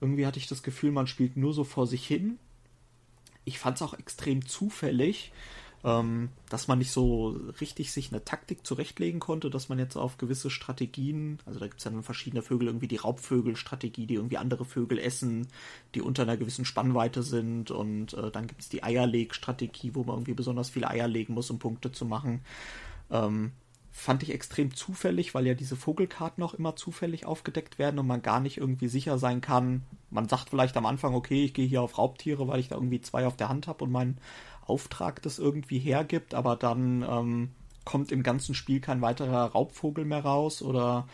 Irgendwie 0.00 0.26
hatte 0.26 0.38
ich 0.38 0.46
das 0.46 0.62
Gefühl, 0.62 0.92
man 0.92 1.06
spielt 1.06 1.36
nur 1.36 1.54
so 1.54 1.64
vor 1.64 1.86
sich 1.86 2.06
hin. 2.06 2.38
Ich 3.44 3.58
fand's 3.58 3.82
auch 3.82 3.94
extrem 3.94 4.46
zufällig. 4.46 5.32
Ähm, 5.84 6.30
dass 6.48 6.68
man 6.68 6.78
nicht 6.78 6.90
so 6.90 7.38
richtig 7.60 7.92
sich 7.92 8.10
eine 8.10 8.24
Taktik 8.24 8.66
zurechtlegen 8.66 9.20
konnte, 9.20 9.50
dass 9.50 9.68
man 9.68 9.78
jetzt 9.78 9.96
auf 9.96 10.18
gewisse 10.18 10.50
Strategien, 10.50 11.38
also 11.46 11.60
da 11.60 11.66
gibt 11.66 11.78
es 11.78 11.84
ja 11.84 11.90
dann 11.90 12.02
verschiedene 12.02 12.42
Vögel, 12.42 12.68
irgendwie 12.68 12.88
die 12.88 12.96
Raubvögelstrategie, 12.96 14.06
die 14.06 14.14
irgendwie 14.14 14.38
andere 14.38 14.64
Vögel 14.64 14.98
essen, 14.98 15.48
die 15.94 16.00
unter 16.00 16.22
einer 16.22 16.36
gewissen 16.36 16.64
Spannweite 16.64 17.22
sind 17.22 17.70
und 17.70 18.14
äh, 18.14 18.30
dann 18.30 18.46
gibt 18.46 18.62
es 18.62 18.68
die 18.68 18.82
Eierlegstrategie, 18.82 19.94
wo 19.94 20.04
man 20.04 20.16
irgendwie 20.16 20.34
besonders 20.34 20.70
viele 20.70 20.90
Eier 20.90 21.08
legen 21.08 21.34
muss, 21.34 21.50
um 21.50 21.58
Punkte 21.58 21.92
zu 21.92 22.04
machen. 22.04 22.40
Ähm, 23.10 23.52
fand 23.96 24.22
ich 24.22 24.34
extrem 24.34 24.74
zufällig, 24.74 25.34
weil 25.34 25.46
ja 25.46 25.54
diese 25.54 25.74
Vogelkarten 25.74 26.44
auch 26.44 26.52
immer 26.52 26.76
zufällig 26.76 27.24
aufgedeckt 27.24 27.78
werden 27.78 27.98
und 27.98 28.06
man 28.06 28.20
gar 28.20 28.40
nicht 28.40 28.58
irgendwie 28.58 28.88
sicher 28.88 29.18
sein 29.18 29.40
kann. 29.40 29.84
Man 30.10 30.28
sagt 30.28 30.50
vielleicht 30.50 30.76
am 30.76 30.84
Anfang, 30.84 31.14
okay, 31.14 31.46
ich 31.46 31.54
gehe 31.54 31.66
hier 31.66 31.80
auf 31.80 31.96
Raubtiere, 31.96 32.46
weil 32.46 32.60
ich 32.60 32.68
da 32.68 32.74
irgendwie 32.74 33.00
zwei 33.00 33.26
auf 33.26 33.38
der 33.38 33.48
Hand 33.48 33.66
habe 33.66 33.84
und 33.84 33.90
mein 33.90 34.18
Auftrag 34.66 35.22
das 35.22 35.38
irgendwie 35.38 35.78
hergibt, 35.78 36.34
aber 36.34 36.56
dann 36.56 37.02
ähm, 37.02 37.50
kommt 37.84 38.12
im 38.12 38.22
ganzen 38.22 38.54
Spiel 38.54 38.80
kein 38.80 39.00
weiterer 39.00 39.52
Raubvogel 39.52 40.04
mehr 40.04 40.24
raus 40.24 40.62
oder 40.62 41.06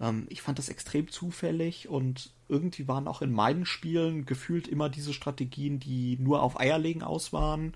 ähm, 0.00 0.26
ich 0.28 0.42
fand 0.42 0.58
das 0.58 0.68
extrem 0.68 1.08
zufällig 1.08 1.88
und 1.88 2.30
irgendwie 2.48 2.88
waren 2.88 3.08
auch 3.08 3.22
in 3.22 3.32
meinen 3.32 3.66
Spielen 3.66 4.26
gefühlt 4.26 4.68
immer 4.68 4.88
diese 4.88 5.12
Strategien, 5.12 5.78
die 5.80 6.18
nur 6.20 6.42
auf 6.42 6.58
Eierlegen 6.58 7.02
aus 7.02 7.32
waren. 7.32 7.74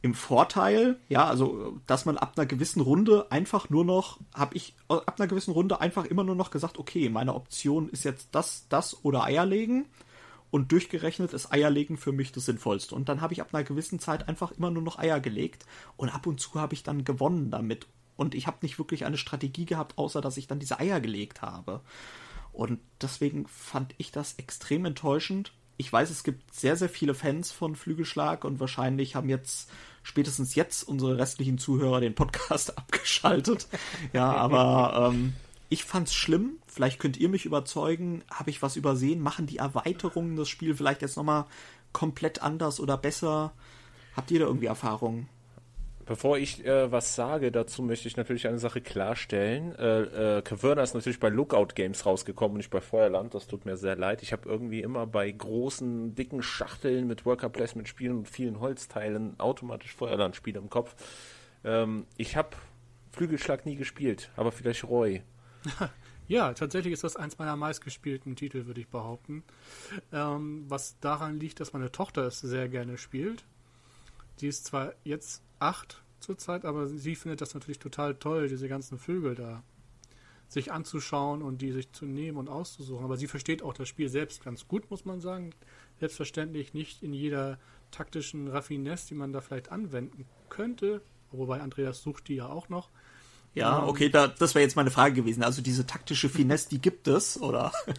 Im 0.00 0.14
Vorteil, 0.14 0.98
ja, 1.08 1.26
also 1.26 1.78
dass 1.86 2.04
man 2.04 2.18
ab 2.18 2.32
einer 2.36 2.46
gewissen 2.46 2.80
Runde 2.80 3.30
einfach 3.30 3.70
nur 3.70 3.84
noch, 3.84 4.18
habe 4.34 4.56
ich 4.56 4.74
ab 4.88 5.14
einer 5.18 5.28
gewissen 5.28 5.52
Runde 5.52 5.80
einfach 5.80 6.04
immer 6.04 6.24
nur 6.24 6.34
noch 6.34 6.50
gesagt, 6.50 6.78
okay, 6.78 7.08
meine 7.08 7.34
Option 7.34 7.88
ist 7.88 8.04
jetzt 8.04 8.28
das, 8.32 8.66
das 8.68 9.04
oder 9.04 9.24
Eierlegen 9.24 9.86
und 10.52 10.70
durchgerechnet 10.70 11.32
ist 11.32 11.50
Eierlegen 11.50 11.96
für 11.96 12.12
mich 12.12 12.30
das 12.30 12.44
Sinnvollste. 12.44 12.94
Und 12.94 13.08
dann 13.08 13.22
habe 13.22 13.32
ich 13.32 13.40
ab 13.40 13.48
einer 13.54 13.64
gewissen 13.64 13.98
Zeit 13.98 14.28
einfach 14.28 14.52
immer 14.52 14.70
nur 14.70 14.82
noch 14.82 14.98
Eier 14.98 15.18
gelegt 15.18 15.64
und 15.96 16.10
ab 16.10 16.26
und 16.26 16.40
zu 16.40 16.60
habe 16.60 16.74
ich 16.74 16.82
dann 16.82 17.04
gewonnen 17.04 17.50
damit. 17.50 17.86
Und 18.16 18.34
ich 18.34 18.46
habe 18.46 18.58
nicht 18.60 18.78
wirklich 18.78 19.06
eine 19.06 19.16
Strategie 19.16 19.64
gehabt, 19.64 19.96
außer 19.96 20.20
dass 20.20 20.36
ich 20.36 20.48
dann 20.48 20.58
diese 20.58 20.78
Eier 20.78 21.00
gelegt 21.00 21.40
habe. 21.40 21.80
Und 22.52 22.80
deswegen 23.00 23.48
fand 23.48 23.94
ich 23.96 24.12
das 24.12 24.34
extrem 24.34 24.84
enttäuschend. 24.84 25.54
Ich 25.78 25.90
weiß, 25.90 26.10
es 26.10 26.22
gibt 26.22 26.54
sehr, 26.54 26.76
sehr 26.76 26.90
viele 26.90 27.14
Fans 27.14 27.50
von 27.50 27.74
Flügelschlag 27.74 28.44
und 28.44 28.60
wahrscheinlich 28.60 29.14
haben 29.14 29.30
jetzt 29.30 29.70
spätestens 30.02 30.54
jetzt 30.54 30.82
unsere 30.82 31.16
restlichen 31.16 31.56
Zuhörer 31.56 32.02
den 32.02 32.14
Podcast 32.14 32.76
abgeschaltet. 32.78 33.68
Ja, 34.12 34.30
aber 34.34 35.12
ähm, 35.14 35.32
ich 35.70 35.84
fand's 35.84 36.12
schlimm. 36.12 36.58
Vielleicht 36.72 36.98
könnt 36.98 37.18
ihr 37.18 37.28
mich 37.28 37.44
überzeugen. 37.44 38.24
Habe 38.30 38.48
ich 38.48 38.62
was 38.62 38.76
übersehen? 38.76 39.20
Machen 39.20 39.46
die 39.46 39.58
Erweiterungen 39.58 40.36
das 40.36 40.48
Spiel 40.48 40.74
vielleicht 40.74 41.02
jetzt 41.02 41.18
nochmal 41.18 41.44
komplett 41.92 42.40
anders 42.40 42.80
oder 42.80 42.96
besser? 42.96 43.52
Habt 44.16 44.30
ihr 44.30 44.40
da 44.40 44.46
irgendwie 44.46 44.66
Erfahrungen? 44.66 45.28
Bevor 46.06 46.38
ich 46.38 46.64
äh, 46.64 46.90
was 46.90 47.14
sage, 47.14 47.52
dazu 47.52 47.82
möchte 47.82 48.08
ich 48.08 48.16
natürlich 48.16 48.48
eine 48.48 48.58
Sache 48.58 48.80
klarstellen. 48.80 49.76
Äh, 49.76 50.38
äh, 50.38 50.42
Caverna 50.42 50.82
ist 50.82 50.94
natürlich 50.94 51.20
bei 51.20 51.28
Lookout 51.28 51.74
Games 51.74 52.06
rausgekommen 52.06 52.52
und 52.52 52.58
nicht 52.58 52.70
bei 52.70 52.80
Feuerland. 52.80 53.34
Das 53.34 53.46
tut 53.46 53.66
mir 53.66 53.76
sehr 53.76 53.94
leid. 53.94 54.22
Ich 54.22 54.32
habe 54.32 54.48
irgendwie 54.48 54.80
immer 54.80 55.06
bei 55.06 55.30
großen, 55.30 56.14
dicken 56.14 56.42
Schachteln 56.42 57.06
mit 57.06 57.26
Worker 57.26 57.50
Placement 57.50 57.86
Spielen 57.86 58.16
und 58.16 58.28
vielen 58.30 58.60
Holzteilen 58.60 59.38
automatisch 59.38 59.94
Feuerland 59.94 60.36
Spiele 60.36 60.58
im 60.58 60.70
Kopf. 60.70 60.94
Ähm, 61.64 62.06
ich 62.16 62.34
habe 62.34 62.56
Flügelschlag 63.10 63.66
nie 63.66 63.76
gespielt, 63.76 64.30
aber 64.36 64.52
vielleicht 64.52 64.84
Roy. 64.84 65.22
Ja, 66.32 66.54
tatsächlich 66.54 66.94
ist 66.94 67.04
das 67.04 67.16
eins 67.16 67.36
meiner 67.36 67.56
meistgespielten 67.56 68.36
Titel, 68.36 68.64
würde 68.64 68.80
ich 68.80 68.88
behaupten. 68.88 69.44
Ähm, 70.12 70.64
was 70.66 70.98
daran 70.98 71.38
liegt, 71.38 71.60
dass 71.60 71.74
meine 71.74 71.92
Tochter 71.92 72.22
es 72.22 72.40
sehr 72.40 72.70
gerne 72.70 72.96
spielt. 72.96 73.44
Die 74.40 74.46
ist 74.46 74.64
zwar 74.64 74.94
jetzt 75.04 75.42
acht 75.58 76.02
zurzeit, 76.20 76.64
aber 76.64 76.86
sie 76.86 77.16
findet 77.16 77.42
das 77.42 77.52
natürlich 77.52 77.80
total 77.80 78.14
toll, 78.14 78.48
diese 78.48 78.66
ganzen 78.66 78.98
Vögel 78.98 79.34
da 79.34 79.62
sich 80.48 80.72
anzuschauen 80.72 81.42
und 81.42 81.60
die 81.60 81.70
sich 81.70 81.92
zu 81.92 82.06
nehmen 82.06 82.38
und 82.38 82.48
auszusuchen. 82.48 83.04
Aber 83.04 83.18
sie 83.18 83.26
versteht 83.26 83.62
auch 83.62 83.74
das 83.74 83.88
Spiel 83.88 84.08
selbst 84.08 84.42
ganz 84.42 84.66
gut, 84.66 84.90
muss 84.90 85.04
man 85.04 85.20
sagen. 85.20 85.50
Selbstverständlich 86.00 86.72
nicht 86.72 87.02
in 87.02 87.12
jeder 87.12 87.58
taktischen 87.90 88.48
Raffinesse, 88.48 89.08
die 89.08 89.16
man 89.16 89.34
da 89.34 89.42
vielleicht 89.42 89.70
anwenden 89.70 90.24
könnte. 90.48 91.02
Wobei 91.30 91.60
Andreas 91.60 92.00
sucht 92.00 92.28
die 92.28 92.36
ja 92.36 92.46
auch 92.46 92.70
noch. 92.70 92.88
Ja, 93.54 93.80
ähm, 93.80 93.88
okay, 93.88 94.08
da, 94.08 94.28
das 94.28 94.54
wäre 94.54 94.62
jetzt 94.62 94.76
meine 94.76 94.90
Frage 94.90 95.14
gewesen. 95.14 95.42
Also 95.42 95.62
diese 95.62 95.86
taktische 95.86 96.28
Finesse, 96.28 96.68
die 96.70 96.80
gibt 96.80 97.08
es, 97.08 97.40
oder? 97.40 97.72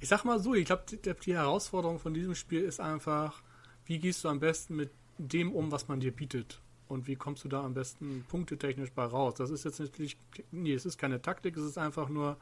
Ich 0.00 0.08
sag 0.08 0.24
mal 0.24 0.40
so, 0.40 0.52
ich 0.52 0.64
glaube, 0.64 0.82
die, 0.90 0.96
die 0.96 1.34
Herausforderung 1.34 2.00
von 2.00 2.12
diesem 2.12 2.34
Spiel 2.34 2.62
ist 2.62 2.80
einfach, 2.80 3.40
wie 3.84 4.00
gehst 4.00 4.24
du 4.24 4.28
am 4.28 4.40
besten 4.40 4.74
mit 4.74 4.90
dem 5.16 5.52
um, 5.52 5.70
was 5.70 5.86
man 5.86 6.00
dir 6.00 6.10
bietet. 6.10 6.60
Und 6.88 7.06
wie 7.06 7.14
kommst 7.14 7.44
du 7.44 7.48
da 7.48 7.62
am 7.62 7.74
besten 7.74 8.24
punktetechnisch 8.28 8.90
bei 8.90 9.04
raus? 9.04 9.34
Das 9.36 9.50
ist 9.50 9.64
jetzt 9.64 9.78
natürlich, 9.78 10.18
nee, 10.50 10.74
es 10.74 10.84
ist 10.84 10.98
keine 10.98 11.22
Taktik, 11.22 11.56
es 11.56 11.62
ist 11.62 11.78
einfach 11.78 12.08
nur 12.08 12.36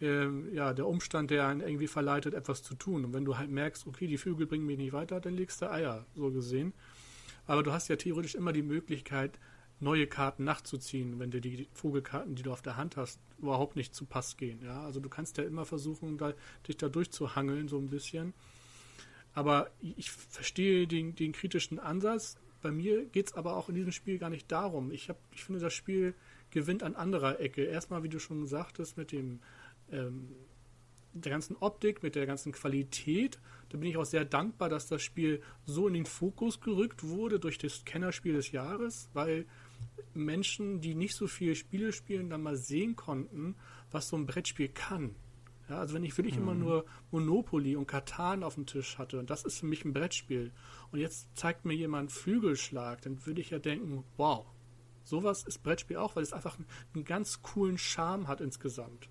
äh, 0.00 0.26
ja, 0.52 0.74
der 0.74 0.86
Umstand, 0.86 1.30
der 1.30 1.46
einen 1.46 1.60
irgendwie 1.60 1.86
verleitet, 1.86 2.34
etwas 2.34 2.62
zu 2.62 2.74
tun. 2.74 3.04
Und 3.04 3.14
wenn 3.14 3.24
du 3.24 3.38
halt 3.38 3.50
merkst, 3.50 3.86
okay, 3.86 4.06
die 4.06 4.18
Vögel 4.18 4.46
bringen 4.46 4.66
mich 4.66 4.78
nicht 4.78 4.92
weiter, 4.92 5.20
dann 5.20 5.34
legst 5.34 5.62
du 5.62 5.70
Eier, 5.70 6.04
so 6.14 6.30
gesehen. 6.30 6.72
Aber 7.46 7.62
du 7.62 7.72
hast 7.72 7.88
ja 7.88 7.96
theoretisch 7.96 8.34
immer 8.34 8.52
die 8.52 8.62
Möglichkeit, 8.62 9.38
neue 9.80 10.06
Karten 10.06 10.44
nachzuziehen, 10.44 11.18
wenn 11.18 11.30
dir 11.30 11.40
die 11.40 11.68
Vogelkarten, 11.72 12.34
die 12.34 12.42
du 12.42 12.52
auf 12.52 12.62
der 12.62 12.76
Hand 12.76 12.96
hast, 12.96 13.20
überhaupt 13.38 13.76
nicht 13.76 13.94
zu 13.94 14.06
Pass 14.06 14.36
gehen. 14.36 14.60
Ja? 14.62 14.82
Also 14.82 15.00
du 15.00 15.08
kannst 15.08 15.38
ja 15.38 15.44
immer 15.44 15.64
versuchen, 15.64 16.18
da, 16.18 16.34
dich 16.66 16.76
da 16.76 16.88
durchzuhangeln, 16.88 17.68
so 17.68 17.78
ein 17.78 17.88
bisschen. 17.88 18.34
Aber 19.34 19.70
ich 19.80 20.10
verstehe 20.10 20.86
den, 20.86 21.14
den 21.14 21.32
kritischen 21.32 21.78
Ansatz. 21.78 22.38
Bei 22.60 22.72
mir 22.72 23.04
geht 23.04 23.28
es 23.28 23.34
aber 23.34 23.56
auch 23.56 23.68
in 23.68 23.76
diesem 23.76 23.92
Spiel 23.92 24.18
gar 24.18 24.30
nicht 24.30 24.50
darum. 24.50 24.90
Ich, 24.90 25.08
hab, 25.08 25.18
ich 25.32 25.44
finde, 25.44 25.60
das 25.60 25.72
Spiel 25.72 26.14
gewinnt 26.50 26.82
an 26.82 26.96
anderer 26.96 27.38
Ecke. 27.38 27.62
Erstmal, 27.62 28.02
wie 28.02 28.08
du 28.08 28.18
schon 28.18 28.46
sagtest, 28.46 28.96
mit 28.96 29.12
dem 29.12 29.38
ähm, 29.92 30.34
der 31.12 31.30
ganzen 31.30 31.56
Optik, 31.56 32.02
mit 32.02 32.14
der 32.14 32.26
ganzen 32.26 32.52
Qualität. 32.52 33.38
Da 33.68 33.78
bin 33.78 33.88
ich 33.88 33.96
auch 33.96 34.04
sehr 34.04 34.24
dankbar, 34.24 34.68
dass 34.68 34.86
das 34.86 35.02
Spiel 35.02 35.42
so 35.64 35.88
in 35.88 35.94
den 35.94 36.06
Fokus 36.06 36.60
gerückt 36.60 37.04
wurde 37.04 37.38
durch 37.38 37.58
das 37.58 37.84
Kennerspiel 37.84 38.34
des 38.34 38.52
Jahres, 38.52 39.08
weil 39.12 39.46
Menschen, 40.14 40.80
die 40.80 40.94
nicht 40.94 41.14
so 41.14 41.26
viele 41.26 41.54
Spiele 41.54 41.92
spielen, 41.92 42.30
dann 42.30 42.42
mal 42.42 42.56
sehen 42.56 42.96
konnten, 42.96 43.56
was 43.90 44.08
so 44.08 44.16
ein 44.16 44.26
Brettspiel 44.26 44.68
kann. 44.68 45.14
Ja, 45.68 45.78
also 45.78 45.94
wenn 45.94 46.04
ich 46.04 46.16
wirklich 46.16 46.36
mhm. 46.36 46.42
immer 46.42 46.54
nur 46.54 46.84
Monopoly 47.10 47.76
und 47.76 47.86
Katan 47.86 48.42
auf 48.42 48.54
dem 48.54 48.66
Tisch 48.66 48.96
hatte 48.98 49.18
und 49.18 49.28
das 49.28 49.44
ist 49.44 49.58
für 49.58 49.66
mich 49.66 49.84
ein 49.84 49.92
Brettspiel 49.92 50.52
und 50.92 50.98
jetzt 50.98 51.28
zeigt 51.36 51.64
mir 51.64 51.74
jemand 51.74 52.10
Flügelschlag, 52.10 53.02
dann 53.02 53.24
würde 53.26 53.40
ich 53.40 53.50
ja 53.50 53.58
denken, 53.58 54.02
wow, 54.16 54.46
sowas 55.04 55.42
ist 55.42 55.62
Brettspiel 55.62 55.98
auch, 55.98 56.16
weil 56.16 56.22
es 56.22 56.32
einfach 56.32 56.56
einen, 56.56 56.66
einen 56.94 57.04
ganz 57.04 57.42
coolen 57.42 57.76
Charme 57.76 58.28
hat 58.28 58.40
insgesamt. 58.40 59.08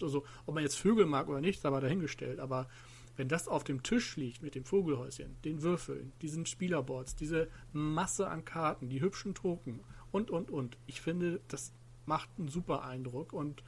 Also 0.00 0.24
ob 0.46 0.54
man 0.54 0.64
jetzt 0.64 0.76
Vögel 0.76 1.06
mag 1.06 1.28
oder 1.28 1.40
nicht, 1.40 1.60
sei 1.60 1.70
mal 1.70 1.80
dahingestellt, 1.80 2.40
aber 2.40 2.68
wenn 3.16 3.28
das 3.28 3.46
auf 3.46 3.62
dem 3.62 3.82
Tisch 3.82 4.16
liegt 4.16 4.42
mit 4.42 4.54
dem 4.54 4.64
Vogelhäuschen, 4.64 5.36
den 5.44 5.62
Würfeln, 5.62 6.12
diesen 6.22 6.46
Spielerboards, 6.46 7.14
diese 7.14 7.48
Masse 7.72 8.28
an 8.28 8.44
Karten, 8.44 8.88
die 8.88 9.00
hübschen 9.02 9.34
Token 9.34 9.80
und, 10.12 10.30
und, 10.30 10.50
und, 10.50 10.76
ich 10.86 11.00
finde, 11.00 11.40
das 11.48 11.72
macht 12.06 12.28
einen 12.38 12.48
super 12.48 12.84
Eindruck 12.84 13.32
und 13.32 13.62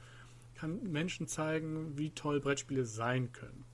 kann 0.55 0.91
Menschen 0.91 1.27
zeigen, 1.27 1.97
wie 1.97 2.11
toll 2.11 2.39
Brettspiele 2.39 2.85
sein 2.85 3.33
können. 3.33 3.65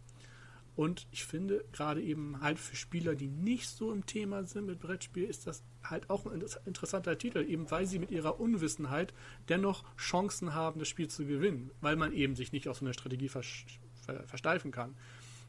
Und 0.76 1.06
ich 1.12 1.26
finde, 1.26 1.66
gerade 1.74 2.02
eben 2.02 2.42
halt 2.42 2.58
für 2.58 2.76
Spieler, 2.76 3.14
die 3.14 3.28
nicht 3.28 3.68
so 3.68 3.92
im 3.92 4.06
Thema 4.06 4.46
sind 4.46 4.66
mit 4.66 4.80
Brettspiel, 4.80 5.26
ist 5.26 5.46
das 5.46 5.64
halt 5.84 6.10
auch 6.10 6.26
ein 6.26 6.44
interessanter 6.66 7.18
Titel, 7.18 7.40
eben 7.40 7.70
weil 7.70 7.86
sie 7.86 8.00
mit 8.00 8.10
ihrer 8.10 8.40
Unwissenheit 8.40 9.14
dennoch 9.50 9.84
Chancen 9.98 10.54
haben, 10.54 10.80
das 10.80 10.88
Spiel 10.88 11.10
zu 11.10 11.26
gewinnen, 11.26 11.72
weil 11.82 11.98
man 11.98 12.14
eben 12.14 12.36
sich 12.36 12.52
nicht 12.52 12.70
auf 12.70 12.78
so 12.78 12.86
eine 12.86 12.94
Strategie 12.94 13.28
versteifen 13.28 14.72
kann. 14.72 14.96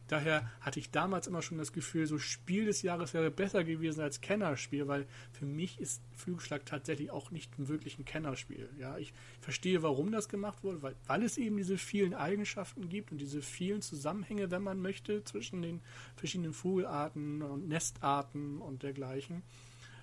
Daher 0.08 0.50
hatte 0.60 0.78
ich 0.78 0.90
damals 0.90 1.26
immer 1.26 1.42
schon 1.42 1.58
das 1.58 1.72
Gefühl, 1.72 2.06
so 2.06 2.18
Spiel 2.18 2.66
des 2.66 2.82
Jahres 2.82 3.14
wäre 3.14 3.30
besser 3.30 3.64
gewesen 3.64 4.00
als 4.02 4.20
Kennerspiel, 4.20 4.88
weil 4.88 5.06
für 5.32 5.46
mich 5.46 5.80
ist 5.80 6.02
Flügelschlag 6.14 6.66
tatsächlich 6.66 7.10
auch 7.10 7.30
nicht 7.30 7.50
wirklich 7.56 7.98
ein 7.98 8.04
Kennerspiel. 8.04 8.68
Ja, 8.78 8.98
ich 8.98 9.12
verstehe, 9.40 9.82
warum 9.82 10.12
das 10.12 10.28
gemacht 10.28 10.64
wurde, 10.64 10.82
weil, 10.82 10.96
weil 11.06 11.22
es 11.22 11.38
eben 11.38 11.56
diese 11.56 11.78
vielen 11.78 12.14
Eigenschaften 12.14 12.88
gibt 12.88 13.12
und 13.12 13.18
diese 13.18 13.42
vielen 13.42 13.80
Zusammenhänge, 13.80 14.50
wenn 14.50 14.62
man 14.62 14.80
möchte, 14.80 15.24
zwischen 15.24 15.62
den 15.62 15.80
verschiedenen 16.16 16.52
Vogelarten 16.52 17.42
und 17.42 17.68
Nestarten 17.68 18.60
und 18.60 18.82
dergleichen. 18.82 19.42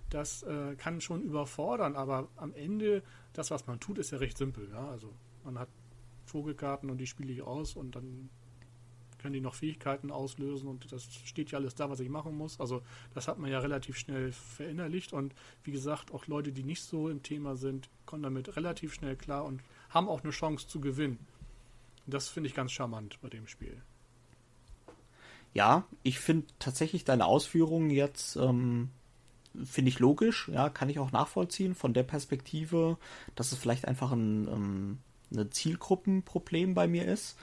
Das 0.09 0.41
äh, 0.43 0.75
kann 0.75 1.01
schon 1.01 1.21
überfordern, 1.21 1.95
aber 1.95 2.29
am 2.35 2.53
Ende, 2.55 3.03
das, 3.33 3.51
was 3.51 3.67
man 3.67 3.79
tut, 3.79 3.99
ist 3.99 4.11
ja 4.11 4.17
recht 4.17 4.37
simpel. 4.37 4.67
Ja? 4.71 4.89
Also 4.89 5.13
man 5.43 5.59
hat 5.59 5.69
Vogelkarten 6.25 6.89
und 6.89 6.97
die 6.97 7.07
spiele 7.07 7.31
ich 7.31 7.41
aus 7.41 7.75
und 7.75 7.95
dann 7.95 8.29
können 9.19 9.33
die 9.33 9.41
noch 9.41 9.53
Fähigkeiten 9.53 10.11
auslösen 10.11 10.67
und 10.67 10.91
das 10.91 11.07
steht 11.25 11.51
ja 11.51 11.59
alles 11.59 11.75
da, 11.75 11.89
was 11.89 11.99
ich 11.99 12.09
machen 12.09 12.35
muss. 12.37 12.59
Also 12.59 12.81
das 13.13 13.27
hat 13.27 13.37
man 13.37 13.51
ja 13.51 13.59
relativ 13.59 13.97
schnell 13.97 14.31
verinnerlicht 14.31 15.13
und 15.13 15.33
wie 15.63 15.71
gesagt, 15.71 16.11
auch 16.11 16.27
Leute, 16.27 16.51
die 16.51 16.63
nicht 16.63 16.83
so 16.83 17.09
im 17.09 17.21
Thema 17.21 17.55
sind, 17.55 17.89
kommen 18.05 18.23
damit 18.23 18.55
relativ 18.55 18.93
schnell 18.93 19.15
klar 19.15 19.45
und 19.45 19.61
haben 19.89 20.07
auch 20.07 20.23
eine 20.23 20.31
Chance 20.31 20.67
zu 20.67 20.79
gewinnen. 20.79 21.19
das 22.07 22.27
finde 22.27 22.47
ich 22.49 22.55
ganz 22.55 22.71
charmant 22.71 23.19
bei 23.21 23.29
dem 23.29 23.47
Spiel. 23.47 23.81
Ja, 25.53 25.85
ich 26.03 26.19
finde 26.19 26.47
tatsächlich 26.59 27.05
deine 27.05 27.25
Ausführungen 27.25 27.89
jetzt 27.89 28.35
ähm, 28.35 28.89
finde 29.63 29.89
ich 29.89 29.99
logisch, 29.99 30.49
ja, 30.53 30.69
kann 30.69 30.89
ich 30.89 30.99
auch 30.99 31.11
nachvollziehen 31.11 31.75
von 31.75 31.93
der 31.93 32.03
Perspektive, 32.03 32.97
dass 33.35 33.51
es 33.51 33.57
vielleicht 33.57 33.87
einfach 33.87 34.11
ein, 34.11 34.47
ähm, 34.47 34.99
ein 35.35 35.51
Zielgruppenproblem 35.51 36.73
bei 36.73 36.87
mir 36.87 37.05
ist. 37.05 37.37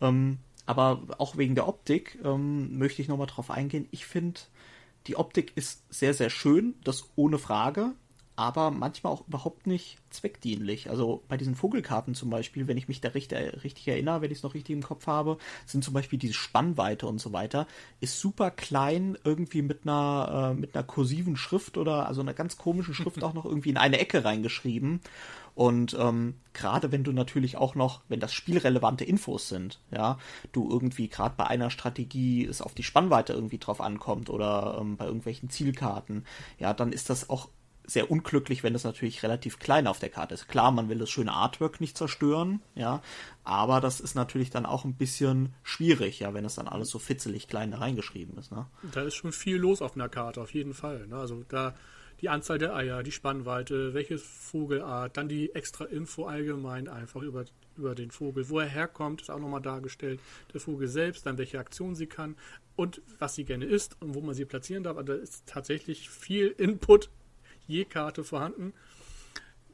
Ähm, 0.00 0.38
aber 0.70 1.02
auch 1.18 1.36
wegen 1.36 1.56
der 1.56 1.66
Optik 1.66 2.16
ähm, 2.22 2.78
möchte 2.78 3.02
ich 3.02 3.08
nochmal 3.08 3.26
drauf 3.26 3.50
eingehen. 3.50 3.88
Ich 3.90 4.06
finde, 4.06 4.40
die 5.08 5.16
Optik 5.16 5.52
ist 5.56 5.82
sehr, 5.92 6.14
sehr 6.14 6.30
schön, 6.30 6.76
das 6.84 7.10
ohne 7.16 7.38
Frage 7.38 7.92
aber 8.40 8.70
manchmal 8.70 9.12
auch 9.12 9.28
überhaupt 9.28 9.66
nicht 9.66 9.98
zweckdienlich. 10.08 10.88
Also 10.88 11.22
bei 11.28 11.36
diesen 11.36 11.54
Vogelkarten 11.54 12.14
zum 12.14 12.30
Beispiel, 12.30 12.66
wenn 12.68 12.78
ich 12.78 12.88
mich 12.88 13.02
da 13.02 13.10
richtig, 13.10 13.62
richtig 13.62 13.86
erinnere, 13.86 14.22
wenn 14.22 14.30
ich 14.30 14.38
es 14.38 14.42
noch 14.42 14.54
richtig 14.54 14.74
im 14.74 14.82
Kopf 14.82 15.06
habe, 15.06 15.36
sind 15.66 15.84
zum 15.84 15.92
Beispiel 15.92 16.18
diese 16.18 16.32
Spannweite 16.32 17.06
und 17.06 17.20
so 17.20 17.34
weiter, 17.34 17.66
ist 18.00 18.18
super 18.18 18.50
klein, 18.50 19.18
irgendwie 19.24 19.60
mit 19.60 19.80
einer, 19.82 20.52
äh, 20.52 20.58
mit 20.58 20.74
einer 20.74 20.84
kursiven 20.84 21.36
Schrift 21.36 21.76
oder 21.76 22.06
also 22.08 22.22
einer 22.22 22.32
ganz 22.32 22.56
komischen 22.56 22.94
Schrift 22.94 23.22
auch 23.22 23.34
noch 23.34 23.44
irgendwie 23.44 23.68
in 23.68 23.76
eine 23.76 23.98
Ecke 23.98 24.24
reingeschrieben. 24.24 25.00
Und 25.54 25.94
ähm, 26.00 26.36
gerade 26.54 26.92
wenn 26.92 27.04
du 27.04 27.12
natürlich 27.12 27.58
auch 27.58 27.74
noch, 27.74 28.00
wenn 28.08 28.20
das 28.20 28.32
spielrelevante 28.32 29.04
Infos 29.04 29.50
sind, 29.50 29.80
ja, 29.90 30.18
du 30.52 30.70
irgendwie 30.70 31.08
gerade 31.08 31.34
bei 31.36 31.46
einer 31.46 31.68
Strategie 31.68 32.46
es 32.46 32.62
auf 32.62 32.72
die 32.72 32.84
Spannweite 32.84 33.34
irgendwie 33.34 33.58
drauf 33.58 33.82
ankommt 33.82 34.30
oder 34.30 34.78
ähm, 34.80 34.96
bei 34.96 35.04
irgendwelchen 35.04 35.50
Zielkarten, 35.50 36.24
ja, 36.58 36.72
dann 36.72 36.92
ist 36.92 37.10
das 37.10 37.28
auch 37.28 37.48
sehr 37.92 38.10
unglücklich, 38.10 38.62
wenn 38.62 38.72
das 38.72 38.84
natürlich 38.84 39.22
relativ 39.22 39.58
klein 39.58 39.86
auf 39.86 39.98
der 39.98 40.08
Karte 40.08 40.34
ist. 40.34 40.48
Klar, 40.48 40.70
man 40.70 40.88
will 40.88 40.98
das 40.98 41.10
schöne 41.10 41.32
Artwork 41.32 41.80
nicht 41.80 41.96
zerstören, 41.96 42.62
ja, 42.74 43.02
aber 43.44 43.80
das 43.80 44.00
ist 44.00 44.14
natürlich 44.14 44.50
dann 44.50 44.66
auch 44.66 44.84
ein 44.84 44.94
bisschen 44.94 45.54
schwierig, 45.62 46.20
ja, 46.20 46.34
wenn 46.34 46.44
es 46.44 46.54
dann 46.54 46.68
alles 46.68 46.90
so 46.90 46.98
fitzelig 46.98 47.48
klein 47.48 47.70
da 47.70 47.78
reingeschrieben 47.78 48.38
ist, 48.38 48.52
ne? 48.52 48.66
Da 48.92 49.02
ist 49.02 49.14
schon 49.14 49.32
viel 49.32 49.56
los 49.56 49.82
auf 49.82 49.94
einer 49.94 50.08
Karte, 50.08 50.40
auf 50.40 50.54
jeden 50.54 50.74
Fall. 50.74 51.06
Ne? 51.06 51.16
Also 51.16 51.44
da 51.48 51.74
die 52.20 52.28
Anzahl 52.28 52.58
der 52.58 52.74
Eier, 52.74 53.02
die 53.02 53.12
Spannweite, 53.12 53.94
welche 53.94 54.18
Vogelart, 54.18 55.16
dann 55.16 55.28
die 55.28 55.54
extra 55.54 55.86
Info 55.86 56.26
allgemein 56.26 56.88
einfach 56.88 57.22
über, 57.22 57.44
über 57.76 57.94
den 57.94 58.10
Vogel. 58.10 58.48
Wo 58.48 58.58
er 58.58 58.66
herkommt, 58.66 59.22
ist 59.22 59.30
auch 59.30 59.38
nochmal 59.38 59.62
dargestellt. 59.62 60.20
Der 60.52 60.60
Vogel 60.60 60.88
selbst, 60.88 61.24
dann 61.26 61.38
welche 61.38 61.58
Aktion 61.58 61.94
sie 61.94 62.06
kann 62.06 62.36
und 62.76 63.00
was 63.18 63.34
sie 63.34 63.44
gerne 63.44 63.64
isst 63.64 63.96
und 64.00 64.14
wo 64.14 64.20
man 64.20 64.34
sie 64.34 64.44
platzieren 64.44 64.82
darf. 64.82 64.96
Also 64.98 65.14
da 65.14 65.18
ist 65.18 65.46
tatsächlich 65.46 66.10
viel 66.10 66.48
Input 66.48 67.10
je 67.70 67.84
Karte 67.84 68.24
vorhanden, 68.24 68.72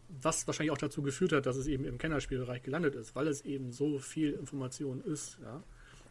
was 0.09 0.47
wahrscheinlich 0.47 0.72
auch 0.72 0.78
dazu 0.78 1.03
geführt 1.03 1.32
hat, 1.32 1.47
dass 1.47 1.57
es 1.57 1.66
eben 1.66 1.84
im 1.84 1.99
Kennerspielbereich 1.99 2.62
gelandet 2.62 2.94
ist, 2.94 3.14
weil 3.16 3.26
es 3.28 3.44
eben 3.44 3.72
so 3.72 3.99
viel 3.99 4.32
Information 4.32 5.01
ist. 5.01 5.38
Ja. 5.42 5.62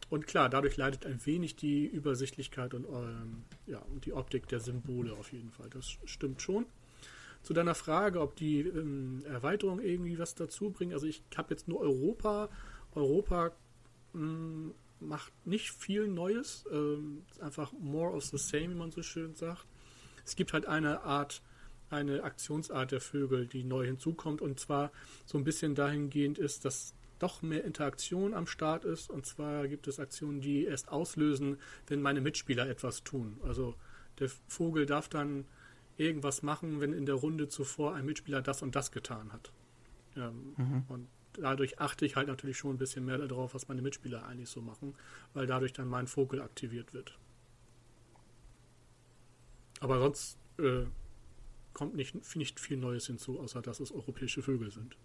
Und 0.08 0.26
klar, 0.26 0.48
dadurch 0.48 0.76
leidet 0.76 1.04
ein 1.06 1.24
wenig 1.24 1.56
die 1.56 1.86
Übersichtlichkeit 1.86 2.74
und, 2.74 2.84
ähm, 2.84 3.44
ja, 3.66 3.84
die 4.04 4.12
Optik 4.12 4.46
der 4.48 4.60
Symbole 4.60 5.12
auf 5.12 5.32
jeden 5.32 5.50
Fall. 5.50 5.68
Das 5.70 5.96
stimmt 6.04 6.42
schon. 6.42 6.66
Zu 7.42 7.54
deiner 7.54 7.74
Frage, 7.74 8.20
ob 8.20 8.36
die 8.36 8.60
ähm, 8.60 9.22
Erweiterung 9.26 9.80
irgendwie 9.80 10.18
was 10.18 10.34
dazu 10.34 10.70
bringt. 10.70 10.92
Also 10.92 11.06
ich 11.06 11.22
habe 11.36 11.54
jetzt 11.54 11.68
nur 11.68 11.80
Europa. 11.80 12.48
Europa 12.94 13.52
mh, 14.12 14.20
hm, 14.20 14.74
macht 15.00 15.32
nicht 15.44 15.70
viel 15.70 16.06
Neues. 16.08 16.64
Ähm, 16.70 17.22
einfach 17.40 17.72
more 17.72 18.12
of 18.12 18.24
the 18.24 18.38
same, 18.38 18.70
wie 18.70 18.78
man 18.78 18.90
so 18.90 19.02
schön 19.02 19.34
sagt. 19.34 19.66
Es 20.24 20.36
gibt 20.36 20.52
halt 20.52 20.66
eine 20.66 21.02
Art 21.02 21.42
eine 21.90 22.24
Aktionsart 22.24 22.92
der 22.92 23.00
Vögel, 23.00 23.46
die 23.46 23.64
neu 23.64 23.86
hinzukommt 23.86 24.40
und 24.40 24.58
zwar 24.58 24.90
so 25.24 25.38
ein 25.38 25.44
bisschen 25.44 25.74
dahingehend 25.74 26.38
ist, 26.38 26.64
dass 26.64 26.94
doch 27.18 27.42
mehr 27.42 27.64
Interaktion 27.64 28.34
am 28.34 28.46
Start 28.46 28.84
ist 28.84 29.08
und 29.08 29.24
zwar 29.24 29.68
gibt 29.68 29.86
es 29.86 29.98
Aktionen, 29.98 30.40
die 30.40 30.64
erst 30.64 30.88
auslösen, 30.90 31.58
wenn 31.86 32.02
meine 32.02 32.20
Mitspieler 32.20 32.68
etwas 32.68 33.04
tun. 33.04 33.38
Also 33.42 33.74
der 34.18 34.30
Vogel 34.48 34.86
darf 34.86 35.08
dann 35.08 35.44
irgendwas 35.96 36.42
machen, 36.42 36.80
wenn 36.80 36.92
in 36.92 37.06
der 37.06 37.14
Runde 37.14 37.48
zuvor 37.48 37.94
ein 37.94 38.04
Mitspieler 38.04 38.42
das 38.42 38.62
und 38.62 38.76
das 38.76 38.92
getan 38.92 39.32
hat. 39.32 39.52
Ähm, 40.16 40.54
mhm. 40.56 40.84
Und 40.88 41.08
dadurch 41.34 41.80
achte 41.80 42.04
ich 42.04 42.16
halt 42.16 42.28
natürlich 42.28 42.58
schon 42.58 42.74
ein 42.74 42.78
bisschen 42.78 43.04
mehr 43.04 43.18
darauf, 43.18 43.54
was 43.54 43.68
meine 43.68 43.82
Mitspieler 43.82 44.26
eigentlich 44.26 44.48
so 44.50 44.60
machen, 44.60 44.94
weil 45.34 45.46
dadurch 45.46 45.72
dann 45.72 45.88
mein 45.88 46.06
Vogel 46.06 46.40
aktiviert 46.42 46.92
wird. 46.92 47.18
Aber 49.80 49.98
sonst 49.98 50.38
äh, 50.58 50.84
kommt 51.76 51.94
nicht, 51.94 52.34
nicht 52.36 52.58
viel 52.58 52.78
Neues 52.78 53.06
hinzu, 53.06 53.38
außer 53.38 53.60
dass 53.60 53.80
es 53.80 53.92
europäische 53.92 54.42
Vögel 54.42 54.70
sind. 54.70 54.96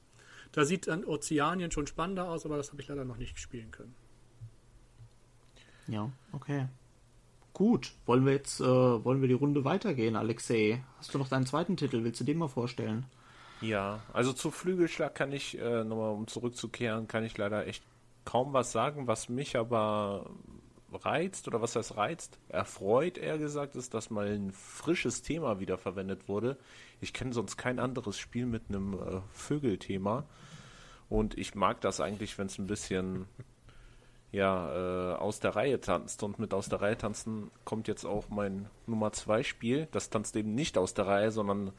Da 0.54 0.64
sieht 0.64 0.88
dann 0.88 1.04
Ozeanien 1.04 1.70
schon 1.70 1.86
spannender 1.86 2.30
aus, 2.30 2.46
aber 2.46 2.56
das 2.56 2.72
habe 2.72 2.82
ich 2.82 2.88
leider 2.88 3.04
noch 3.04 3.18
nicht 3.18 3.38
spielen 3.40 3.72
können. 3.72 3.94
Ja, 5.88 6.10
okay. 6.32 6.70
Gut, 7.52 7.92
wollen 8.06 8.26
wir 8.26 8.32
jetzt, 8.32 8.62
äh, 8.62 8.64
wollen 8.64 9.20
wir 9.20 9.28
die 9.28 9.34
Runde 9.34 9.66
weitergehen, 9.66 10.16
Alexei? 10.16 10.82
Hast 10.98 11.14
du 11.14 11.18
noch 11.18 11.28
deinen 11.28 11.46
zweiten 11.46 11.76
Titel? 11.76 12.06
Willst 12.06 12.22
du 12.22 12.24
den 12.24 12.38
mal 12.38 12.48
vorstellen? 12.48 13.06
Ja, 13.60 14.02
also 14.14 14.32
zu 14.32 14.50
Flügelschlag 14.50 15.14
kann 15.14 15.34
ich, 15.34 15.60
äh, 15.60 15.84
nochmal 15.84 16.14
um 16.14 16.28
zurückzukehren, 16.28 17.10
kann 17.10 17.26
ich 17.26 17.38
leider 17.38 17.68
echt 17.68 17.84
kaum 18.24 18.54
was 18.54 18.72
sagen, 18.72 19.08
was 19.08 19.28
mich 19.28 19.58
aber 19.58 20.32
reizt 20.94 21.48
oder 21.48 21.62
was 21.62 21.76
heißt 21.76 21.98
reizt, 21.98 22.40
erfreut 22.50 23.18
eher 23.18 23.38
gesagt 23.38 23.76
ist, 23.76 23.94
dass 23.94 24.10
mal 24.10 24.28
ein 24.28 24.52
frisches 24.52 25.22
Thema 25.22 25.60
wieder 25.60 25.78
verwendet 25.78 26.28
wurde. 26.28 26.58
Ich 27.00 27.14
kenne 27.14 27.34
sonst 27.34 27.58
kein 27.58 27.80
anderes 27.80 28.18
Spiel 28.18 28.46
mit 28.46 28.64
einem 28.70 28.94
äh, 28.94 29.22
Vögelthema. 29.32 30.26
Und 31.10 31.38
ich 31.38 31.56
mag 31.56 31.82
das 31.82 32.00
eigentlich, 32.00 32.38
wenn 32.38 32.48
es 32.48 32.58
ein 32.58 32.68
bisschen 32.68 33.26
ja 34.32 35.14
äh, 35.14 35.16
aus 35.16 35.40
der 35.40 35.56
Reihe 35.56 35.82
tanzt. 35.82 36.24
Und 36.24 36.40
mit 36.40 36.54
aus 36.54 36.70
der 36.70 36.82
Reihe 36.82 36.98
tanzen 36.98 37.52
kommt 37.66 37.88
jetzt 37.88 38.06
auch 38.06 38.30
mein 38.30 38.70
Nummer 38.88 39.12
zwei 39.12 39.44
Spiel. 39.44 39.88
Das 39.92 40.10
tanzt 40.10 40.36
eben 40.36 40.56
nicht 40.56 40.78
aus 40.78 40.94
der 40.94 41.08
Reihe, 41.08 41.32
sondern 41.32 41.72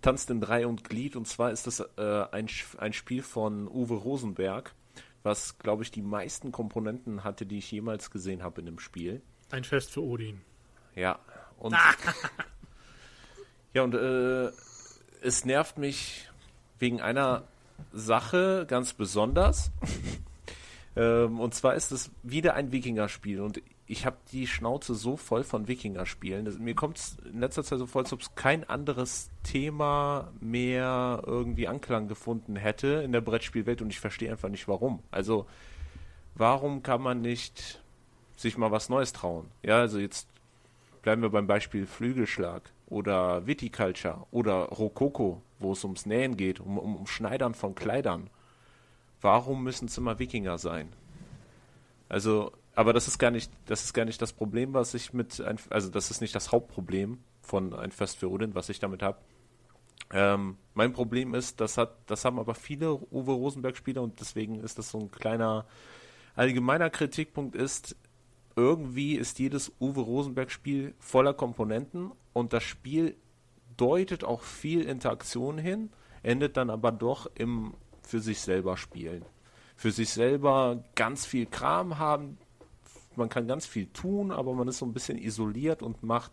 tanzt 0.00 0.30
in 0.30 0.40
Drei 0.40 0.66
und 0.66 0.84
Glied. 0.84 1.16
Und 1.16 1.28
zwar 1.28 1.52
ist 1.52 1.66
das 1.66 1.80
äh, 1.96 2.24
ein, 2.32 2.48
ein 2.78 2.92
Spiel 2.92 3.22
von 3.22 3.68
Uwe 3.68 3.94
Rosenberg 3.94 4.74
was, 5.22 5.58
glaube 5.58 5.82
ich, 5.82 5.90
die 5.90 6.02
meisten 6.02 6.52
Komponenten 6.52 7.24
hatte, 7.24 7.46
die 7.46 7.58
ich 7.58 7.70
jemals 7.70 8.10
gesehen 8.10 8.42
habe 8.42 8.60
in 8.60 8.68
einem 8.68 8.78
Spiel. 8.78 9.22
Ein 9.50 9.64
Fest 9.64 9.90
für 9.90 10.02
Odin. 10.02 10.40
Ja. 10.94 11.18
Und, 11.58 11.76
ja, 13.74 13.82
und 13.82 13.94
äh, 13.94 14.50
es 15.22 15.44
nervt 15.44 15.78
mich 15.78 16.28
wegen 16.78 17.00
einer 17.00 17.44
Sache 17.92 18.66
ganz 18.66 18.92
besonders. 18.92 19.70
ähm, 20.96 21.38
und 21.38 21.54
zwar 21.54 21.74
ist 21.74 21.92
es 21.92 22.10
wieder 22.22 22.54
ein 22.54 22.72
Wikinger-Spiel. 22.72 23.40
Und 23.40 23.62
ich 23.86 24.06
habe 24.06 24.16
die 24.30 24.46
Schnauze 24.46 24.94
so 24.94 25.16
voll 25.16 25.44
von 25.44 25.68
Wikinger-Spielen. 25.68 26.56
Mir 26.60 26.74
kommt 26.74 26.98
es 26.98 27.16
in 27.30 27.40
letzter 27.40 27.64
Zeit 27.64 27.78
so 27.78 27.86
voll, 27.86 28.04
als 28.04 28.12
ob 28.12 28.20
es 28.20 28.34
kein 28.34 28.64
anderes 28.68 29.30
Thema 29.42 30.32
mehr 30.40 31.22
irgendwie 31.26 31.68
Anklang 31.68 32.08
gefunden 32.08 32.56
hätte 32.56 33.02
in 33.04 33.12
der 33.12 33.20
Brettspielwelt 33.20 33.82
und 33.82 33.90
ich 33.90 34.00
verstehe 34.00 34.30
einfach 34.30 34.48
nicht 34.48 34.68
warum. 34.68 35.02
Also, 35.10 35.46
warum 36.34 36.82
kann 36.82 37.02
man 37.02 37.20
nicht 37.20 37.82
sich 38.36 38.56
mal 38.56 38.70
was 38.70 38.88
Neues 38.88 39.12
trauen? 39.12 39.48
Ja, 39.62 39.78
also 39.80 39.98
jetzt 39.98 40.28
bleiben 41.02 41.22
wir 41.22 41.30
beim 41.30 41.46
Beispiel 41.46 41.86
Flügelschlag 41.86 42.62
oder 42.86 43.46
Viticulture 43.46 44.26
oder 44.30 44.66
Rokoko, 44.66 45.42
wo 45.58 45.72
es 45.72 45.82
ums 45.82 46.06
Nähen 46.06 46.36
geht, 46.36 46.60
um, 46.60 46.78
um, 46.78 46.96
um 46.96 47.06
Schneidern 47.06 47.54
von 47.54 47.74
Kleidern. 47.74 48.30
Warum 49.20 49.64
müssen 49.64 49.86
es 49.86 49.98
immer 49.98 50.18
Wikinger 50.18 50.58
sein? 50.58 50.88
Also, 52.08 52.52
aber 52.74 52.92
das 52.92 53.08
ist 53.08 53.18
gar 53.18 53.30
nicht, 53.30 53.50
das 53.66 53.84
ist 53.84 53.92
gar 53.92 54.04
nicht 54.04 54.20
das 54.22 54.32
Problem, 54.32 54.74
was 54.74 54.94
ich 54.94 55.12
mit, 55.12 55.40
ein, 55.40 55.58
also 55.70 55.90
das 55.90 56.10
ist 56.10 56.20
nicht 56.20 56.34
das 56.34 56.52
Hauptproblem 56.52 57.18
von 57.40 57.74
ein 57.74 57.90
Fest 57.90 58.18
für 58.18 58.30
Odin, 58.30 58.54
was 58.54 58.68
ich 58.68 58.78
damit 58.78 59.02
habe. 59.02 59.18
Ähm, 60.12 60.56
mein 60.74 60.92
Problem 60.92 61.34
ist, 61.34 61.60
das 61.60 61.78
hat, 61.78 61.96
das 62.06 62.24
haben 62.24 62.38
aber 62.38 62.54
viele 62.54 62.94
Uwe 63.10 63.32
Rosenberg-Spieler 63.32 64.02
und 64.02 64.20
deswegen 64.20 64.60
ist 64.60 64.78
das 64.78 64.90
so 64.90 64.98
ein 64.98 65.10
kleiner 65.10 65.66
allgemeiner 66.34 66.90
Kritikpunkt 66.90 67.54
ist, 67.54 67.96
irgendwie 68.56 69.14
ist 69.14 69.38
jedes 69.38 69.72
Uwe 69.80 70.00
Rosenberg-Spiel 70.00 70.94
voller 70.98 71.34
Komponenten 71.34 72.12
und 72.32 72.52
das 72.52 72.62
Spiel 72.62 73.16
deutet 73.76 74.24
auch 74.24 74.42
viel 74.42 74.82
Interaktion 74.82 75.58
hin, 75.58 75.90
endet 76.22 76.56
dann 76.56 76.70
aber 76.70 76.92
doch 76.92 77.30
im 77.34 77.74
für 78.02 78.20
sich 78.20 78.40
selber 78.40 78.76
spielen. 78.76 79.24
Für 79.76 79.90
sich 79.90 80.10
selber 80.10 80.84
ganz 80.94 81.24
viel 81.24 81.46
Kram 81.46 81.98
haben, 81.98 82.36
man 83.16 83.28
kann 83.28 83.46
ganz 83.46 83.66
viel 83.66 83.86
tun, 83.86 84.30
aber 84.30 84.54
man 84.54 84.68
ist 84.68 84.78
so 84.78 84.86
ein 84.86 84.92
bisschen 84.92 85.18
isoliert 85.18 85.82
und 85.82 86.02
macht, 86.02 86.32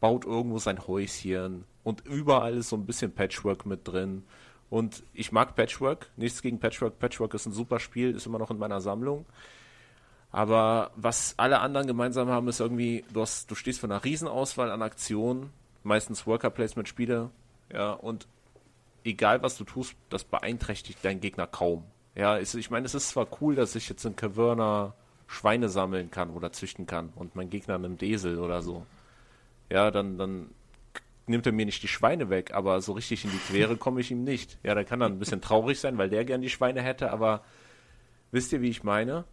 baut 0.00 0.24
irgendwo 0.24 0.58
sein 0.58 0.86
Häuschen 0.86 1.64
und 1.84 2.06
überall 2.06 2.56
ist 2.56 2.68
so 2.68 2.76
ein 2.76 2.86
bisschen 2.86 3.12
Patchwork 3.12 3.66
mit 3.66 3.86
drin. 3.86 4.24
Und 4.68 5.02
ich 5.14 5.32
mag 5.32 5.56
Patchwork, 5.56 6.10
nichts 6.16 6.42
gegen 6.42 6.60
Patchwork. 6.60 6.98
Patchwork 6.98 7.34
ist 7.34 7.46
ein 7.46 7.52
super 7.52 7.80
Spiel, 7.80 8.14
ist 8.14 8.26
immer 8.26 8.38
noch 8.38 8.50
in 8.50 8.58
meiner 8.58 8.80
Sammlung. 8.80 9.26
Aber 10.30 10.92
was 10.94 11.34
alle 11.38 11.58
anderen 11.58 11.88
gemeinsam 11.88 12.28
haben, 12.28 12.46
ist 12.46 12.60
irgendwie, 12.60 13.04
du, 13.12 13.20
hast, 13.20 13.50
du 13.50 13.56
stehst 13.56 13.80
vor 13.80 13.90
einer 13.90 14.04
Riesenauswahl 14.04 14.70
an 14.70 14.82
Aktionen, 14.82 15.50
meistens 15.82 16.26
Worker 16.26 16.50
Placement 16.50 16.88
Spiele, 16.88 17.30
ja, 17.72 17.92
und 17.92 18.28
egal 19.04 19.42
was 19.42 19.56
du 19.56 19.64
tust, 19.64 19.96
das 20.08 20.22
beeinträchtigt 20.24 21.04
deinen 21.04 21.20
Gegner 21.20 21.48
kaum. 21.48 21.84
Ja, 22.14 22.38
ich 22.38 22.70
meine, 22.70 22.86
es 22.86 22.94
ist 22.94 23.10
zwar 23.10 23.26
cool, 23.40 23.54
dass 23.54 23.74
ich 23.74 23.88
jetzt 23.88 24.04
in 24.04 24.16
Caverna 24.16 24.94
Schweine 25.30 25.68
sammeln 25.68 26.10
kann 26.10 26.30
oder 26.30 26.50
züchten 26.50 26.86
kann 26.86 27.12
und 27.14 27.36
mein 27.36 27.50
Gegner 27.50 27.78
nimmt 27.78 28.02
Esel 28.02 28.40
oder 28.40 28.62
so. 28.62 28.84
Ja, 29.70 29.92
dann, 29.92 30.18
dann 30.18 30.50
nimmt 31.28 31.46
er 31.46 31.52
mir 31.52 31.66
nicht 31.66 31.84
die 31.84 31.88
Schweine 31.88 32.30
weg, 32.30 32.52
aber 32.52 32.80
so 32.80 32.92
richtig 32.92 33.24
in 33.24 33.30
die 33.30 33.38
Quere 33.38 33.76
komme 33.76 34.00
ich 34.00 34.10
ihm 34.10 34.24
nicht. 34.24 34.58
Ja, 34.64 34.74
da 34.74 34.82
kann 34.82 34.98
dann 34.98 35.12
ein 35.12 35.18
bisschen 35.20 35.40
traurig 35.40 35.78
sein, 35.78 35.98
weil 35.98 36.10
der 36.10 36.24
gern 36.24 36.42
die 36.42 36.50
Schweine 36.50 36.82
hätte, 36.82 37.12
aber 37.12 37.44
wisst 38.32 38.52
ihr, 38.52 38.60
wie 38.60 38.70
ich 38.70 38.82
meine? 38.82 39.24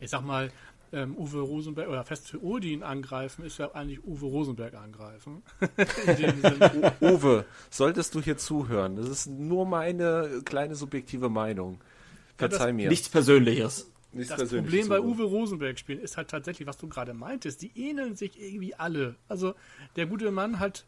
Ich 0.00 0.10
sag 0.10 0.20
mal, 0.20 0.50
ähm, 0.92 1.16
Uwe 1.16 1.40
Rosenberg 1.40 1.88
oder 1.88 2.04
Fest 2.04 2.28
für 2.28 2.44
Odin 2.44 2.82
angreifen, 2.82 3.46
ist 3.46 3.56
ja 3.56 3.72
eigentlich 3.72 4.04
Uwe 4.04 4.26
Rosenberg 4.26 4.74
angreifen. 4.74 5.42
Uwe, 7.00 7.46
solltest 7.70 8.14
du 8.14 8.20
hier 8.20 8.36
zuhören? 8.36 8.96
Das 8.96 9.08
ist 9.08 9.28
nur 9.28 9.64
meine 9.64 10.42
kleine 10.44 10.74
subjektive 10.74 11.30
Meinung. 11.30 11.80
Verzeih 12.36 12.68
ja, 12.68 12.72
mir. 12.74 12.88
Nichts 12.90 13.08
Persönliches. 13.08 13.90
Nichts 14.12 14.34
das 14.34 14.48
Problem 14.50 14.88
bei 14.88 15.00
Uwe 15.00 15.24
Rosenberg 15.24 15.78
spielen 15.78 16.00
ist 16.00 16.16
halt 16.16 16.28
tatsächlich, 16.28 16.66
was 16.66 16.78
du 16.78 16.88
gerade 16.88 17.12
meintest, 17.12 17.60
die 17.60 17.72
ähneln 17.76 18.16
sich 18.16 18.40
irgendwie 18.40 18.74
alle. 18.74 19.16
Also 19.28 19.54
der 19.96 20.06
gute 20.06 20.30
Mann 20.30 20.58
hat 20.58 20.86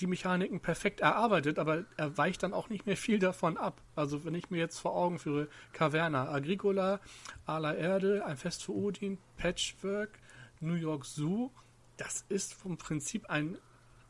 die 0.00 0.06
Mechaniken 0.06 0.60
perfekt 0.60 1.00
erarbeitet, 1.00 1.58
aber 1.58 1.84
er 1.96 2.16
weicht 2.16 2.42
dann 2.44 2.54
auch 2.54 2.68
nicht 2.68 2.86
mehr 2.86 2.96
viel 2.96 3.18
davon 3.18 3.56
ab. 3.56 3.80
Also 3.96 4.24
wenn 4.24 4.34
ich 4.34 4.50
mir 4.50 4.58
jetzt 4.58 4.78
vor 4.78 4.94
Augen 4.94 5.18
führe, 5.18 5.48
Caverna, 5.72 6.28
Agricola, 6.28 7.00
Ala 7.46 7.74
Erde, 7.74 8.24
ein 8.24 8.36
Fest 8.36 8.62
für 8.62 8.72
Odin, 8.72 9.18
Patchwork, 9.36 10.20
New 10.60 10.74
York 10.74 11.04
Zoo, 11.04 11.50
das 11.96 12.24
ist 12.28 12.54
vom 12.54 12.76
Prinzip 12.76 13.28
ein, 13.28 13.58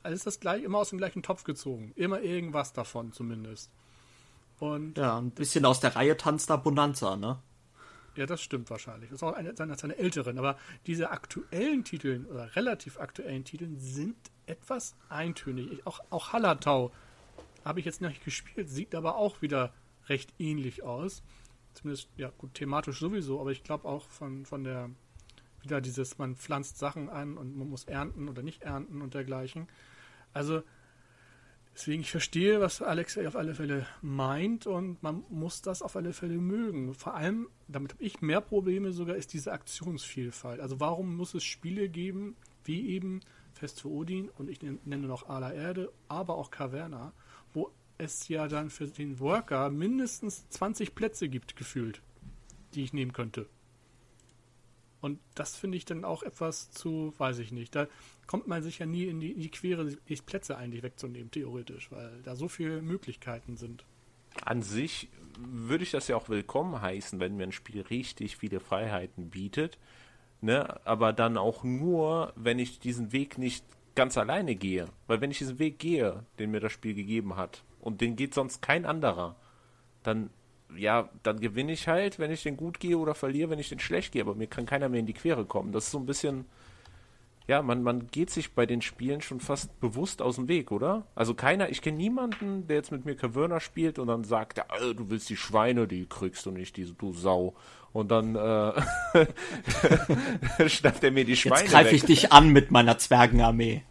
alles 0.03 0.25
das 0.25 0.41
gleich, 0.41 0.63
immer 0.63 0.79
aus 0.79 0.91
dem 0.91 0.99
gleichen 0.99 1.23
Topf 1.23 1.45
gezogen. 1.45 1.93
Immer 1.97 2.21
irgendwas 2.21 2.75
davon 2.75 3.13
zumindest. 3.13 3.71
Und 4.59 4.99
ja, 4.99 5.19
ein 5.19 5.31
bisschen 5.31 5.65
aus 5.65 5.81
der 5.81 5.97
Reihe 5.97 6.17
tanzt 6.17 6.51
da 6.51 6.57
Bonanza, 6.57 7.17
ne? 7.17 7.39
Ja, 8.19 8.27
das 8.27 8.43
stimmt 8.43 8.69
wahrscheinlich. 8.69 9.11
Das 9.11 9.19
ist 9.19 9.23
auch 9.23 9.35
eine 9.35 9.55
seiner, 9.55 9.79
seiner 9.79 9.97
älteren. 9.97 10.41
Aber 10.41 10.59
diese 10.89 11.11
aktuellen 11.11 11.85
Titel 11.85 12.27
oder 12.29 12.57
relativ 12.57 12.99
aktuellen 12.99 13.45
Titel 13.45 13.69
sind 13.79 14.17
etwas 14.47 14.97
eintönig. 15.09 15.87
Auch, 15.87 16.01
auch 16.11 16.33
Hallertau 16.33 16.91
habe 17.65 17.79
ich 17.79 17.87
jetzt 17.87 18.01
noch 18.01 18.09
nicht 18.09 18.25
gespielt, 18.25 18.69
sieht 18.69 18.97
aber 18.97 19.15
auch 19.15 19.41
wieder 19.41 19.73
recht 20.09 20.35
ähnlich 20.41 20.83
aus. 20.83 21.23
Zumindest, 21.75 22.09
ja, 22.17 22.33
gut, 22.39 22.55
thematisch 22.55 22.99
sowieso, 22.99 23.41
aber 23.41 23.53
ich 23.53 23.63
glaube 23.63 23.87
auch 23.87 24.09
von, 24.09 24.45
von 24.47 24.65
der, 24.65 24.91
wieder 25.63 25.81
dieses, 25.81 26.19
man 26.19 26.35
pflanzt 26.35 26.77
Sachen 26.77 27.09
an 27.09 27.39
und 27.39 27.57
man 27.57 27.69
muss 27.69 27.85
ernten 27.85 28.29
oder 28.29 28.43
nicht 28.43 28.63
ernten 28.63 29.01
und 29.01 29.15
dergleichen. 29.15 29.69
Also, 30.33 30.65
deswegen, 31.79 32.03
ich 32.03 32.11
verstehe, 32.11 32.61
was 32.61 32.83
Alex 32.83 33.17
auf 33.19 33.37
alle 33.37 33.55
Fälle 33.55 33.87
meint 34.03 34.67
und 34.67 35.03
man 35.03 35.25
muss 35.31 35.63
das 35.63 35.81
auf 35.81 35.95
alle 35.95 36.13
Fälle 36.13 36.39
mögen. 36.39 36.93
Vor 36.95 37.15
allem, 37.15 37.49
damit 37.69 37.95
habe 37.95 38.03
ich 38.03 38.21
mehr 38.21 38.41
Probleme 38.41 38.93
sogar, 38.93 39.17
ist 39.17 39.33
diese 39.33 39.53
Aktionsvielfalt. 39.53 40.61
Also, 40.61 40.81
warum 40.81 41.17
muss 41.17 41.35
es 41.35 41.45
Spiele 41.45 41.89
geben, 41.89 42.37
wie 42.65 42.89
eben 42.89 43.21
Fest 43.53 43.81
für 43.81 43.89
Odin 43.89 44.29
und 44.39 44.51
ich 44.51 44.61
nenne 44.63 45.07
noch 45.07 45.29
Ala 45.29 45.53
Erde, 45.53 45.93
aber 46.09 46.35
auch 46.37 46.51
Caverna, 46.51 47.13
wo 47.55 47.71
es 47.97 48.29
ja 48.29 48.49
dann 48.49 48.71
für 48.71 48.87
den 48.87 49.21
Worker 49.21 49.71
mindestens 49.71 50.49
20 50.51 50.95
Plätze 50.95 51.29
gibt, 51.29 51.57
gefühlt, 51.57 52.03
die 52.75 52.83
ich 52.83 52.93
nehmen 52.93 53.13
könnte. 53.13 53.49
Und 55.01 55.21
das 55.35 55.57
finde 55.57 55.77
ich 55.77 55.85
dann 55.85 56.05
auch 56.05 56.23
etwas 56.23 56.71
zu, 56.71 57.15
weiß 57.19 57.39
ich 57.39 57.53
nicht. 57.53 57.75
Da 57.75 57.87
kommt 58.27 58.47
man 58.47 58.63
sich 58.63 58.79
ja 58.79 58.87
nie 58.87 59.05
in 59.05 59.21
die, 59.21 59.33
in 59.33 59.41
die 59.41 59.51
Quere, 59.51 59.87
die 59.87 60.17
Plätze 60.17 60.57
eigentlich 60.57 60.83
wegzunehmen, 60.83 61.31
theoretisch, 61.31 61.91
weil 61.93 62.21
da 62.25 62.35
so 62.35 62.49
viele 62.49 62.83
Möglichkeiten 62.83 63.57
sind. 63.57 63.85
An 64.45 64.63
sich 64.63 65.09
würde 65.39 65.85
ich 65.85 65.93
das 65.93 66.09
ja 66.09 66.17
auch 66.17 66.29
willkommen 66.29 66.81
heißen, 66.81 67.21
wenn 67.21 67.37
mir 67.37 67.45
ein 67.45 67.53
Spiel 67.53 67.83
richtig 67.83 68.37
viele 68.37 68.61
Freiheiten 68.61 69.31
bietet 69.31 69.79
ne? 70.41 70.81
aber 70.87 71.13
dann 71.13 71.37
auch 71.37 71.65
nur, 71.65 72.33
wenn 72.37 72.59
ich 72.59 72.81
diesen 72.81 73.13
Weg 73.13 73.39
nicht 73.39 73.65
ganz 73.95 74.17
alleine 74.17 74.55
gehe. 74.55 74.87
Weil 75.07 75.21
wenn 75.21 75.31
ich 75.31 75.39
diesen 75.39 75.59
Weg 75.59 75.79
gehe, 75.79 76.25
den 76.39 76.51
mir 76.51 76.61
das 76.61 76.73
Spiel 76.73 76.95
gegeben 76.95 77.37
hat, 77.37 77.65
und 77.81 78.01
den 78.01 78.17
geht 78.17 78.35
sonst 78.35 78.61
kein 78.61 78.85
anderer, 78.85 79.37
dann, 80.03 80.31
ja, 80.77 81.09
dann 81.23 81.41
gewinne 81.41 81.73
ich 81.73 81.89
halt, 81.89 82.19
wenn 82.19 82.31
ich 82.31 82.43
den 82.43 82.57
gut 82.57 82.81
gehe 82.81 82.99
oder 82.99 83.15
verliere, 83.15 83.51
wenn 83.51 83.59
ich 83.59 83.69
den 83.69 83.79
schlecht 83.79 84.13
gehe, 84.13 84.23
aber 84.23 84.35
mir 84.35 84.47
kann 84.47 84.67
keiner 84.67 84.89
mehr 84.89 85.01
in 85.01 85.07
die 85.07 85.15
Quere 85.15 85.45
kommen. 85.45 85.73
Das 85.73 85.85
ist 85.85 85.93
so 85.93 85.99
ein 85.99 86.07
bisschen, 86.07 86.45
ja, 87.47 87.63
man, 87.63 87.83
man 87.83 88.09
geht 88.09 88.31
sich 88.31 88.55
bei 88.55 88.67
den 88.67 88.83
Spielen 88.83 89.23
schon 89.23 89.41
fast 89.41 89.81
bewusst 89.81 90.21
aus 90.21 90.37
dem 90.37 90.49
Weg, 90.49 90.71
oder? 90.71 91.07
Also 91.15 91.35
keiner, 91.35 91.71
ich 91.71 91.81
kenne 91.81 91.97
niemanden, 91.97 92.67
der 92.67 92.77
jetzt 92.77 92.93
mit 92.93 93.07
mir 93.07 93.17
Kavörner 93.17 93.61
spielt 93.61 93.99
und 93.99 94.09
dann 94.09 94.25
sagt, 94.25 94.59
ja, 94.59 94.67
du 94.95 95.11
willst 95.11 95.31
die 95.31 95.37
Schweine, 95.37 95.89
die 95.89 96.07
kriegst 96.07 96.45
du 96.47 96.51
nicht, 96.51 96.77
diese 96.77 96.95
du 96.95 97.13
Sau. 97.13 97.55
Und 97.93 98.11
dann 98.11 98.37
äh, 98.37 98.73
schnappt 100.69 101.03
er 101.03 101.11
mir 101.11 101.25
die 101.25 101.37
Schweine 101.37 101.63
Jetzt 101.63 101.71
greife 101.71 101.97
ich 101.97 102.05
dich 102.05 102.33
an 102.33 102.51
mit 102.51 102.71
meiner 102.71 102.99
Zwergenarmee. 102.99 103.83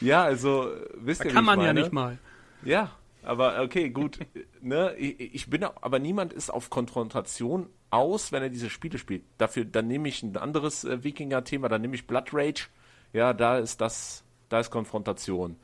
Ja, 0.00 0.22
also 0.22 0.68
wisst 0.94 1.22
da 1.22 1.24
ihr, 1.24 1.32
kann 1.32 1.44
man 1.44 1.58
meine? 1.58 1.80
ja 1.80 1.84
nicht 1.84 1.92
mal. 1.92 2.18
Ja, 2.64 2.92
aber 3.22 3.62
okay, 3.62 3.90
gut. 3.90 4.18
ne, 4.60 4.94
ich, 4.96 5.34
ich 5.34 5.50
bin, 5.50 5.64
aber 5.64 5.98
niemand 5.98 6.32
ist 6.32 6.50
auf 6.50 6.70
Konfrontation 6.70 7.68
aus, 7.90 8.32
wenn 8.32 8.42
er 8.42 8.48
diese 8.48 8.70
Spiele 8.70 8.98
spielt. 8.98 9.22
Dafür, 9.38 9.64
dann 9.64 9.86
nehme 9.86 10.08
ich 10.08 10.22
ein 10.22 10.36
anderes 10.36 10.84
äh, 10.84 11.04
Wikinger-Thema, 11.04 11.68
dann 11.68 11.82
nehme 11.82 11.94
ich 11.94 12.06
Blood 12.06 12.30
Rage 12.32 12.68
ja, 13.12 13.32
da 13.32 13.58
ist 13.58 13.80
das, 13.80 14.24
da 14.48 14.60
ist 14.60 14.70
Konfrontation. 14.70 15.56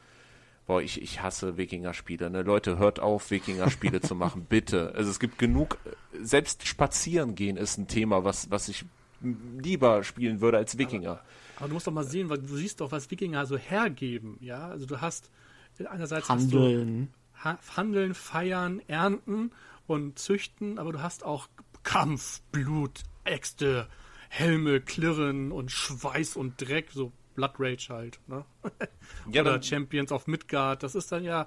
Boah, 0.66 0.82
ich, 0.82 1.00
ich 1.00 1.22
hasse 1.22 1.56
Wikinger-Spiele. 1.56 2.28
Ne? 2.28 2.42
Leute, 2.42 2.76
hört 2.78 3.00
auf, 3.00 3.30
Wikinger-Spiele 3.30 4.00
zu 4.02 4.14
machen, 4.14 4.46
bitte. 4.48 4.92
Also 4.94 5.11
es 5.11 5.18
gibt 5.18 5.38
genug, 5.38 5.78
selbst 6.20 6.66
spazieren 6.66 7.34
gehen 7.34 7.56
ist 7.56 7.78
ein 7.78 7.88
Thema, 7.88 8.24
was, 8.24 8.50
was 8.50 8.68
ich 8.68 8.84
lieber 9.59 10.04
spielen 10.04 10.40
würde 10.40 10.59
als 10.59 10.76
Wikinger. 10.76 11.11
Aber, 11.11 11.24
aber, 11.56 11.68
du 11.68 11.74
musst 11.74 11.86
doch 11.86 11.92
mal 11.92 12.04
sehen, 12.04 12.28
weil 12.28 12.38
du 12.38 12.54
siehst 12.54 12.80
doch, 12.80 12.92
was 12.92 13.11
Wikinger 13.11 13.46
so 13.46 13.56
hergeben, 13.56 14.36
ja. 14.40 14.68
Also 14.68 14.84
du 14.84 15.00
hast 15.00 15.30
einerseits 15.88 16.28
Handeln. 16.28 17.09
Ha 17.45 17.59
Handeln, 17.76 18.14
feiern, 18.14 18.80
ernten 18.89 19.53
und 19.86 20.18
züchten, 20.18 20.78
aber 20.78 20.93
du 20.93 21.03
hast 21.03 21.24
auch 21.24 21.49
Kampf, 21.82 22.43
Blut, 22.53 23.03
Äxte, 23.24 23.89
Helme, 24.28 24.80
Klirren 24.80 25.53
und 25.53 25.70
Schweiß 25.70 26.36
und 26.36 26.61
Dreck, 26.61 26.91
so 26.93 27.12
Blood 27.34 27.55
Rage 27.59 27.89
halt, 27.91 28.20
ne? 28.26 28.45
Ja, 29.30 29.43
Oder 29.43 29.62
Champions 29.62 30.12
of 30.12 30.26
Midgard, 30.26 30.82
das 30.82 30.95
ist 30.95 31.12
dann 31.12 31.24
ja, 31.24 31.47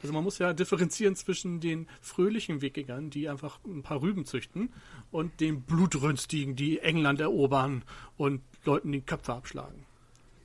also 0.00 0.12
man 0.12 0.24
muss 0.24 0.38
ja 0.38 0.52
differenzieren 0.52 1.16
zwischen 1.16 1.60
den 1.60 1.88
fröhlichen 2.00 2.62
Wikingern, 2.62 3.10
die 3.10 3.28
einfach 3.28 3.58
ein 3.64 3.82
paar 3.82 4.00
Rüben 4.00 4.24
züchten, 4.24 4.72
und 5.10 5.40
den 5.40 5.62
Blutrünstigen, 5.62 6.56
die 6.56 6.78
England 6.78 7.20
erobern 7.20 7.84
und 8.16 8.42
Leuten 8.64 8.92
die 8.92 9.00
Köpfe 9.00 9.34
abschlagen. 9.34 9.84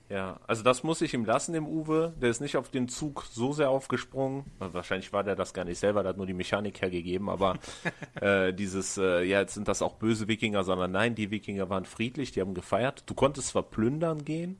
Ja, 0.09 0.39
also 0.47 0.63
das 0.63 0.83
muss 0.83 1.01
ich 1.01 1.13
ihm 1.13 1.25
lassen, 1.25 1.51
dem 1.51 1.67
Uwe. 1.67 2.13
Der 2.21 2.29
ist 2.29 2.39
nicht 2.39 2.55
auf 2.55 2.69
den 2.69 2.87
Zug 2.87 3.25
so 3.29 3.51
sehr 3.51 3.69
aufgesprungen. 3.69 4.45
Wahrscheinlich 4.59 5.11
war 5.11 5.23
der 5.23 5.35
das 5.35 5.53
gar 5.53 5.65
nicht 5.65 5.79
selber, 5.79 6.01
der 6.01 6.11
hat 6.11 6.17
nur 6.17 6.25
die 6.25 6.33
Mechanik 6.33 6.81
hergegeben, 6.81 7.29
aber 7.29 7.57
äh, 8.21 8.53
dieses, 8.53 8.97
äh, 8.97 9.23
ja, 9.23 9.41
jetzt 9.41 9.55
sind 9.55 9.67
das 9.67 9.81
auch 9.81 9.95
böse 9.95 10.29
Wikinger, 10.29 10.63
sondern 10.63 10.91
nein, 10.91 11.13
die 11.13 11.29
Wikinger 11.29 11.69
waren 11.69 11.83
friedlich, 11.83 12.31
die 12.31 12.39
haben 12.39 12.53
gefeiert. 12.53 13.03
Du 13.05 13.15
konntest 13.15 13.49
zwar 13.49 13.63
plündern 13.63 14.23
gehen, 14.23 14.59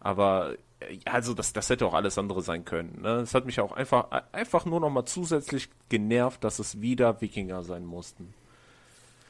aber 0.00 0.56
äh, 0.80 0.98
also 1.04 1.34
das, 1.34 1.52
das 1.52 1.70
hätte 1.70 1.86
auch 1.86 1.94
alles 1.94 2.18
andere 2.18 2.42
sein 2.42 2.64
können. 2.64 3.00
Ne? 3.02 3.20
Es 3.20 3.34
hat 3.34 3.46
mich 3.46 3.60
auch 3.60 3.70
einfach, 3.70 4.10
einfach 4.32 4.64
nur 4.64 4.80
noch 4.80 4.90
mal 4.90 5.04
zusätzlich 5.04 5.68
genervt, 5.88 6.42
dass 6.42 6.58
es 6.58 6.80
wieder 6.80 7.20
Wikinger 7.20 7.62
sein 7.62 7.84
mussten. 7.86 8.34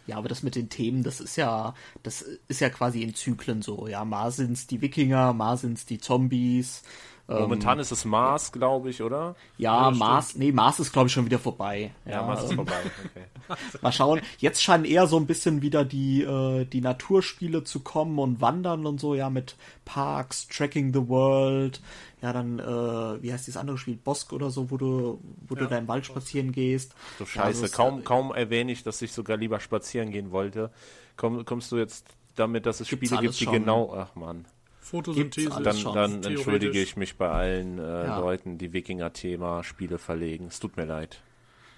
Ja, 0.09 0.16
aber 0.16 0.28
das 0.28 0.42
mit 0.42 0.54
den 0.56 0.70
Themen, 0.70 1.02
das 1.02 1.20
ist 1.20 1.36
ja, 1.36 1.74
das 2.02 2.22
ist 2.22 2.61
ja 2.61 2.70
quasi 2.70 3.02
in 3.02 3.14
Zyklen 3.14 3.61
so. 3.61 3.86
Ja, 3.88 4.06
mal 4.06 4.32
sind's 4.32 4.66
die 4.66 4.80
Wikinger, 4.80 5.34
mal 5.34 5.59
sind's 5.59 5.84
die 5.84 5.98
Zombies, 5.98 6.82
Momentan 7.31 7.76
ähm, 7.76 7.83
ist 7.83 7.93
es 7.93 8.07
Mars, 8.07 8.53
glaube 8.53 8.89
ich, 8.89 9.03
oder? 9.03 9.37
Ja, 9.59 9.91
Mars, 9.91 10.35
nee, 10.37 10.51
Mars 10.51 10.81
ist, 10.81 10.95
glaube 10.95 11.09
ich, 11.09 11.12
schon 11.12 11.26
wieder 11.26 11.39
vorbei. 11.39 11.93
Ja, 12.07 12.12
ja 12.12 12.22
Mars 12.22 12.45
ist 12.45 12.55
vorbei, 12.55 12.72
okay. 13.05 13.59
Mal 13.83 13.93
schauen. 13.93 14.20
Jetzt 14.39 14.62
scheinen 14.62 14.87
eher 14.87 15.07
so 15.07 15.18
ein 15.18 15.26
bisschen 15.26 15.61
wieder 15.61 15.85
die, 15.85 16.22
äh, 16.22 16.64
die 16.64 16.81
Naturspiele 16.81 17.64
zu 17.64 17.81
kommen 17.81 18.18
und 18.18 18.41
wandern 18.41 18.87
und 18.87 18.99
so, 18.99 19.14
ja, 19.14 19.29
mit 19.29 19.57
Parks, 19.85 20.49
Tracking 20.49 20.95
the 20.95 21.07
World, 21.07 21.83
ja, 22.22 22.33
dann, 22.33 22.61
äh, 22.61 23.22
wie 23.22 23.31
heißt 23.31 23.47
dieses 23.47 23.59
andere 23.59 23.76
Spiel, 23.76 23.97
Bosk 23.97 24.33
oder 24.33 24.49
so, 24.49 24.70
wo 24.70 24.79
du, 24.79 25.20
wo 25.47 25.55
ja, 25.55 25.61
du 25.61 25.68
da 25.68 25.76
im 25.76 25.87
Wald 25.87 26.07
spazieren 26.07 26.51
gehst. 26.51 26.95
Du 27.18 27.26
Scheiße, 27.26 27.64
also 27.64 27.76
kaum, 27.76 28.05
kaum 28.05 28.33
erwähne 28.33 28.72
ich, 28.72 28.85
dass 28.85 29.03
ich 29.03 29.12
sogar 29.12 29.37
lieber 29.37 29.61
spazieren 29.61 30.12
gehen 30.12 30.31
wollte. 30.31 30.70
Komm, 31.18 31.45
kommst 31.45 31.70
du 31.72 31.76
jetzt 31.76 32.07
damit, 32.37 32.64
dass 32.64 32.81
es 32.81 32.89
Spiele 32.89 33.18
gibt, 33.18 33.39
die 33.39 33.45
schon. 33.45 33.53
genau, 33.53 33.95
ach 33.95 34.14
man. 34.14 34.47
Photosynthese. 34.89 35.62
Dann, 35.62 35.82
dann 35.95 36.24
entschuldige 36.24 36.80
ich 36.80 36.97
mich 36.97 37.16
bei 37.16 37.28
allen 37.28 37.78
äh, 37.78 37.82
ja. 37.82 38.18
Leuten, 38.18 38.59
die 38.59 38.72
Wikinger-Thema 38.72 39.62
Spiele 39.62 39.99
verlegen. 39.99 40.47
Es 40.47 40.61
tut 40.61 40.76
mir 40.76 40.86
leid. 40.86 41.20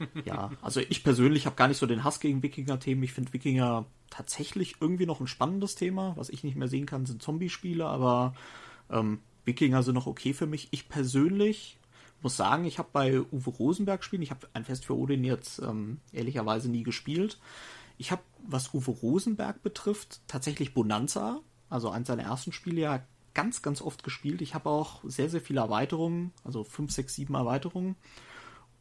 Ja, 0.24 0.50
also 0.62 0.80
ich 0.80 1.04
persönlich 1.04 1.44
habe 1.44 1.56
gar 1.56 1.68
nicht 1.68 1.76
so 1.76 1.84
den 1.84 2.04
Hass 2.04 2.20
gegen 2.20 2.42
Wikinger-Themen. 2.42 3.02
Ich 3.02 3.12
finde 3.12 3.34
Wikinger 3.34 3.84
tatsächlich 4.08 4.76
irgendwie 4.80 5.04
noch 5.04 5.20
ein 5.20 5.26
spannendes 5.26 5.74
Thema. 5.74 6.14
Was 6.16 6.30
ich 6.30 6.42
nicht 6.42 6.56
mehr 6.56 6.68
sehen 6.68 6.86
kann, 6.86 7.04
sind 7.04 7.20
Zombie-Spiele, 7.20 7.84
aber 7.84 8.32
ähm, 8.88 9.20
Wikinger 9.44 9.82
sind 9.82 9.96
noch 9.96 10.06
okay 10.06 10.32
für 10.32 10.46
mich. 10.46 10.68
Ich 10.70 10.88
persönlich 10.88 11.78
muss 12.22 12.36
sagen, 12.36 12.64
ich 12.64 12.78
habe 12.78 12.88
bei 12.92 13.20
Uwe 13.20 13.50
Rosenberg 13.50 14.04
spielen, 14.04 14.22
ich 14.22 14.30
habe 14.30 14.48
ein 14.52 14.64
Fest 14.64 14.84
für 14.84 14.96
Odin 14.96 15.24
jetzt 15.24 15.60
ähm, 15.60 15.98
ehrlicherweise 16.12 16.70
nie 16.70 16.82
gespielt. 16.82 17.38
Ich 17.98 18.10
habe, 18.10 18.22
was 18.46 18.72
Uwe 18.72 18.90
Rosenberg 18.90 19.62
betrifft, 19.62 20.20
tatsächlich 20.26 20.72
Bonanza 20.74 21.40
also 21.70 21.88
eins 21.90 22.08
seiner 22.08 22.24
ersten 22.24 22.52
Spiele 22.52 22.80
ja 22.80 23.02
ganz, 23.32 23.62
ganz 23.62 23.80
oft 23.80 24.02
gespielt. 24.02 24.42
Ich 24.42 24.54
habe 24.54 24.68
auch 24.68 25.00
sehr, 25.04 25.30
sehr 25.30 25.40
viele 25.40 25.60
Erweiterungen, 25.60 26.32
also 26.44 26.64
5, 26.64 26.90
6, 26.90 27.14
7 27.14 27.34
Erweiterungen. 27.34 27.96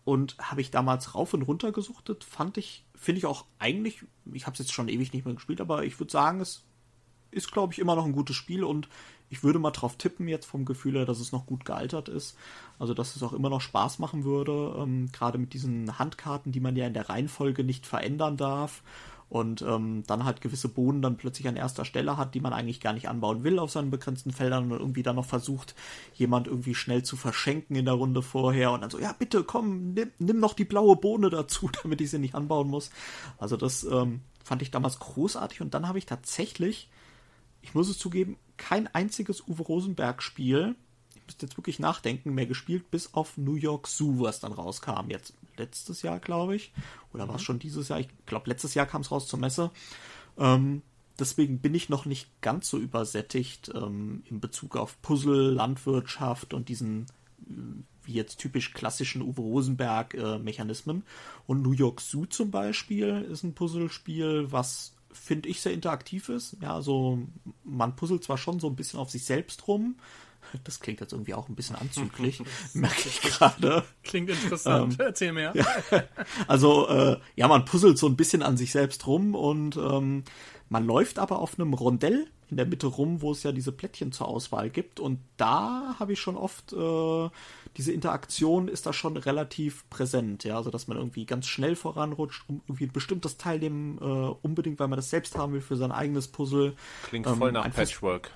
Und 0.06 0.38
habe 0.40 0.62
ich 0.62 0.72
damals 0.72 1.14
rauf 1.14 1.34
und 1.34 1.44
runter 1.44 1.72
gesuchtet, 1.72 2.24
fand 2.24 2.58
ich, 2.58 2.84
finde 2.96 3.20
ich 3.20 3.26
auch 3.28 3.46
eigentlich, 3.60 4.04
ich 4.34 4.48
habe 4.48 4.54
es 4.54 4.60
jetzt 4.60 4.74
schon 4.74 4.90
ewig 4.90 5.14
nicht 5.14 5.26
mehr 5.26 5.36
gespielt, 5.36 5.62
aber 5.62 5.84
ich 5.84 6.00
würde 6.00 6.12
sagen, 6.12 6.42
es 6.42 6.66
ist, 7.32 7.52
glaube 7.52 7.74
ich, 7.74 7.80
immer 7.80 7.96
noch 7.96 8.06
ein 8.06 8.14
gutes 8.14 8.36
Spiel 8.36 8.64
und 8.64 8.90
ich 9.30 9.44
würde 9.44 9.60
mal 9.60 9.70
drauf 9.70 9.98
tippen 9.98 10.28
jetzt 10.28 10.48
vom 10.48 10.66
Gefühl 10.66 10.96
her, 10.96 11.06
dass 11.06 11.20
es 11.20 11.32
noch 11.32 11.46
gut 11.46 11.64
gealtert 11.64 12.10
ist. 12.10 12.36
Also, 12.80 12.96
dass 12.96 13.16
es 13.16 13.22
auch 13.22 13.34
immer 13.34 13.52
noch 13.52 13.62
Spaß 13.62 14.00
machen 14.00 14.24
würde, 14.24 14.76
ähm, 14.80 15.12
gerade 15.12 15.38
mit 15.38 15.54
diesen 15.54 16.00
Handkarten, 16.00 16.52
die 16.52 16.60
man 16.60 16.76
ja 16.76 16.88
in 16.88 16.96
der 16.96 17.10
Reihenfolge 17.10 17.64
nicht 17.64 17.86
verändern 17.86 18.38
darf 18.38 18.82
und 19.30 19.62
ähm, 19.62 20.04
dann 20.08 20.26
halt 20.26 20.42
gewisse 20.42 20.70
Bohnen 20.70 21.02
dann 21.02 21.18
plötzlich 21.18 21.48
an 21.48 21.56
erster 21.56 21.86
Stelle 21.86 22.18
hat, 22.18 22.34
die 22.34 22.40
man 22.40 22.52
eigentlich 22.52 22.82
gar 22.82 22.94
nicht 22.94 23.08
anbauen 23.08 23.44
will 23.44 23.60
auf 23.60 23.72
seinen 23.72 23.92
begrenzten 23.92 24.32
Feldern 24.32 24.72
und 24.72 24.80
irgendwie 24.80 25.04
dann 25.04 25.16
noch 25.16 25.26
versucht, 25.26 25.76
jemand 26.16 26.48
irgendwie 26.48 26.74
schnell 26.74 27.04
zu 27.04 27.16
verschenken 27.16 27.76
in 27.76 27.86
der 27.86 27.94
Runde 27.94 28.24
vorher 28.24 28.72
und 28.72 28.82
dann 28.82 28.90
so, 28.90 29.00
ja 29.00 29.14
bitte 29.14 29.44
komm, 29.44 29.94
nimm, 29.94 30.12
nimm 30.18 30.40
noch 30.40 30.54
die 30.54 30.66
blaue 30.66 30.96
Bohne 30.96 31.30
dazu, 31.30 31.70
damit 31.84 32.02
ich 32.02 32.10
sie 32.10 32.20
nicht 32.20 32.36
anbauen 32.36 32.68
muss. 32.68 32.90
Also 33.38 33.56
das 33.56 33.84
ähm, 33.84 34.22
fand 34.44 34.64
ich 34.64 34.72
damals 34.72 34.98
großartig 34.98 35.62
und 35.62 35.74
dann 35.76 35.88
habe 35.88 36.00
ich 36.00 36.08
tatsächlich, 36.08 36.90
ich 37.62 37.76
muss 37.76 37.90
es 37.90 38.00
zugeben, 38.00 38.38
kein 38.58 38.88
einziges 38.88 39.48
Uwe 39.48 39.62
Rosenberg-Spiel, 39.62 40.76
ich 40.76 40.89
müsste 41.30 41.46
jetzt 41.46 41.58
wirklich 41.58 41.78
nachdenken, 41.78 42.34
mehr 42.34 42.48
gespielt, 42.48 42.90
bis 42.90 43.14
auf 43.14 43.38
New 43.38 43.56
York 43.56 43.88
Zoo, 43.88 44.22
was 44.22 44.40
dann 44.40 44.52
rauskam, 44.52 45.10
jetzt 45.10 45.34
letztes 45.58 46.02
Jahr, 46.02 46.20
glaube 46.20 46.56
ich. 46.56 46.74
Oder 47.14 47.26
mhm. 47.26 47.30
war 47.30 47.36
es 47.36 47.44
schon 47.44 47.60
dieses 47.60 47.90
Jahr? 47.90 48.00
Ich 48.00 48.08
glaube, 48.26 48.50
letztes 48.50 48.74
Jahr 48.74 48.88
kam 48.88 49.02
es 49.02 49.12
raus 49.12 49.28
zur 49.28 49.40
Messe. 49.40 49.70
Ähm, 50.40 50.82
deswegen 51.20 51.60
bin 51.60 51.76
ich 51.76 51.88
noch 51.88 52.06
nicht 52.06 52.30
ganz 52.42 52.68
so 52.68 52.80
übersättigt 52.80 53.72
ähm, 53.76 54.24
in 54.26 54.40
Bezug 54.40 54.76
auf 54.76 55.00
Puzzle, 55.04 55.52
Landwirtschaft 55.52 56.56
und 56.56 56.68
diesen 56.68 57.06
äh, 57.48 57.54
wie 58.06 58.14
jetzt 58.14 58.40
typisch 58.40 58.74
klassischen 58.74 59.22
Uwe 59.22 59.42
Rosenberg-Mechanismen. 59.42 60.98
Äh, 60.98 61.42
und 61.46 61.62
New 61.62 61.74
York 61.74 62.02
Zoo 62.02 62.26
zum 62.26 62.50
Beispiel 62.50 63.28
ist 63.30 63.44
ein 63.44 63.54
Puzzlespiel, 63.54 64.52
was 64.52 64.96
finde 65.12 65.50
ich 65.50 65.62
sehr 65.62 65.74
interaktiv 65.74 66.30
ist. 66.30 66.58
Ja, 66.60 66.74
also 66.74 67.20
man 67.64 67.96
puzzelt 67.96 68.24
zwar 68.24 68.40
schon 68.40 68.60
so 68.60 68.68
ein 68.68 68.76
bisschen 68.76 69.00
auf 69.00 69.12
sich 69.12 69.26
selbst 69.26 69.68
rum. 69.68 69.96
Das 70.64 70.80
klingt 70.80 71.00
jetzt 71.00 71.14
irgendwie 71.14 71.34
auch 71.34 71.50
ein 71.50 71.56
bisschen 71.56 71.76
anzüglich, 71.76 72.42
merke 72.74 73.08
ich 73.08 73.22
gerade. 73.22 73.84
Klingt 74.04 74.30
interessant. 74.30 74.94
Ähm, 74.94 75.06
Erzähl 75.06 75.34
mehr. 75.34 75.54
Ja, 75.56 75.66
also 76.48 76.88
äh, 76.88 77.18
ja, 77.36 77.48
man 77.48 77.66
puzzelt 77.66 77.98
so 77.98 78.08
ein 78.08 78.16
bisschen 78.16 78.44
an 78.44 78.58
sich 78.58 78.72
selbst 78.72 79.06
rum 79.08 79.36
und 79.36 79.78
ähm, 79.78 80.24
man 80.70 80.86
läuft 80.86 81.20
aber 81.20 81.40
auf 81.40 81.60
einem 81.60 81.74
Rondell 81.74 82.28
in 82.50 82.58
der 82.58 82.66
Mitte 82.66 82.88
rum, 82.88 83.22
wo 83.22 83.32
es 83.32 83.44
ja 83.44 83.52
diese 83.52 83.72
Plättchen 83.72 84.12
zur 84.12 84.28
Auswahl 84.28 84.70
gibt. 84.70 85.00
Und 85.00 85.20
da 85.38 85.96
habe 86.00 86.14
ich 86.14 86.20
schon 86.20 86.36
oft 86.36 86.74
äh, 86.74 87.30
diese 87.78 87.92
Interaktion 87.92 88.68
ist 88.68 88.86
da 88.86 88.94
schon 88.94 89.18
relativ 89.18 89.88
präsent, 89.90 90.44
ja, 90.44 90.58
also 90.58 90.72
dass 90.72 90.88
man 90.88 90.98
irgendwie 90.98 91.26
ganz 91.26 91.48
schnell 91.48 91.76
voranrutscht, 91.76 92.44
um 92.48 92.62
irgendwie 92.68 92.86
ein 92.86 92.92
bestimmtes 92.92 93.38
Teil 93.38 93.60
nehmen, 93.60 93.98
äh, 94.00 94.36
unbedingt, 94.42 94.80
weil 94.80 94.88
man 94.88 94.98
das 94.98 95.10
selbst 95.10 95.38
haben 95.38 95.54
will 95.54 95.62
für 95.62 95.78
sein 95.78 95.92
eigenes 95.92 96.28
Puzzle. 96.28 96.76
Klingt 97.04 97.28
ähm, 97.28 97.38
voll 97.38 97.52
nach 97.52 97.72
Patchwork. 97.72 98.32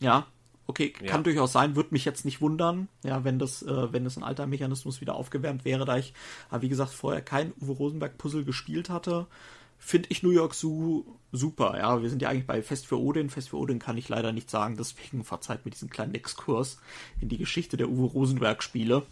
Ja, 0.00 0.26
okay, 0.72 0.90
kann 0.90 1.20
ja. 1.20 1.22
durchaus 1.22 1.52
sein, 1.52 1.76
würde 1.76 1.90
mich 1.92 2.04
jetzt 2.04 2.24
nicht 2.24 2.40
wundern, 2.40 2.88
ja, 3.04 3.24
wenn 3.24 3.38
das, 3.38 3.62
äh, 3.62 3.92
wenn 3.92 4.04
das 4.04 4.16
ein 4.16 4.22
alter 4.22 4.46
Mechanismus 4.46 5.00
wieder 5.00 5.14
aufgewärmt 5.14 5.64
wäre, 5.64 5.84
da 5.84 5.96
ich, 5.96 6.14
wie 6.60 6.68
gesagt, 6.68 6.90
vorher 6.90 7.22
kein 7.22 7.52
Uwe 7.60 7.72
Rosenberg 7.72 8.18
Puzzle 8.18 8.44
gespielt 8.44 8.90
hatte 8.90 9.26
finde 9.84 10.10
ich 10.10 10.22
New 10.22 10.30
York 10.30 10.54
Zoo 10.54 11.04
super. 11.32 11.76
Ja, 11.76 12.00
wir 12.00 12.08
sind 12.08 12.22
ja 12.22 12.28
eigentlich 12.28 12.46
bei 12.46 12.62
Fest 12.62 12.86
für 12.86 13.00
Odin. 13.00 13.30
Fest 13.30 13.48
für 13.48 13.56
Odin 13.56 13.80
kann 13.80 13.98
ich 13.98 14.08
leider 14.08 14.32
nicht 14.32 14.48
sagen, 14.48 14.76
deswegen 14.76 15.24
verzeiht 15.24 15.64
mir 15.64 15.72
diesen 15.72 15.90
kleinen 15.90 16.14
Exkurs 16.14 16.80
in 17.20 17.28
die 17.28 17.36
Geschichte 17.36 17.76
der 17.76 17.88
Uwe 17.88 18.06
Rosenberg-Spiele. 18.06 19.02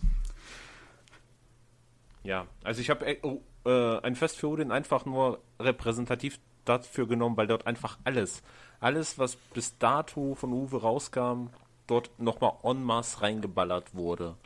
Ja, 2.23 2.47
also 2.63 2.81
ich 2.81 2.89
habe 2.89 3.05
äh, 3.05 3.19
oh, 3.23 3.43
äh, 3.65 3.99
ein 3.99 4.15
Fest 4.15 4.37
für 4.37 4.49
Odin 4.49 4.71
einfach 4.71 5.07
nur 5.07 5.41
repräsentativ 5.59 6.39
dafür 6.65 7.09
genommen, 7.09 7.37
weil 7.37 7.49
dort 7.49 7.67
einfach 7.67 7.99
alles, 8.05 8.43
alles, 8.81 9.19
was 9.19 9.37
bis 9.37 9.79
dato 9.79 10.35
von 10.35 10.53
Uwe 10.53 10.81
rauskam, 10.81 11.49
dort 11.87 12.11
nochmal 12.19 12.53
en 12.63 12.83
masse 12.83 13.21
reingeballert 13.21 13.95
wurde. 13.95 14.37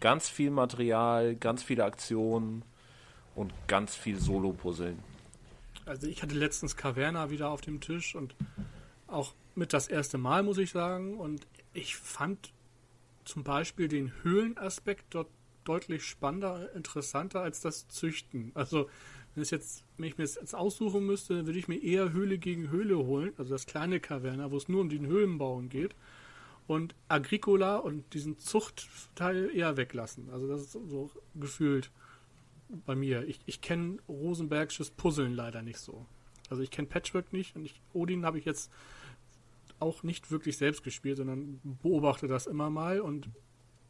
Ganz 0.00 0.28
viel 0.28 0.50
Material, 0.50 1.36
ganz 1.36 1.62
viele 1.62 1.84
Aktionen 1.84 2.64
und 3.34 3.52
ganz 3.68 3.94
viel 3.94 4.18
Solo-Puzzeln. 4.18 4.98
Also 5.86 6.06
ich 6.06 6.22
hatte 6.22 6.34
letztens 6.34 6.76
Caverna 6.76 7.30
wieder 7.30 7.50
auf 7.50 7.60
dem 7.60 7.80
Tisch 7.80 8.14
und 8.14 8.34
auch 9.06 9.34
mit 9.54 9.72
das 9.72 9.88
erste 9.88 10.18
Mal, 10.18 10.42
muss 10.42 10.58
ich 10.58 10.70
sagen. 10.70 11.18
Und 11.18 11.46
ich 11.72 11.96
fand 11.96 12.52
zum 13.24 13.44
Beispiel 13.44 13.88
den 13.88 14.12
Höhlenaspekt 14.22 15.06
dort 15.10 15.28
deutlich 15.64 16.04
spannender, 16.04 16.72
interessanter 16.74 17.40
als 17.40 17.60
das 17.60 17.88
Züchten. 17.88 18.52
Also 18.54 18.88
wenn, 19.34 19.44
jetzt, 19.44 19.84
wenn 19.96 20.06
ich 20.06 20.18
mir 20.18 20.24
jetzt 20.24 20.54
aussuchen 20.54 21.06
müsste, 21.06 21.46
würde 21.46 21.58
ich 21.58 21.68
mir 21.68 21.82
eher 21.82 22.12
Höhle 22.12 22.38
gegen 22.38 22.70
Höhle 22.70 22.98
holen, 22.98 23.32
also 23.38 23.50
das 23.50 23.66
kleine 23.66 24.00
Caverna, 24.00 24.50
wo 24.50 24.56
es 24.56 24.68
nur 24.68 24.80
um 24.80 24.88
den 24.88 25.06
Höhlenbauen 25.06 25.68
geht. 25.68 25.94
Und 26.66 26.94
Agricola 27.08 27.76
und 27.76 28.14
diesen 28.14 28.38
Zuchtteil 28.38 29.50
eher 29.54 29.76
weglassen. 29.76 30.30
Also 30.30 30.46
das 30.48 30.62
ist 30.62 30.72
so 30.72 31.10
gefühlt 31.34 31.90
bei 32.86 32.94
mir. 32.94 33.26
Ich, 33.26 33.40
ich 33.46 33.60
kenne 33.60 33.98
Rosenbergsches 34.08 34.90
Puzzeln 34.90 35.34
leider 35.34 35.62
nicht 35.62 35.78
so. 35.78 36.06
Also 36.48 36.62
ich 36.62 36.70
kenne 36.70 36.88
Patchwork 36.88 37.32
nicht 37.32 37.56
und 37.56 37.64
ich, 37.64 37.80
Odin 37.92 38.24
habe 38.24 38.38
ich 38.38 38.44
jetzt 38.44 38.70
auch 39.80 40.02
nicht 40.02 40.30
wirklich 40.30 40.56
selbst 40.56 40.84
gespielt, 40.84 41.16
sondern 41.16 41.60
beobachte 41.82 42.28
das 42.28 42.46
immer 42.46 42.70
mal 42.70 43.00
und 43.00 43.28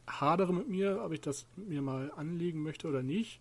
hadere 0.06 0.54
mit 0.54 0.68
mir, 0.68 1.02
ob 1.04 1.12
ich 1.12 1.20
das 1.20 1.46
mir 1.56 1.82
mal 1.82 2.10
anlegen 2.16 2.62
möchte 2.62 2.88
oder 2.88 3.02
nicht. 3.02 3.40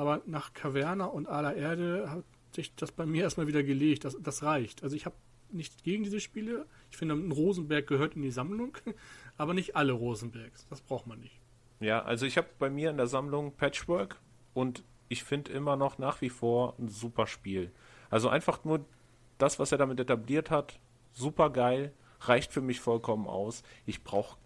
Aber 0.00 0.22
nach 0.24 0.54
Caverna 0.54 1.04
und 1.04 1.28
aller 1.28 1.54
Erde 1.54 2.10
hat 2.10 2.24
sich 2.52 2.74
das 2.74 2.90
bei 2.90 3.04
mir 3.04 3.24
erstmal 3.24 3.46
wieder 3.48 3.62
gelegt. 3.62 4.06
Das, 4.06 4.16
das 4.18 4.42
reicht. 4.42 4.82
Also 4.82 4.96
ich 4.96 5.04
habe 5.04 5.14
nichts 5.50 5.82
gegen 5.82 6.04
diese 6.04 6.20
Spiele. 6.20 6.64
Ich 6.90 6.96
finde, 6.96 7.16
ein 7.16 7.30
Rosenberg 7.30 7.86
gehört 7.86 8.16
in 8.16 8.22
die 8.22 8.30
Sammlung, 8.30 8.78
aber 9.36 9.52
nicht 9.52 9.76
alle 9.76 9.92
Rosenbergs. 9.92 10.66
Das 10.70 10.80
braucht 10.80 11.06
man 11.06 11.20
nicht. 11.20 11.38
Ja, 11.80 12.02
also 12.02 12.24
ich 12.24 12.38
habe 12.38 12.48
bei 12.58 12.70
mir 12.70 12.88
in 12.88 12.96
der 12.96 13.08
Sammlung 13.08 13.52
Patchwork, 13.52 14.16
und 14.54 14.84
ich 15.10 15.22
finde 15.22 15.52
immer 15.52 15.76
noch 15.76 15.98
nach 15.98 16.22
wie 16.22 16.30
vor 16.30 16.76
ein 16.78 16.88
super 16.88 17.26
Spiel. 17.26 17.70
Also 18.08 18.30
einfach 18.30 18.64
nur 18.64 18.82
das, 19.36 19.58
was 19.58 19.70
er 19.70 19.76
damit 19.76 20.00
etabliert 20.00 20.50
hat, 20.50 20.80
super 21.12 21.50
geil, 21.50 21.92
reicht 22.20 22.54
für 22.54 22.62
mich 22.62 22.80
vollkommen 22.80 23.26
aus. 23.26 23.62
Ich 23.84 24.02
brauche 24.02 24.38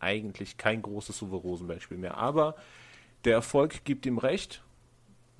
eigentlich 0.00 0.58
kein 0.58 0.82
großes 0.82 1.22
Uwe 1.22 1.36
Rosenberg-Spiel 1.36 1.96
mehr. 1.96 2.18
Aber 2.18 2.56
der 3.24 3.32
Erfolg 3.32 3.84
gibt 3.84 4.04
ihm 4.04 4.18
recht. 4.18 4.62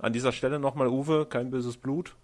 An 0.03 0.11
dieser 0.11 0.33
Stelle 0.33 0.59
nochmal 0.59 0.89
Uwe, 0.89 1.25
kein 1.25 1.49
böses 1.49 1.77
Blut. 1.77 2.15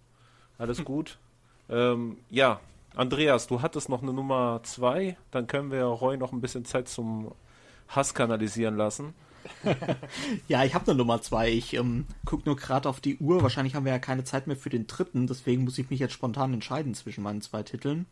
Alles 0.58 0.84
gut. 0.84 1.18
Ähm, 1.72 2.16
ja, 2.30 2.58
Andreas, 2.96 3.46
du 3.46 3.62
hattest 3.62 3.88
noch 3.88 4.02
eine 4.02 4.12
Nummer 4.12 4.58
zwei. 4.64 5.16
Dann 5.30 5.46
können 5.46 5.70
wir 5.70 5.84
Roy 5.84 6.16
noch 6.16 6.32
ein 6.32 6.40
bisschen 6.40 6.64
Zeit 6.64 6.88
zum 6.88 7.30
Hass 7.86 8.12
kanalisieren 8.12 8.76
lassen. 8.76 9.14
ja, 10.48 10.64
ich 10.64 10.74
habe 10.74 10.90
eine 10.90 10.98
Nummer 10.98 11.22
zwei. 11.22 11.48
Ich 11.48 11.74
ähm, 11.74 12.06
gucke 12.24 12.42
nur 12.46 12.56
gerade 12.56 12.88
auf 12.88 12.98
die 12.98 13.18
Uhr. 13.18 13.44
Wahrscheinlich 13.44 13.76
haben 13.76 13.84
wir 13.84 13.92
ja 13.92 14.00
keine 14.00 14.24
Zeit 14.24 14.48
mehr 14.48 14.56
für 14.56 14.68
den 14.68 14.88
dritten. 14.88 15.28
Deswegen 15.28 15.62
muss 15.62 15.78
ich 15.78 15.90
mich 15.90 16.00
jetzt 16.00 16.14
spontan 16.14 16.52
entscheiden 16.52 16.94
zwischen 16.94 17.22
meinen 17.22 17.40
zwei 17.40 17.62
Titeln. 17.62 18.06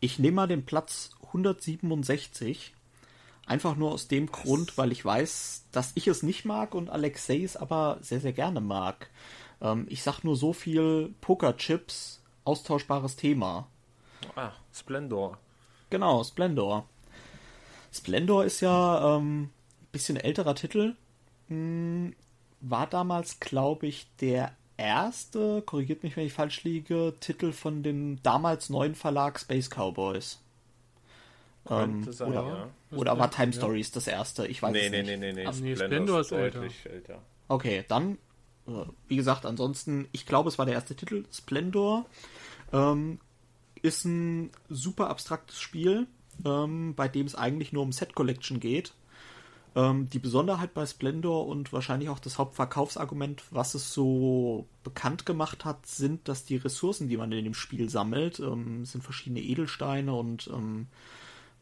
Ich 0.00 0.18
nehme 0.18 0.36
mal 0.36 0.48
den 0.48 0.64
Platz 0.64 1.10
167. 1.26 2.72
Einfach 3.46 3.76
nur 3.76 3.92
aus 3.92 4.08
dem 4.08 4.26
Grund, 4.26 4.76
weil 4.76 4.90
ich 4.90 5.04
weiß, 5.04 5.66
dass 5.70 5.92
ich 5.94 6.08
es 6.08 6.22
nicht 6.24 6.44
mag 6.44 6.74
und 6.74 6.90
Alexei 6.90 7.42
es 7.42 7.56
aber 7.56 7.98
sehr, 8.00 8.20
sehr 8.20 8.32
gerne 8.32 8.60
mag. 8.60 9.08
Ähm, 9.60 9.86
ich 9.88 10.02
sag 10.02 10.24
nur 10.24 10.36
so 10.36 10.52
viel 10.52 11.14
Pokerchips, 11.20 12.22
austauschbares 12.44 13.14
Thema. 13.14 13.68
Ah, 14.34 14.50
Splendor. 14.72 15.38
Genau, 15.90 16.24
Splendor. 16.24 16.88
Splendor 17.92 18.44
ist 18.44 18.60
ja 18.60 19.16
ähm, 19.16 19.50
bisschen 19.92 20.16
älterer 20.16 20.54
Titel. 20.54 20.96
Hm, 21.48 22.14
war 22.60 22.86
damals, 22.86 23.38
glaube 23.40 23.86
ich, 23.86 24.08
der 24.20 24.52
erste, 24.76 25.62
korrigiert 25.62 26.02
mich, 26.02 26.16
wenn 26.16 26.26
ich 26.26 26.32
falsch 26.32 26.64
liege, 26.64 27.14
Titel 27.20 27.52
von 27.52 27.82
dem 27.82 28.22
damals 28.22 28.70
neuen 28.70 28.94
Verlag 28.94 29.38
Space 29.38 29.70
Cowboys. 29.70 30.40
Ähm, 31.68 32.12
sein, 32.12 32.28
oder, 32.28 32.42
ja. 32.42 32.96
oder 32.96 33.18
war 33.18 33.30
Time 33.30 33.52
Stories 33.52 33.90
das 33.90 34.06
erste? 34.06 34.46
Ich 34.46 34.62
weiß 34.62 34.72
nee, 34.72 34.86
es 34.86 34.90
nee, 34.90 35.02
nicht. 35.02 35.18
Nee, 35.18 35.32
nee, 35.32 35.44
nee, 35.44 35.44
nee. 35.44 35.74
Splendor, 35.74 35.86
Splendor 35.86 36.20
ist 36.20 36.32
deutlich 36.32 36.86
älter. 36.86 37.14
älter. 37.14 37.22
Okay, 37.48 37.84
dann, 37.88 38.18
äh, 38.66 38.84
wie 39.08 39.16
gesagt, 39.16 39.46
ansonsten, 39.46 40.08
ich 40.12 40.26
glaube, 40.26 40.48
es 40.48 40.58
war 40.58 40.66
der 40.66 40.74
erste 40.74 40.94
Titel. 40.94 41.24
Splendor 41.32 42.06
ähm, 42.72 43.18
ist 43.82 44.04
ein 44.04 44.50
super 44.68 45.10
abstraktes 45.10 45.60
Spiel, 45.60 46.06
ähm, 46.44 46.94
bei 46.94 47.08
dem 47.08 47.26
es 47.26 47.34
eigentlich 47.34 47.72
nur 47.72 47.82
um 47.82 47.92
Set 47.92 48.14
Collection 48.14 48.60
geht. 48.60 48.92
Ähm, 49.76 50.08
die 50.08 50.18
Besonderheit 50.18 50.72
bei 50.72 50.86
Splendor 50.86 51.46
und 51.46 51.72
wahrscheinlich 51.72 52.08
auch 52.08 52.18
das 52.18 52.38
Hauptverkaufsargument, 52.38 53.42
was 53.50 53.74
es 53.74 53.92
so 53.92 54.66
bekannt 54.82 55.26
gemacht 55.26 55.66
hat, 55.66 55.86
sind, 55.86 56.28
dass 56.28 56.46
die 56.46 56.56
Ressourcen, 56.56 57.08
die 57.08 57.18
man 57.18 57.30
in 57.30 57.44
dem 57.44 57.54
Spiel 57.54 57.90
sammelt, 57.90 58.40
ähm, 58.40 58.86
sind 58.86 59.04
verschiedene 59.04 59.42
Edelsteine 59.42 60.14
und 60.14 60.50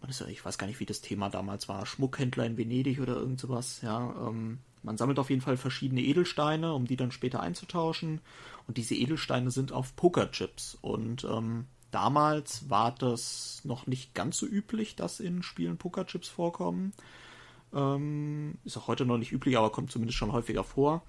ich 0.08 0.44
weiß 0.44 0.58
gar 0.58 0.66
nicht, 0.66 0.80
wie 0.80 0.86
das 0.86 1.00
Thema 1.00 1.30
damals 1.30 1.68
war, 1.68 1.86
Schmuckhändler 1.86 2.46
in 2.46 2.56
Venedig 2.56 3.00
oder 3.00 3.16
irgend 3.16 3.40
sowas, 3.40 3.80
ja. 3.82 4.14
Ähm, 4.28 4.58
man 4.84 4.98
sammelt 4.98 5.18
auf 5.18 5.30
jeden 5.30 5.40
Fall 5.40 5.56
verschiedene 5.56 6.02
Edelsteine, 6.02 6.74
um 6.74 6.86
die 6.86 6.96
dann 6.96 7.10
später 7.10 7.40
einzutauschen. 7.40 8.20
Und 8.66 8.76
diese 8.76 8.94
Edelsteine 8.94 9.50
sind 9.50 9.72
auf 9.72 9.96
Pokerchips. 9.96 10.76
Und 10.80 11.24
ähm, 11.24 11.66
damals 11.90 12.68
war 12.68 12.94
das 12.94 13.62
noch 13.64 13.86
nicht 13.86 14.14
ganz 14.14 14.36
so 14.36 14.46
üblich, 14.46 14.94
dass 14.94 15.20
in 15.20 15.42
Spielen 15.42 15.78
Pokerchips 15.78 16.28
vorkommen. 16.28 16.92
Ähm, 17.72 18.58
ist 18.64 18.76
auch 18.76 18.86
heute 18.86 19.06
noch 19.06 19.16
nicht 19.16 19.32
üblich, 19.32 19.56
aber 19.56 19.70
kommt 19.70 19.90
zumindest 19.90 20.18
schon 20.18 20.32
häufiger 20.32 20.64
vor. 20.64 21.02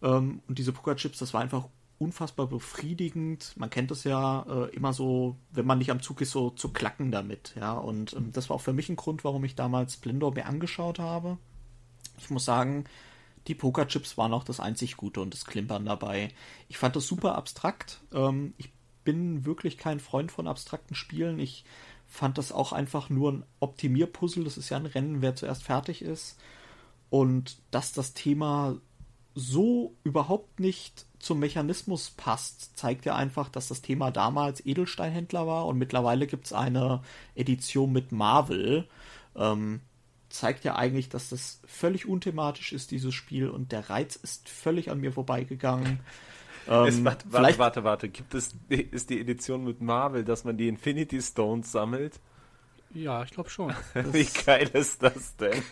Ähm, 0.00 0.40
und 0.46 0.58
diese 0.58 0.72
Pokerchips, 0.72 1.18
das 1.18 1.34
war 1.34 1.40
einfach 1.40 1.64
unfassbar 1.98 2.46
befriedigend. 2.46 3.54
Man 3.56 3.70
kennt 3.70 3.90
das 3.90 4.04
ja 4.04 4.42
äh, 4.48 4.74
immer 4.74 4.92
so, 4.92 5.36
wenn 5.50 5.66
man 5.66 5.78
nicht 5.78 5.90
am 5.90 6.00
Zug 6.00 6.20
ist, 6.20 6.30
so 6.30 6.50
zu 6.50 6.72
klacken 6.72 7.10
damit. 7.10 7.54
Ja, 7.56 7.72
und 7.72 8.14
ähm, 8.14 8.32
das 8.32 8.48
war 8.48 8.56
auch 8.56 8.60
für 8.60 8.72
mich 8.72 8.88
ein 8.88 8.96
Grund, 8.96 9.24
warum 9.24 9.44
ich 9.44 9.56
damals 9.56 9.94
Splendor 9.94 10.34
mir 10.34 10.46
angeschaut 10.46 10.98
habe. 10.98 11.38
Ich 12.18 12.30
muss 12.30 12.44
sagen, 12.44 12.84
die 13.48 13.54
Pokerchips 13.54 14.16
waren 14.16 14.32
auch 14.32 14.44
das 14.44 14.60
einzig 14.60 14.96
Gute 14.96 15.20
und 15.20 15.34
das 15.34 15.44
Klimpern 15.44 15.86
dabei. 15.86 16.32
Ich 16.68 16.78
fand 16.78 16.94
das 16.96 17.06
super 17.06 17.34
abstrakt. 17.34 18.00
Ähm, 18.12 18.54
ich 18.58 18.70
bin 19.04 19.44
wirklich 19.44 19.78
kein 19.78 20.00
Freund 20.00 20.30
von 20.30 20.46
abstrakten 20.46 20.94
Spielen. 20.94 21.38
Ich 21.38 21.64
fand 22.06 22.38
das 22.38 22.52
auch 22.52 22.72
einfach 22.72 23.10
nur 23.10 23.32
ein 23.32 23.44
Optimierpuzzle. 23.58 24.44
Das 24.44 24.56
ist 24.56 24.68
ja 24.68 24.76
ein 24.76 24.86
Rennen, 24.86 25.22
wer 25.22 25.34
zuerst 25.34 25.62
fertig 25.62 26.02
ist. 26.02 26.38
Und 27.10 27.58
dass 27.70 27.92
das 27.92 28.12
Thema 28.12 28.76
so 29.38 29.94
überhaupt 30.02 30.58
nicht 30.60 31.06
zum 31.20 31.38
Mechanismus 31.38 32.10
passt, 32.10 32.76
zeigt 32.76 33.06
ja 33.06 33.14
einfach, 33.14 33.48
dass 33.48 33.68
das 33.68 33.82
Thema 33.82 34.10
damals 34.10 34.64
Edelsteinhändler 34.64 35.46
war 35.46 35.66
und 35.66 35.78
mittlerweile 35.78 36.26
gibt 36.26 36.46
es 36.46 36.52
eine 36.52 37.02
Edition 37.34 37.92
mit 37.92 38.12
Marvel. 38.12 38.88
Ähm, 39.36 39.80
zeigt 40.28 40.64
ja 40.64 40.76
eigentlich, 40.76 41.08
dass 41.08 41.30
das 41.30 41.60
völlig 41.64 42.06
unthematisch 42.06 42.72
ist, 42.72 42.90
dieses 42.90 43.14
Spiel, 43.14 43.48
und 43.48 43.72
der 43.72 43.88
Reiz 43.88 44.16
ist 44.16 44.48
völlig 44.48 44.90
an 44.90 45.00
mir 45.00 45.12
vorbeigegangen. 45.12 46.00
Ähm, 46.70 47.02
warte, 47.02 47.24
warte, 47.32 47.58
warte, 47.58 47.84
warte, 47.84 48.08
gibt 48.10 48.34
es, 48.34 48.54
ist 48.68 49.08
die 49.08 49.18
Edition 49.18 49.64
mit 49.64 49.80
Marvel, 49.80 50.22
dass 50.22 50.44
man 50.44 50.58
die 50.58 50.68
Infinity 50.68 51.22
Stones 51.22 51.72
sammelt? 51.72 52.20
Ja, 52.94 53.22
ich 53.22 53.30
glaube 53.30 53.50
schon. 53.50 53.74
Wie 54.12 54.26
geil 54.46 54.70
ist 54.72 55.02
das 55.02 55.36
denn? 55.36 55.62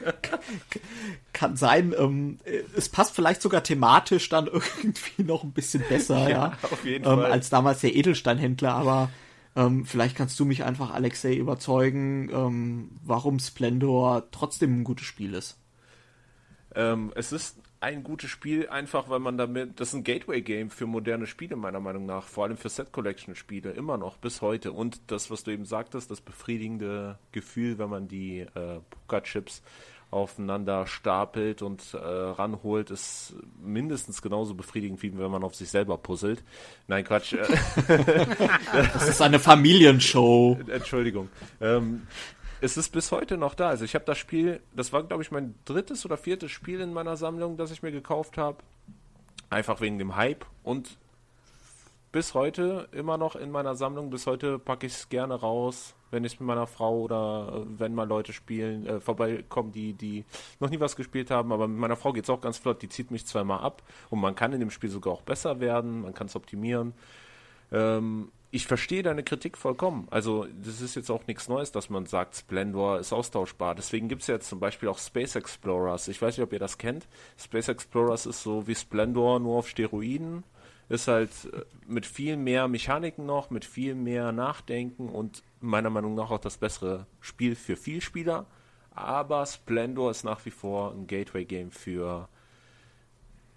Kann 1.32 1.56
sein. 1.56 1.94
Ähm, 1.96 2.38
es 2.76 2.88
passt 2.88 3.14
vielleicht 3.14 3.42
sogar 3.42 3.62
thematisch 3.62 4.28
dann 4.28 4.46
irgendwie 4.52 5.22
noch 5.22 5.42
ein 5.42 5.52
bisschen 5.52 5.82
besser, 5.88 6.22
ja. 6.24 6.28
ja 6.28 6.58
auf 6.62 6.84
jeden 6.84 7.04
ähm, 7.04 7.20
Fall. 7.20 7.32
Als 7.32 7.50
damals 7.50 7.80
der 7.80 7.94
Edelsteinhändler, 7.94 8.74
aber 8.74 9.10
ähm, 9.54 9.86
vielleicht 9.86 10.16
kannst 10.16 10.38
du 10.38 10.44
mich 10.44 10.64
einfach, 10.64 10.92
Alexei, 10.92 11.34
überzeugen, 11.34 12.28
ähm, 12.30 12.90
warum 13.04 13.38
Splendor 13.38 14.24
trotzdem 14.30 14.80
ein 14.80 14.84
gutes 14.84 15.06
Spiel 15.06 15.32
ist. 15.32 15.58
Ähm, 16.74 17.10
es 17.14 17.32
ist 17.32 17.56
ein 17.87 18.03
gutes 18.03 18.30
Spiel, 18.30 18.68
einfach 18.68 19.09
weil 19.09 19.20
man 19.20 19.39
damit, 19.39 19.78
das 19.78 19.89
ist 19.89 19.95
ein 19.95 20.03
Gateway-Game 20.03 20.70
für 20.70 20.87
moderne 20.87 21.28
Spiele, 21.28 21.55
meiner 21.55 21.78
Meinung 21.78 22.05
nach, 22.05 22.24
vor 22.24 22.45
allem 22.45 22.57
für 22.57 22.68
Set-Collection-Spiele, 22.68 23.70
immer 23.70 23.97
noch, 23.97 24.16
bis 24.16 24.43
heute. 24.43 24.72
Und 24.72 25.01
das, 25.07 25.30
was 25.30 25.45
du 25.45 25.53
eben 25.53 25.64
sagtest, 25.64 26.11
das 26.11 26.20
befriedigende 26.20 27.16
Gefühl, 27.30 27.78
wenn 27.78 27.89
man 27.89 28.09
die 28.09 28.41
äh, 28.41 28.80
Poker-Chips 28.91 29.62
aufeinander 30.11 30.89
stapelt 30.89 31.62
und 31.62 31.95
äh, 31.95 31.99
ranholt, 31.99 32.91
ist 32.91 33.34
mindestens 33.62 34.20
genauso 34.20 34.55
befriedigend, 34.55 35.01
wie 35.03 35.16
wenn 35.16 35.30
man 35.30 35.45
auf 35.45 35.55
sich 35.55 35.68
selber 35.68 35.97
puzzelt. 35.97 36.43
Nein, 36.89 37.05
Quatsch. 37.05 37.37
Das 38.95 39.09
ist 39.09 39.22
eine 39.22 39.39
Familienshow. 39.39 40.59
Entschuldigung. 40.68 41.28
Ähm, 41.61 42.03
es 42.66 42.76
ist 42.76 42.90
bis 42.90 43.12
heute 43.12 43.36
noch 43.36 43.54
da. 43.54 43.68
Also 43.68 43.84
ich 43.84 43.94
habe 43.94 44.04
das 44.04 44.18
Spiel, 44.18 44.60
das 44.74 44.92
war 44.92 45.04
glaube 45.04 45.22
ich 45.22 45.30
mein 45.30 45.54
drittes 45.64 46.04
oder 46.04 46.16
viertes 46.16 46.50
Spiel 46.50 46.80
in 46.80 46.92
meiner 46.92 47.16
Sammlung, 47.16 47.56
das 47.56 47.70
ich 47.70 47.82
mir 47.82 47.92
gekauft 47.92 48.36
habe. 48.36 48.58
Einfach 49.50 49.80
wegen 49.80 49.98
dem 49.98 50.16
Hype 50.16 50.44
und 50.64 50.98
bis 52.10 52.34
heute 52.34 52.88
immer 52.90 53.18
noch 53.18 53.36
in 53.36 53.52
meiner 53.52 53.76
Sammlung. 53.76 54.10
Bis 54.10 54.26
heute 54.26 54.58
packe 54.58 54.86
ich 54.86 54.94
es 54.94 55.08
gerne 55.08 55.34
raus, 55.34 55.94
wenn 56.10 56.24
ich 56.24 56.34
es 56.34 56.40
mit 56.40 56.48
meiner 56.48 56.66
Frau 56.66 57.02
oder 57.02 57.52
äh, 57.54 57.78
wenn 57.78 57.94
mal 57.94 58.08
Leute 58.08 58.32
spielen, 58.32 58.84
äh, 58.84 59.00
vorbeikommen, 59.00 59.70
die, 59.70 59.92
die 59.92 60.24
noch 60.58 60.70
nie 60.70 60.80
was 60.80 60.96
gespielt 60.96 61.30
haben. 61.30 61.52
Aber 61.52 61.68
mit 61.68 61.78
meiner 61.78 61.94
Frau 61.94 62.12
geht 62.12 62.24
es 62.24 62.30
auch 62.30 62.40
ganz 62.40 62.58
flott. 62.58 62.82
Die 62.82 62.88
zieht 62.88 63.12
mich 63.12 63.26
zweimal 63.26 63.60
ab 63.60 63.82
und 64.10 64.20
man 64.20 64.34
kann 64.34 64.52
in 64.52 64.58
dem 64.58 64.70
Spiel 64.70 64.90
sogar 64.90 65.12
auch 65.12 65.22
besser 65.22 65.60
werden. 65.60 66.02
Man 66.02 66.14
kann 66.14 66.26
es 66.26 66.34
optimieren. 66.34 66.94
Ähm, 67.70 68.32
ich 68.51 68.66
verstehe 68.66 69.03
deine 69.03 69.22
Kritik 69.22 69.57
vollkommen. 69.59 70.07
Also, 70.11 70.47
das 70.62 70.80
ist 70.80 70.94
jetzt 70.94 71.11
auch 71.11 71.26
nichts 71.26 71.49
Neues, 71.49 71.72
dass 71.72 71.90
man 71.90 72.07
sagt, 72.07 72.36
Splendor 72.36 72.99
ist 73.01 73.12
austauschbar. 73.12 73.74
Deswegen 73.74 74.09
gibt 74.09 74.22
es 74.22 74.28
jetzt 74.28 74.49
zum 74.49 74.61
Beispiel 74.61 74.88
auch 74.88 74.99
Space 74.99 75.34
Explorers. 75.34 76.09
Ich 76.09 76.22
weiß 76.22 76.36
nicht, 76.36 76.44
ob 76.44 76.53
ihr 76.53 76.59
das 76.59 76.78
kennt. 76.78 77.07
Space 77.36 77.68
Explorers 77.68 78.26
ist 78.26 78.42
so 78.42 78.66
wie 78.66 78.74
Splendor, 78.74 79.40
nur 79.40 79.59
auf 79.59 79.68
Steroiden. 79.68 80.44
Ist 80.88 81.09
halt 81.09 81.30
äh, 81.53 81.62
mit 81.86 82.07
viel 82.07 82.36
mehr 82.36 82.68
Mechaniken 82.68 83.26
noch, 83.26 83.51
mit 83.51 83.64
viel 83.64 83.94
mehr 83.94 84.30
Nachdenken 84.30 85.09
und 85.09 85.42
meiner 85.61 85.90
Meinung 85.90 86.14
nach 86.14 86.30
auch 86.30 86.38
das 86.38 86.59
bessere 86.59 87.07
Spiel 87.20 87.57
für 87.57 87.76
Vielspieler. 87.76 88.47
Aber 88.94 89.44
Splendor 89.44 90.12
ist 90.12 90.24
nach 90.24 90.44
wie 90.47 90.51
vor 90.51 90.92
ein 90.92 91.07
Gateway-Game 91.07 91.72
für 91.72 92.28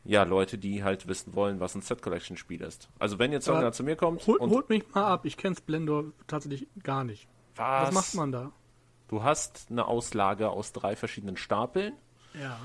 ja, 0.09 0.23
Leute, 0.23 0.57
die 0.57 0.83
halt 0.83 1.07
wissen 1.07 1.35
wollen, 1.35 1.59
was 1.59 1.75
ein 1.75 1.81
Set 1.81 2.01
Collection 2.01 2.35
Spiel 2.35 2.61
ist. 2.61 2.89
Also 2.97 3.19
wenn 3.19 3.31
jetzt 3.31 3.47
irgendwer 3.47 3.71
zu 3.71 3.83
mir 3.83 3.95
kommt. 3.95 4.25
Hol, 4.25 4.39
holt 4.39 4.67
mich 4.67 4.83
mal 4.95 5.05
ab, 5.05 5.25
ich 5.25 5.37
kenne 5.37 5.55
Splendor 5.55 6.05
tatsächlich 6.25 6.67
gar 6.81 7.03
nicht. 7.03 7.27
Was? 7.55 7.87
was 7.87 7.93
macht 7.93 8.15
man 8.15 8.31
da? 8.31 8.51
Du 9.07 9.21
hast 9.21 9.67
eine 9.69 9.85
Auslage 9.85 10.49
aus 10.49 10.73
drei 10.73 10.95
verschiedenen 10.95 11.37
Stapeln. 11.37 11.93
Ja. 12.33 12.57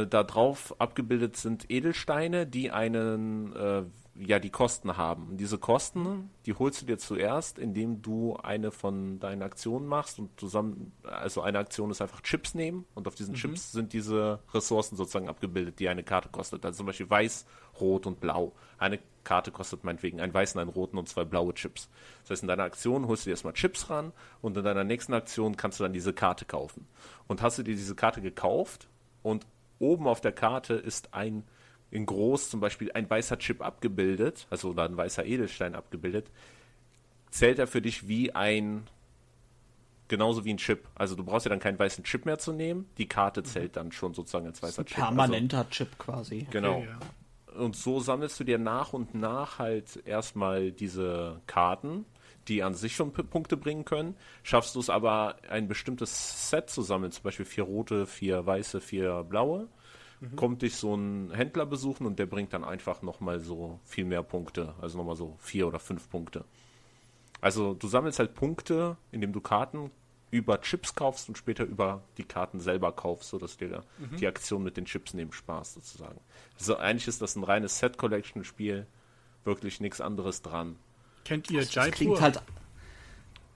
Äh, 0.00 0.06
da 0.06 0.22
drauf 0.22 0.74
abgebildet 0.78 1.38
sind 1.38 1.70
Edelsteine, 1.70 2.46
die 2.46 2.70
einen 2.70 3.56
äh, 3.56 3.82
ja 4.26 4.38
die 4.38 4.50
Kosten 4.50 4.96
haben. 4.96 5.28
Und 5.28 5.36
diese 5.38 5.58
Kosten, 5.58 6.30
die 6.46 6.52
holst 6.52 6.82
du 6.82 6.86
dir 6.86 6.98
zuerst, 6.98 7.58
indem 7.58 8.02
du 8.02 8.36
eine 8.36 8.70
von 8.70 9.18
deinen 9.18 9.42
Aktionen 9.42 9.86
machst 9.86 10.18
und 10.18 10.38
zusammen, 10.38 10.92
also 11.02 11.40
eine 11.40 11.58
Aktion 11.58 11.90
ist 11.90 12.02
einfach 12.02 12.20
Chips 12.20 12.54
nehmen 12.54 12.84
und 12.94 13.08
auf 13.08 13.14
diesen 13.14 13.32
mhm. 13.32 13.38
Chips 13.38 13.72
sind 13.72 13.92
diese 13.92 14.40
Ressourcen 14.52 14.96
sozusagen 14.96 15.28
abgebildet, 15.28 15.78
die 15.78 15.88
eine 15.88 16.02
Karte 16.02 16.28
kostet. 16.28 16.64
Also 16.64 16.78
zum 16.78 16.86
Beispiel 16.86 17.08
weiß, 17.08 17.46
rot 17.80 18.06
und 18.06 18.20
blau. 18.20 18.52
Eine 18.78 18.98
Karte 19.24 19.50
kostet 19.50 19.84
meinetwegen 19.84 20.20
einen 20.20 20.34
weißen, 20.34 20.60
einen 20.60 20.70
roten 20.70 20.98
und 20.98 21.08
zwei 21.08 21.24
blaue 21.24 21.54
Chips. 21.54 21.88
Das 22.22 22.30
heißt, 22.30 22.42
in 22.42 22.48
deiner 22.48 22.64
Aktion 22.64 23.06
holst 23.06 23.24
du 23.24 23.28
dir 23.28 23.32
erstmal 23.32 23.54
Chips 23.54 23.90
ran 23.90 24.12
und 24.42 24.56
in 24.56 24.64
deiner 24.64 24.84
nächsten 24.84 25.14
Aktion 25.14 25.56
kannst 25.56 25.80
du 25.80 25.84
dann 25.84 25.92
diese 25.92 26.12
Karte 26.12 26.44
kaufen. 26.44 26.86
Und 27.26 27.42
hast 27.42 27.58
du 27.58 27.62
dir 27.62 27.74
diese 27.74 27.94
Karte 27.94 28.20
gekauft 28.20 28.88
und 29.22 29.46
oben 29.78 30.06
auf 30.06 30.20
der 30.20 30.32
Karte 30.32 30.74
ist 30.74 31.14
ein 31.14 31.44
in 31.90 32.06
groß 32.06 32.50
zum 32.50 32.60
Beispiel 32.60 32.92
ein 32.92 33.08
weißer 33.08 33.38
Chip 33.38 33.62
abgebildet, 33.62 34.46
also 34.50 34.70
oder 34.70 34.84
ein 34.84 34.96
weißer 34.96 35.24
Edelstein 35.24 35.74
abgebildet, 35.74 36.30
zählt 37.30 37.58
er 37.58 37.66
für 37.66 37.82
dich 37.82 38.08
wie 38.08 38.34
ein 38.34 38.86
genauso 40.08 40.44
wie 40.44 40.52
ein 40.52 40.58
Chip. 40.58 40.86
Also 40.94 41.14
du 41.14 41.24
brauchst 41.24 41.46
ja 41.46 41.50
dann 41.50 41.60
keinen 41.60 41.78
weißen 41.78 42.04
Chip 42.04 42.26
mehr 42.26 42.38
zu 42.38 42.52
nehmen. 42.52 42.90
Die 42.98 43.06
Karte 43.06 43.42
zählt 43.42 43.76
dann 43.76 43.92
schon 43.92 44.12
sozusagen 44.12 44.46
als 44.46 44.62
weißer 44.62 44.84
Chip. 44.84 44.96
Permanenter 44.96 45.58
also, 45.58 45.70
Chip 45.70 45.98
quasi. 45.98 46.46
Genau. 46.50 46.78
Okay, 46.78 46.88
ja. 46.88 47.60
Und 47.60 47.76
so 47.76 48.00
sammelst 48.00 48.38
du 48.38 48.44
dir 48.44 48.58
nach 48.58 48.92
und 48.92 49.14
nach 49.14 49.58
halt 49.58 50.02
erstmal 50.06 50.72
diese 50.72 51.40
Karten, 51.46 52.04
die 52.48 52.62
an 52.62 52.74
sich 52.74 52.94
schon 52.94 53.12
Punkte 53.12 53.56
bringen 53.56 53.84
können. 53.84 54.16
Schaffst 54.42 54.74
du 54.74 54.80
es 54.80 54.90
aber, 54.90 55.36
ein 55.48 55.68
bestimmtes 55.68 56.50
Set 56.50 56.70
zu 56.70 56.82
sammeln, 56.82 57.12
zum 57.12 57.22
Beispiel 57.24 57.46
vier 57.46 57.64
rote, 57.64 58.06
vier 58.06 58.44
weiße, 58.44 58.80
vier 58.80 59.24
blaue, 59.24 59.68
mhm. 60.20 60.36
kommt 60.36 60.62
dich 60.62 60.76
so 60.76 60.94
ein 60.94 61.30
Händler 61.32 61.66
besuchen 61.66 62.06
und 62.06 62.18
der 62.18 62.26
bringt 62.26 62.52
dann 62.52 62.64
einfach 62.64 63.02
nochmal 63.02 63.40
so 63.40 63.80
viel 63.84 64.04
mehr 64.04 64.22
Punkte, 64.22 64.74
also 64.80 64.98
nochmal 64.98 65.16
so 65.16 65.36
vier 65.38 65.66
oder 65.66 65.78
fünf 65.78 66.08
Punkte. 66.08 66.44
Also 67.40 67.74
du 67.74 67.88
sammelst 67.88 68.18
halt 68.18 68.34
Punkte, 68.34 68.96
indem 69.12 69.32
du 69.32 69.40
Karten 69.40 69.90
über 70.30 70.60
Chips 70.60 70.94
kaufst 70.94 71.28
und 71.28 71.36
später 71.38 71.64
über 71.64 72.02
die 72.16 72.24
Karten 72.24 72.60
selber 72.60 72.92
kaufst, 72.92 73.30
sodass 73.30 73.56
dir 73.56 73.82
mhm. 73.98 74.16
die 74.16 74.26
Aktion 74.26 74.62
mit 74.62 74.76
den 74.76 74.84
Chips 74.84 75.14
neben 75.14 75.32
Spaß 75.32 75.74
sozusagen. 75.74 76.20
Also 76.58 76.76
eigentlich 76.76 77.08
ist 77.08 77.20
das 77.20 77.34
ein 77.36 77.42
reines 77.42 77.78
Set-Collection-Spiel, 77.78 78.86
wirklich 79.44 79.80
nichts 79.80 80.00
anderes 80.00 80.42
dran. 80.42 80.76
Kennt 81.24 81.50
ihr 81.50 81.62
Jaipur? 81.62 81.86
Das 81.86 81.94
klingt 81.94 82.20
halt. 82.20 82.42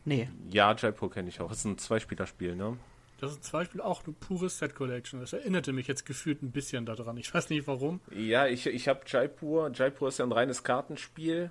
Nee. 0.04 0.28
Ja, 0.50 0.74
Jaipur 0.74 1.10
kenne 1.10 1.28
ich 1.28 1.40
auch. 1.40 1.48
Das 1.48 1.58
ist 1.58 1.64
ein 1.64 1.78
Zweispielerspiel, 1.78 2.56
ne? 2.56 2.76
Das 3.24 3.32
ist 3.32 3.44
zum 3.44 3.60
Beispiel 3.60 3.80
auch 3.80 4.04
eine 4.04 4.14
pure 4.14 4.48
Set 4.48 4.74
Collection. 4.74 5.20
Das 5.20 5.32
erinnerte 5.32 5.72
mich 5.72 5.86
jetzt 5.86 6.06
gefühlt 6.06 6.42
ein 6.42 6.52
bisschen 6.52 6.86
daran. 6.86 7.16
Ich 7.16 7.32
weiß 7.32 7.50
nicht 7.50 7.66
warum. 7.66 8.00
Ja, 8.10 8.46
ich, 8.46 8.66
ich 8.66 8.88
habe 8.88 9.00
Jaipur. 9.06 9.70
Jaipur 9.72 10.08
ist 10.08 10.18
ja 10.18 10.24
ein 10.24 10.32
reines 10.32 10.62
Kartenspiel. 10.62 11.50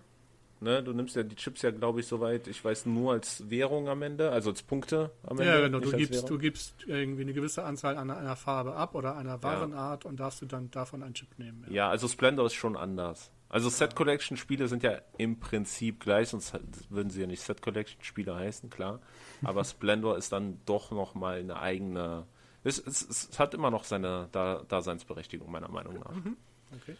Ne, 0.63 0.81
du 0.81 0.93
nimmst 0.93 1.17
ja 1.17 1.23
die 1.23 1.35
Chips 1.35 1.61
ja, 1.61 1.71
glaube 1.71 1.99
ich, 1.99 2.07
soweit, 2.07 2.47
ich 2.47 2.63
weiß, 2.63 2.85
nur 2.85 3.11
als 3.11 3.49
Währung 3.49 3.89
am 3.89 4.01
Ende, 4.01 4.31
also 4.31 4.49
als 4.49 4.63
Punkte 4.63 5.11
am 5.23 5.37
Ende. 5.37 5.51
Ja, 5.51 5.59
genau, 5.59 5.79
du 5.79 5.91
gibst, 5.91 6.29
du 6.29 6.37
gibst 6.37 6.75
irgendwie 6.87 7.23
eine 7.23 7.33
gewisse 7.33 7.65
Anzahl 7.65 7.97
an 7.97 8.09
einer 8.09 8.37
Farbe 8.37 8.73
ab 8.73 8.95
oder 8.95 9.17
einer 9.17 9.43
Warenart 9.43 10.05
ja. 10.05 10.09
und 10.09 10.21
darfst 10.21 10.41
du 10.41 10.45
dann 10.45 10.71
davon 10.71 11.03
einen 11.03 11.15
Chip 11.15 11.37
nehmen. 11.37 11.65
Ja, 11.67 11.73
ja 11.73 11.89
also 11.89 12.07
Splendor 12.07 12.45
ist 12.45 12.53
schon 12.53 12.77
anders. 12.77 13.29
Also 13.53 13.69
Set 13.69 13.95
Collection 13.95 14.35
Spiele 14.35 14.67
sind 14.67 14.81
ja 14.81 14.99
im 15.19 15.39
Prinzip 15.39 15.99
gleich, 15.99 16.29
sonst 16.29 16.59
würden 16.89 17.11
sie 17.11 17.21
ja 17.21 17.27
nicht 17.27 17.43
Set 17.43 17.61
Collection 17.61 18.01
Spiele 18.01 18.33
heißen, 18.33 18.71
klar. 18.71 18.99
Aber 19.43 19.63
Splendor 19.63 20.17
ist 20.17 20.31
dann 20.31 20.59
doch 20.65 20.89
noch 20.89 21.13
mal 21.13 21.37
eine 21.37 21.59
eigene. 21.59 22.25
Es, 22.63 22.79
es, 22.79 23.07
es 23.07 23.37
hat 23.37 23.53
immer 23.53 23.69
noch 23.69 23.83
seine 23.83 24.27
Daseinsberechtigung 24.31 25.51
meiner 25.51 25.69
Meinung 25.69 25.99
nach. 25.99 26.15
Mhm. 26.15 26.35
Okay. 26.81 26.97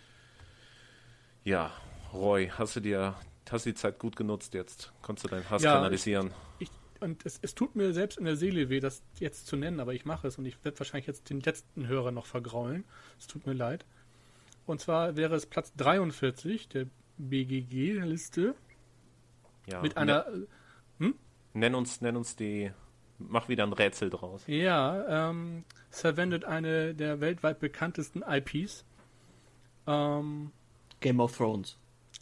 Ja, 1.43 1.71
Roy, 2.13 2.51
hast 2.55 2.75
du 2.75 2.81
dir 2.81 3.15
hast 3.49 3.65
die 3.65 3.73
Zeit 3.73 3.97
gut 3.97 4.15
genutzt 4.15 4.53
jetzt? 4.53 4.93
Konntest 5.01 5.25
du 5.25 5.29
deinen 5.29 5.49
Hass 5.49 5.63
ja, 5.63 5.73
kanalisieren? 5.73 6.35
Ich, 6.59 6.69
ich, 6.69 7.01
und 7.01 7.25
es, 7.25 7.39
es, 7.41 7.55
tut 7.55 7.75
mir 7.75 7.93
selbst 7.93 8.19
in 8.19 8.25
der 8.25 8.35
Seele 8.35 8.69
weh, 8.69 8.79
das 8.79 9.01
jetzt 9.19 9.47
zu 9.47 9.55
nennen, 9.55 9.79
aber 9.79 9.95
ich 9.95 10.05
mache 10.05 10.27
es 10.27 10.37
und 10.37 10.45
ich 10.45 10.63
werde 10.63 10.77
wahrscheinlich 10.77 11.07
jetzt 11.07 11.31
den 11.31 11.41
letzten 11.41 11.87
Hörer 11.87 12.11
noch 12.11 12.27
vergraulen. 12.27 12.83
Es 13.17 13.25
tut 13.25 13.47
mir 13.47 13.53
leid. 13.53 13.87
Und 14.65 14.79
zwar 14.79 15.15
wäre 15.15 15.35
es 15.35 15.45
Platz 15.45 15.73
43 15.75 16.69
der 16.69 16.87
BGG-Liste. 17.17 18.55
Ja. 19.67 19.81
Mit 19.81 19.97
einer. 19.97 20.29
Ne, 20.29 20.47
hm? 20.99 21.15
Nenn 21.53 21.75
uns, 21.75 22.01
nenn 22.01 22.15
uns 22.15 22.35
die. 22.35 22.71
Mach 23.19 23.47
wieder 23.47 23.63
ein 23.63 23.73
Rätsel 23.73 24.09
draus. 24.09 24.43
Ja, 24.47 25.29
ähm, 25.29 25.63
es 25.91 26.01
verwendet 26.01 26.45
eine 26.45 26.93
der 26.95 27.21
weltweit 27.21 27.59
bekanntesten 27.59 28.23
IPs. 28.27 28.83
Ähm, 29.87 30.51
Game 30.99 31.19
of 31.19 31.37
Thrones. 31.37 31.77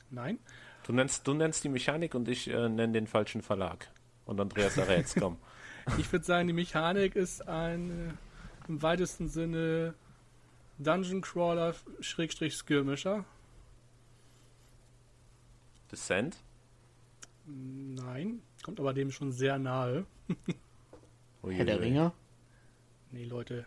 Nein. 0.10 0.38
Du 0.84 0.94
nennst, 0.94 1.28
du 1.28 1.34
nennst 1.34 1.64
die 1.64 1.70
Mechanik 1.70 2.14
und 2.16 2.28
ich 2.28 2.50
äh, 2.50 2.70
nenne 2.70 2.94
den 2.94 3.08
falschen 3.08 3.42
Verlag. 3.42 3.90
Und 4.26 4.40
Andreas 4.40 4.78
errätst, 4.78 5.16
komm. 5.20 5.38
ich 5.98 6.12
würde 6.12 6.26
sagen, 6.26 6.48
die 6.48 6.54
Mechanik 6.54 7.16
ist 7.16 7.48
ein 7.48 8.18
im 8.68 8.82
weitesten 8.82 9.28
Sinne 9.28 9.96
Dungeon 10.84 11.22
Crawler 11.22 11.76
Schrägstrich 12.00 12.56
Skirmisher. 12.56 13.26
Descent? 15.92 16.38
Nein, 17.46 18.42
kommt 18.64 18.80
aber 18.80 18.94
dem 18.94 19.12
schon 19.12 19.32
sehr 19.32 19.60
nahe. 19.60 20.06
Herr 21.44 21.66
der 21.66 21.82
Ringe? 21.82 22.14
Nee, 23.12 23.26
Leute. 23.26 23.66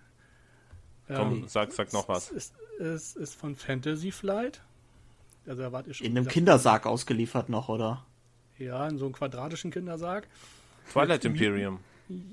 Komm, 1.07 1.43
ähm, 1.43 1.49
sag, 1.49 1.73
sag 1.73 1.93
noch 1.93 2.09
was. 2.09 2.31
Es 2.31 2.53
ist, 2.79 2.81
es 2.81 3.17
ist 3.17 3.35
von 3.35 3.57
Fantasy 3.57 4.11
Flight. 4.11 4.63
Also 5.47 5.63
erwartet 5.63 5.97
schon. 5.97 6.07
In 6.07 6.17
einem 6.17 6.29
Kindersarg 6.29 6.87
ausgeliefert 6.87 7.49
noch, 7.49 7.69
oder? 7.69 8.07
Ja, 8.59 8.89
in 8.89 8.97
so 8.97 9.05
einem 9.05 9.15
quadratischen 9.15 9.71
Kindersarg. 9.71 10.27
Twilight 10.91 11.25
Imperium. 11.25 11.81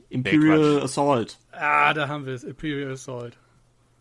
Imperial 0.09 0.75
nee, 0.75 0.81
Assault. 0.81 1.37
Ah, 1.51 1.93
da 1.93 2.07
haben 2.07 2.25
wir 2.25 2.33
es. 2.33 2.43
Imperial 2.43 2.91
Assault. 2.91 3.37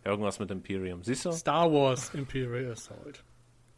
Irgendwas 0.03 0.39
mit 0.39 0.49
Imperium. 0.51 1.03
Siehst 1.03 1.25
du? 1.25 1.31
Star 1.31 1.71
Wars 1.71 2.13
Imperial 2.13 2.71
Assault. 2.71 3.23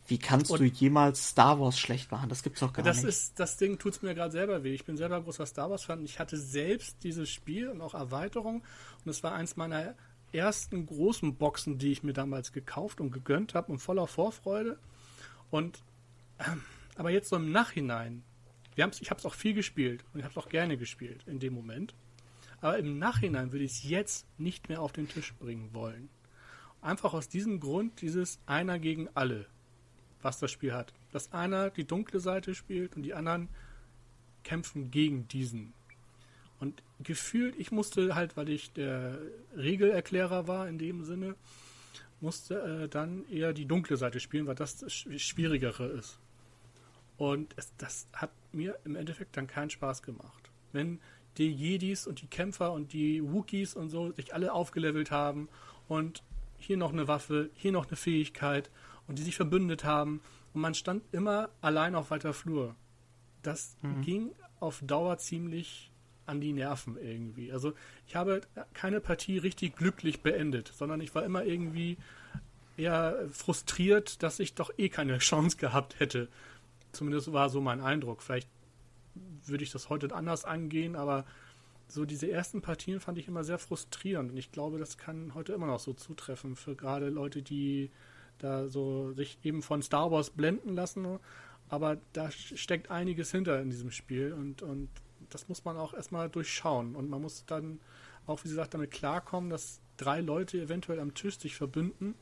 Wie 0.08 0.18
kannst 0.18 0.52
Und 0.52 0.60
du 0.60 0.66
jemals 0.66 1.30
Star 1.30 1.60
Wars 1.60 1.80
schlecht 1.80 2.12
machen? 2.12 2.28
Das 2.30 2.44
gibt's 2.44 2.60
doch 2.60 2.74
gar 2.74 2.84
das 2.84 2.98
nicht. 2.98 3.08
Ist, 3.08 3.40
das 3.40 3.58
Ding 3.58 3.78
tut's 3.78 4.02
mir 4.02 4.14
gerade 4.14 4.32
selber 4.32 4.64
weh. 4.64 4.74
Ich 4.74 4.86
bin 4.86 4.98
selber 4.98 5.22
großer 5.22 5.46
Star 5.46 5.70
Wars-Fan. 5.70 6.04
Ich 6.04 6.20
hatte 6.20 6.38
selbst 6.38 7.04
dieses 7.04 7.30
Spiel 7.30 7.70
und 7.70 7.82
auch 7.82 7.94
Erweiterung. 7.94 8.64
Und 9.04 9.10
es 9.10 9.24
war 9.24 9.34
eins 9.34 9.56
meiner 9.56 9.96
ersten 10.34 10.86
großen 10.86 11.36
Boxen, 11.36 11.78
die 11.78 11.92
ich 11.92 12.04
mir 12.04 12.14
damals 12.14 12.52
gekauft 12.52 13.00
und 13.00 13.12
gegönnt 13.12 13.54
habe 13.54 13.72
und 13.72 13.80
voller 13.80 14.08
Vorfreude. 14.08 14.78
Und 15.52 15.84
ähm, 16.40 16.64
aber 16.96 17.10
jetzt 17.10 17.30
so 17.30 17.36
im 17.36 17.52
Nachhinein, 17.52 18.24
wir 18.76 18.84
haben's, 18.84 19.02
ich 19.02 19.10
habe 19.10 19.20
es 19.20 19.26
auch 19.26 19.34
viel 19.34 19.54
gespielt 19.54 20.04
und 20.14 20.20
ich 20.20 20.26
habe 20.26 20.38
es 20.38 20.38
auch 20.38 20.50
gerne 20.50 20.78
gespielt 20.78 21.24
in 21.28 21.40
dem 21.40 21.54
Moment. 21.54 21.96
Aber 22.64 22.80
im 22.80 22.98
Nachhinein 22.98 23.52
würde 23.52 23.66
ich 23.66 23.74
es 23.74 23.84
jetzt 23.84 24.26
nicht 24.40 24.70
mehr 24.70 24.82
auf 24.82 24.94
den 24.94 25.10
Tisch 25.10 25.34
bringen 25.34 25.74
wollen. 25.74 26.08
Einfach 26.82 27.14
aus 27.14 27.28
diesem 27.28 27.60
Grund, 27.60 28.00
dieses 28.00 28.40
einer 28.46 28.80
gegen 28.80 29.10
alle, 29.16 29.48
was 30.22 30.40
das 30.40 30.50
Spiel 30.50 30.74
hat. 30.74 30.94
Dass 31.12 31.34
einer 31.34 31.72
die 31.72 31.84
dunkle 31.84 32.22
Seite 32.22 32.56
spielt 32.56 32.96
und 32.96 33.04
die 33.04 33.16
anderen 33.16 33.50
kämpfen 34.46 34.92
gegen 34.92 35.28
diesen. 35.28 35.74
Und 36.62 36.82
gefühlt, 37.02 37.58
ich 37.58 37.74
musste 37.74 38.16
halt, 38.16 38.38
weil 38.38 38.48
ich 38.48 38.72
der 38.72 39.20
Regelerklärer 39.58 40.48
war 40.48 40.70
in 40.70 40.78
dem 40.78 41.04
Sinne, 41.04 41.36
musste 42.22 42.84
äh, 42.84 42.88
dann 42.88 43.28
eher 43.30 43.52
die 43.52 43.66
dunkle 43.66 43.98
Seite 43.98 44.22
spielen, 44.22 44.48
weil 44.48 44.56
das 44.56 44.78
das 44.78 44.94
Schwierigere 44.94 45.88
ist. 45.88 46.18
Und 47.18 47.54
es, 47.58 47.76
das 47.76 48.08
hat 48.14 48.32
mir 48.54 48.80
im 48.86 48.96
Endeffekt 48.96 49.36
dann 49.36 49.48
keinen 49.48 49.70
Spaß 49.70 50.02
gemacht. 50.02 50.50
Wenn 50.72 51.02
die 51.38 51.52
Jedis 51.52 52.08
und 52.08 52.22
die 52.22 52.28
Kämpfer 52.28 52.72
und 52.72 52.94
die 52.94 53.24
Wookies 53.24 53.76
und 53.76 53.90
so 53.90 54.12
sich 54.12 54.34
alle 54.34 54.54
aufgelevelt 54.54 55.12
haben 55.12 55.50
und 55.88 56.24
hier 56.58 56.78
noch 56.78 56.94
eine 56.94 57.08
Waffe, 57.08 57.50
hier 57.56 57.72
noch 57.72 57.88
eine 57.88 57.96
Fähigkeit 57.96 58.70
und 59.08 59.20
die 59.20 59.24
sich 59.24 59.36
verbündet 59.36 59.84
haben 59.84 60.22
und 60.54 60.62
man 60.62 60.76
stand 60.76 61.04
immer 61.12 61.50
allein 61.62 61.96
auf 61.96 62.12
weiter 62.12 62.34
Flur. 62.34 62.76
Das 63.42 63.76
mhm. 63.82 64.02
ging 64.02 64.32
auf 64.60 64.82
Dauer 64.86 65.18
ziemlich 65.18 65.92
an 66.26 66.40
die 66.40 66.54
Nerven 66.54 66.98
irgendwie. 66.98 67.52
Also 67.52 67.74
ich 68.08 68.16
habe 68.16 68.42
keine 68.74 69.02
Partie 69.02 69.38
richtig 69.38 69.76
glücklich 69.76 70.22
beendet, 70.22 70.72
sondern 70.74 71.02
ich 71.02 71.14
war 71.16 71.24
immer 71.24 71.44
irgendwie 71.44 71.98
eher 72.78 73.28
frustriert, 73.32 74.24
dass 74.24 74.40
ich 74.40 74.54
doch 74.54 74.72
eh 74.78 74.90
keine 74.90 75.18
Chance 75.20 75.58
gehabt 75.58 76.00
hätte. 76.00 76.30
Zumindest 76.92 77.34
war 77.34 77.50
so 77.50 77.60
mein 77.60 77.82
Eindruck. 77.82 78.22
Vielleicht 78.22 78.48
würde 79.46 79.64
ich 79.64 79.72
das 79.72 79.90
heute 79.90 80.14
anders 80.14 80.46
angehen, 80.46 80.96
aber 80.96 81.26
so 81.88 82.06
diese 82.06 82.30
ersten 82.30 82.62
Partien 82.62 83.00
fand 83.00 83.18
ich 83.18 83.28
immer 83.28 83.44
sehr 83.44 83.60
frustrierend 83.60 84.32
und 84.32 84.38
ich 84.38 84.52
glaube, 84.52 84.80
das 84.80 84.98
kann 84.98 85.34
heute 85.34 85.54
immer 85.54 85.68
noch 85.68 85.80
so 85.80 85.94
zutreffen 85.94 86.56
für 86.56 86.76
gerade 86.76 87.10
Leute, 87.10 87.42
die 87.42 87.92
da 88.40 88.68
so 88.68 89.12
sich 89.14 89.38
eben 89.44 89.62
von 89.62 89.82
Star 89.82 90.12
Wars 90.12 90.32
blenden 90.32 90.74
lassen, 90.74 91.20
aber 91.70 91.98
da 92.14 92.32
steckt 92.32 92.90
einiges 92.90 93.32
hinter 93.32 93.62
in 93.62 93.70
diesem 93.70 93.92
Spiel 93.92 94.34
und, 94.34 94.62
und 94.62 94.90
das 95.30 95.48
muss 95.50 95.66
man 95.66 95.78
auch 95.78 95.94
erstmal 95.94 96.30
durchschauen 96.30 96.96
und 96.96 97.10
man 97.10 97.22
muss 97.22 97.46
dann 97.46 97.80
auch, 98.26 98.44
wie 98.44 98.50
gesagt, 98.50 98.74
damit 98.74 98.92
klarkommen, 98.92 99.50
dass 99.50 99.80
drei 99.98 100.22
Leute 100.22 100.60
eventuell 100.60 101.00
am 101.00 101.14
Tisch 101.14 101.38
sich 101.38 101.56
verbünden 101.56 102.16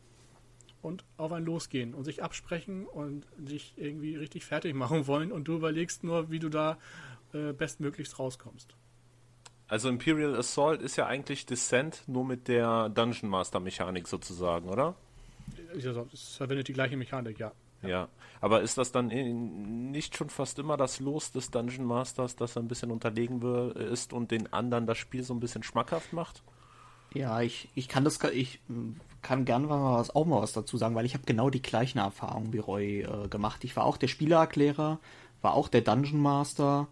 und 0.82 1.04
auf 1.18 1.32
einen 1.32 1.46
losgehen 1.46 1.94
und 1.94 2.04
sich 2.04 2.24
absprechen 2.24 2.86
und 2.86 3.26
sich 3.46 3.74
irgendwie 3.78 4.16
richtig 4.16 4.46
fertig 4.46 4.76
machen 4.76 5.08
wollen 5.08 5.32
und 5.32 5.48
du 5.48 5.56
überlegst 5.56 6.04
nur, 6.04 6.32
wie 6.32 6.40
du 6.40 6.50
da 6.50 6.78
äh, 7.34 7.54
bestmöglichst 7.54 8.20
rauskommst. 8.20 8.76
Also 9.68 9.88
Imperial 9.88 10.36
Assault 10.36 10.82
ist 10.82 10.98
ja 10.98 11.08
eigentlich 11.08 11.46
Descent 11.46 12.04
nur 12.08 12.26
mit 12.26 12.50
der 12.50 12.90
Dungeon 12.90 13.30
Master 13.30 13.62
Mechanik 13.62 14.08
sozusagen, 14.08 14.68
oder? 14.68 14.96
Es 16.14 16.36
verwendet 16.36 16.68
die 16.68 16.74
gleiche 16.74 16.98
Mechanik, 16.98 17.40
ja. 17.40 17.54
Ja, 17.82 18.10
aber 18.42 18.62
ist 18.62 18.78
das 18.78 18.92
dann 18.92 19.08
nicht 19.92 20.16
schon 20.16 20.30
fast 20.30 20.60
immer 20.60 20.78
das 20.78 21.00
Los 21.00 21.32
des 21.32 21.50
Dungeon 21.50 21.86
Masters, 21.86 22.36
das 22.36 22.58
ein 22.58 22.68
bisschen 22.68 22.92
unterlegen 22.92 23.42
ist 23.72 24.14
und 24.14 24.32
den 24.32 24.52
anderen 24.54 24.86
das 24.86 24.98
Spiel 24.98 25.24
so 25.24 25.34
ein 25.34 25.40
bisschen 25.40 25.64
schmackhaft 25.64 26.14
macht? 26.14 26.44
Ja, 27.14 27.42
ich, 27.42 27.70
ich 27.74 27.88
kann 27.88 28.04
das, 28.04 28.20
ich 28.34 28.60
kann 29.22 29.46
gern 29.46 29.66
mal 29.66 30.00
was, 30.00 30.16
auch 30.16 30.26
mal 30.26 30.42
was 30.42 30.54
dazu 30.54 30.78
sagen, 30.78 30.96
weil 30.96 31.06
ich 31.06 31.14
habe 31.14 31.26
genau 31.26 31.50
die 31.50 31.62
gleichen 31.62 32.00
Erfahrungen 32.00 32.54
wie 32.54 32.60
Roy 32.60 33.02
äh, 33.02 33.28
gemacht. 33.28 33.64
Ich 33.64 33.76
war 33.76 33.86
auch 33.86 33.98
der 33.98 34.08
Spielererklärer, 34.08 35.00
war 35.42 35.54
auch 35.54 35.68
der 35.68 35.82
Dungeon 35.82 36.22
Master 36.22 36.88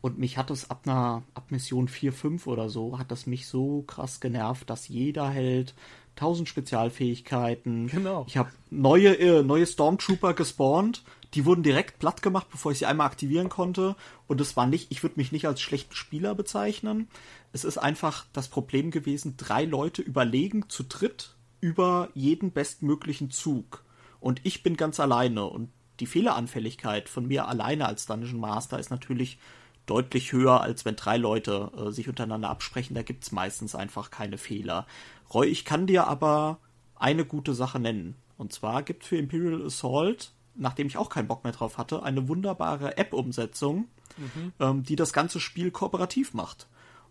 und 0.00 0.18
mich 0.18 0.38
hat 0.38 0.50
es 0.50 0.70
ab 0.70 0.82
einer, 0.86 1.22
ab 1.34 1.50
Mission 1.50 1.88
4, 1.88 2.12
5 2.12 2.46
oder 2.46 2.68
so, 2.70 2.98
hat 2.98 3.10
das 3.10 3.26
mich 3.26 3.46
so 3.46 3.82
krass 3.82 4.20
genervt, 4.20 4.70
dass 4.70 4.88
jeder 4.88 5.28
Held 5.28 5.74
tausend 6.16 6.48
Spezialfähigkeiten. 6.48 7.86
Genau. 7.86 8.24
Ich 8.26 8.36
habe 8.36 8.50
neue, 8.70 9.18
äh, 9.18 9.42
neue 9.42 9.66
Stormtrooper 9.66 10.34
gespawnt. 10.34 11.02
Die 11.34 11.46
wurden 11.46 11.62
direkt 11.62 11.98
platt 11.98 12.22
gemacht, 12.22 12.48
bevor 12.50 12.72
ich 12.72 12.78
sie 12.78 12.86
einmal 12.86 13.06
aktivieren 13.06 13.48
konnte. 13.48 13.94
Und 14.26 14.40
es 14.40 14.56
war 14.56 14.66
nicht, 14.66 14.90
ich 14.90 15.02
würde 15.02 15.16
mich 15.16 15.32
nicht 15.32 15.46
als 15.46 15.60
schlechten 15.60 15.94
Spieler 15.94 16.34
bezeichnen. 16.34 17.08
Es 17.52 17.64
ist 17.64 17.78
einfach 17.78 18.26
das 18.32 18.48
Problem 18.48 18.90
gewesen, 18.90 19.34
drei 19.36 19.64
Leute 19.64 20.02
überlegen 20.02 20.68
zu 20.68 20.82
dritt 20.82 21.36
über 21.60 22.08
jeden 22.14 22.52
bestmöglichen 22.52 23.30
Zug. 23.30 23.84
Und 24.20 24.40
ich 24.44 24.62
bin 24.62 24.76
ganz 24.76 25.00
alleine. 25.00 25.44
Und 25.44 25.70
die 26.00 26.06
Fehleranfälligkeit 26.06 27.08
von 27.08 27.26
mir 27.26 27.48
alleine 27.48 27.86
als 27.86 28.06
Dungeon 28.06 28.40
Master 28.40 28.78
ist 28.78 28.90
natürlich 28.90 29.38
deutlich 29.86 30.32
höher, 30.32 30.60
als 30.60 30.84
wenn 30.84 30.96
drei 30.96 31.16
Leute 31.16 31.72
äh, 31.76 31.90
sich 31.90 32.08
untereinander 32.08 32.48
absprechen. 32.48 32.94
Da 32.94 33.02
gibt 33.02 33.24
es 33.24 33.32
meistens 33.32 33.74
einfach 33.74 34.10
keine 34.10 34.38
Fehler. 34.38 34.86
Roy, 35.32 35.48
ich 35.48 35.64
kann 35.64 35.86
dir 35.86 36.06
aber 36.06 36.58
eine 36.96 37.24
gute 37.24 37.54
Sache 37.54 37.78
nennen. 37.78 38.14
Und 38.38 38.52
zwar 38.52 38.82
gibt 38.82 39.04
für 39.04 39.16
Imperial 39.16 39.64
Assault, 39.66 40.32
nachdem 40.54 40.86
ich 40.86 40.96
auch 40.96 41.08
keinen 41.08 41.28
Bock 41.28 41.44
mehr 41.44 41.52
drauf 41.52 41.76
hatte, 41.76 42.02
eine 42.02 42.28
wunderbare 42.28 42.96
App-Umsetzung, 42.96 43.88
mhm. 44.16 44.52
ähm, 44.60 44.82
die 44.82 44.96
das 44.96 45.12
ganze 45.12 45.40
Spiel 45.40 45.70
kooperativ 45.70 46.34
macht. 46.34 46.68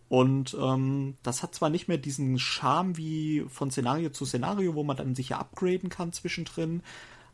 Und 0.09 0.57
ähm, 0.59 1.15
das 1.23 1.43
hat 1.43 1.53
zwar 1.55 1.69
nicht 1.69 1.87
mehr 1.87 1.99
diesen 1.99 2.39
Charme 2.39 2.97
wie 2.97 3.45
von 3.47 3.69
Szenario 3.71 4.09
zu 4.09 4.25
Szenario, 4.25 4.73
wo 4.75 4.83
man 4.83 4.97
dann 4.97 5.15
sicher 5.15 5.39
upgraden 5.39 5.89
kann 5.89 6.11
zwischendrin, 6.11 6.81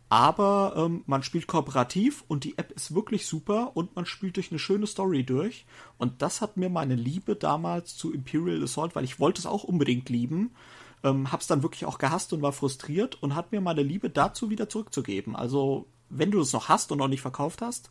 aber 0.09 0.73
ähm, 0.77 1.03
man 1.07 1.23
spielt 1.23 1.47
kooperativ 1.47 2.23
und 2.27 2.43
die 2.43 2.57
App 2.57 2.71
ist 2.71 2.93
wirklich 2.93 3.25
super 3.25 3.75
und 3.75 3.95
man 3.95 4.05
spielt 4.05 4.35
durch 4.35 4.51
eine 4.51 4.59
schöne 4.59 4.85
Story 4.85 5.23
durch. 5.23 5.65
Und 5.97 6.21
das 6.21 6.41
hat 6.41 6.57
mir 6.57 6.69
meine 6.69 6.95
Liebe 6.95 7.35
damals 7.35 7.97
zu 7.97 8.13
Imperial 8.13 8.63
Assault, 8.63 8.95
weil 8.95 9.03
ich 9.03 9.19
wollte 9.19 9.39
es 9.39 9.47
auch 9.47 9.63
unbedingt 9.63 10.09
lieben, 10.09 10.51
ähm, 11.03 11.31
hab's 11.31 11.47
dann 11.47 11.63
wirklich 11.63 11.85
auch 11.85 11.97
gehasst 11.97 12.33
und 12.33 12.41
war 12.43 12.51
frustriert 12.51 13.21
und 13.23 13.35
hat 13.35 13.51
mir 13.51 13.61
meine 13.61 13.81
Liebe 13.81 14.09
dazu 14.09 14.49
wieder 14.49 14.69
zurückzugeben. 14.69 15.35
Also 15.35 15.87
wenn 16.09 16.29
du 16.29 16.39
es 16.39 16.53
noch 16.53 16.69
hast 16.69 16.91
und 16.91 16.99
noch 16.99 17.07
nicht 17.07 17.21
verkauft 17.21 17.63
hast, 17.63 17.89